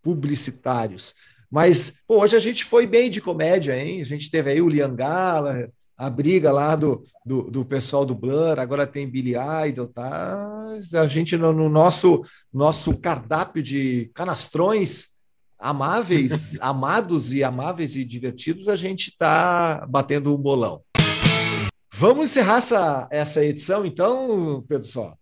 publicitários. 0.00 1.14
Mas 1.50 2.00
pô, 2.06 2.22
hoje 2.22 2.36
a 2.36 2.40
gente 2.40 2.64
foi 2.64 2.86
bem 2.86 3.10
de 3.10 3.20
comédia, 3.20 3.76
hein? 3.76 4.00
A 4.00 4.04
gente 4.04 4.30
teve 4.30 4.50
aí 4.50 4.62
o 4.62 4.68
Lian 4.68 4.94
Gala, 4.94 5.68
a 5.96 6.08
briga 6.08 6.52
lá 6.52 6.76
do, 6.76 7.04
do, 7.26 7.50
do, 7.50 7.64
pessoal 7.64 8.04
do 8.04 8.14
Blur, 8.14 8.60
agora 8.60 8.86
tem 8.86 9.10
Billy 9.10 9.34
Idol, 9.68 9.88
tá? 9.88 10.66
A 10.94 11.06
gente 11.08 11.36
no, 11.36 11.52
no 11.52 11.68
nosso 11.68 12.22
nosso 12.52 12.96
cardápio 12.98 13.62
de 13.62 14.10
canastrões 14.14 15.17
amáveis, 15.58 16.58
amados 16.62 17.32
e 17.32 17.42
amáveis 17.42 17.96
e 17.96 18.04
divertidos, 18.04 18.68
a 18.68 18.76
gente 18.76 19.08
está 19.08 19.86
batendo 19.88 20.34
um 20.34 20.38
bolão. 20.38 20.82
Vamos 21.92 22.26
encerrar 22.26 22.58
essa, 22.58 23.08
essa 23.10 23.44
edição, 23.44 23.84
então, 23.84 24.64
Pedro 24.68 24.86
Só? 24.86 25.16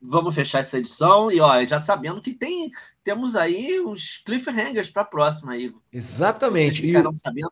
Vamos 0.00 0.34
fechar 0.34 0.60
essa 0.60 0.78
edição 0.78 1.30
e 1.30 1.40
ó, 1.40 1.64
já 1.64 1.80
sabendo 1.80 2.22
que 2.22 2.32
tem 2.32 2.70
temos 3.02 3.34
aí 3.34 3.80
uns 3.80 4.18
cliffhangers 4.18 4.90
para 4.90 5.02
a 5.02 5.06
próxima 5.06 5.52
aí. 5.52 5.74
Exatamente. 5.92 6.82
Vocês 6.82 6.88
ficarão 6.88 7.10
e... 7.10 7.18
sabendo 7.18 7.50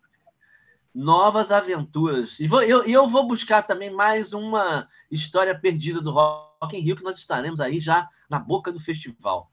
novas 0.94 1.50
aventuras. 1.50 2.38
E 2.40 2.46
vou, 2.46 2.62
eu, 2.62 2.84
eu 2.84 3.08
vou 3.08 3.26
buscar 3.26 3.62
também 3.62 3.90
mais 3.90 4.32
uma 4.32 4.88
história 5.10 5.58
perdida 5.58 6.00
do 6.00 6.10
Rock 6.10 6.76
in 6.76 6.80
Rio 6.80 6.96
que 6.96 7.02
nós 7.02 7.18
estaremos 7.18 7.58
aí 7.58 7.80
já 7.80 8.08
na 8.30 8.38
boca 8.38 8.72
do 8.72 8.80
festival. 8.80 9.50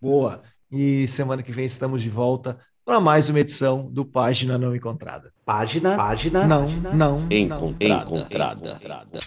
Boa. 0.00 0.42
E 0.70 1.06
semana 1.06 1.42
que 1.42 1.52
vem 1.52 1.64
estamos 1.64 2.02
de 2.02 2.10
volta 2.10 2.58
para 2.84 3.00
mais 3.00 3.28
uma 3.28 3.40
edição 3.40 3.88
do 3.90 4.04
Página 4.04 4.58
Não 4.58 4.74
Encontrada. 4.74 5.32
Página, 5.44 5.96
página, 5.96 6.46
não, 6.46 6.62
página 6.62 6.92
não, 6.92 7.26
encontrada. 7.30 8.04
encontrada. 8.04 8.68
encontrada. 8.72 9.18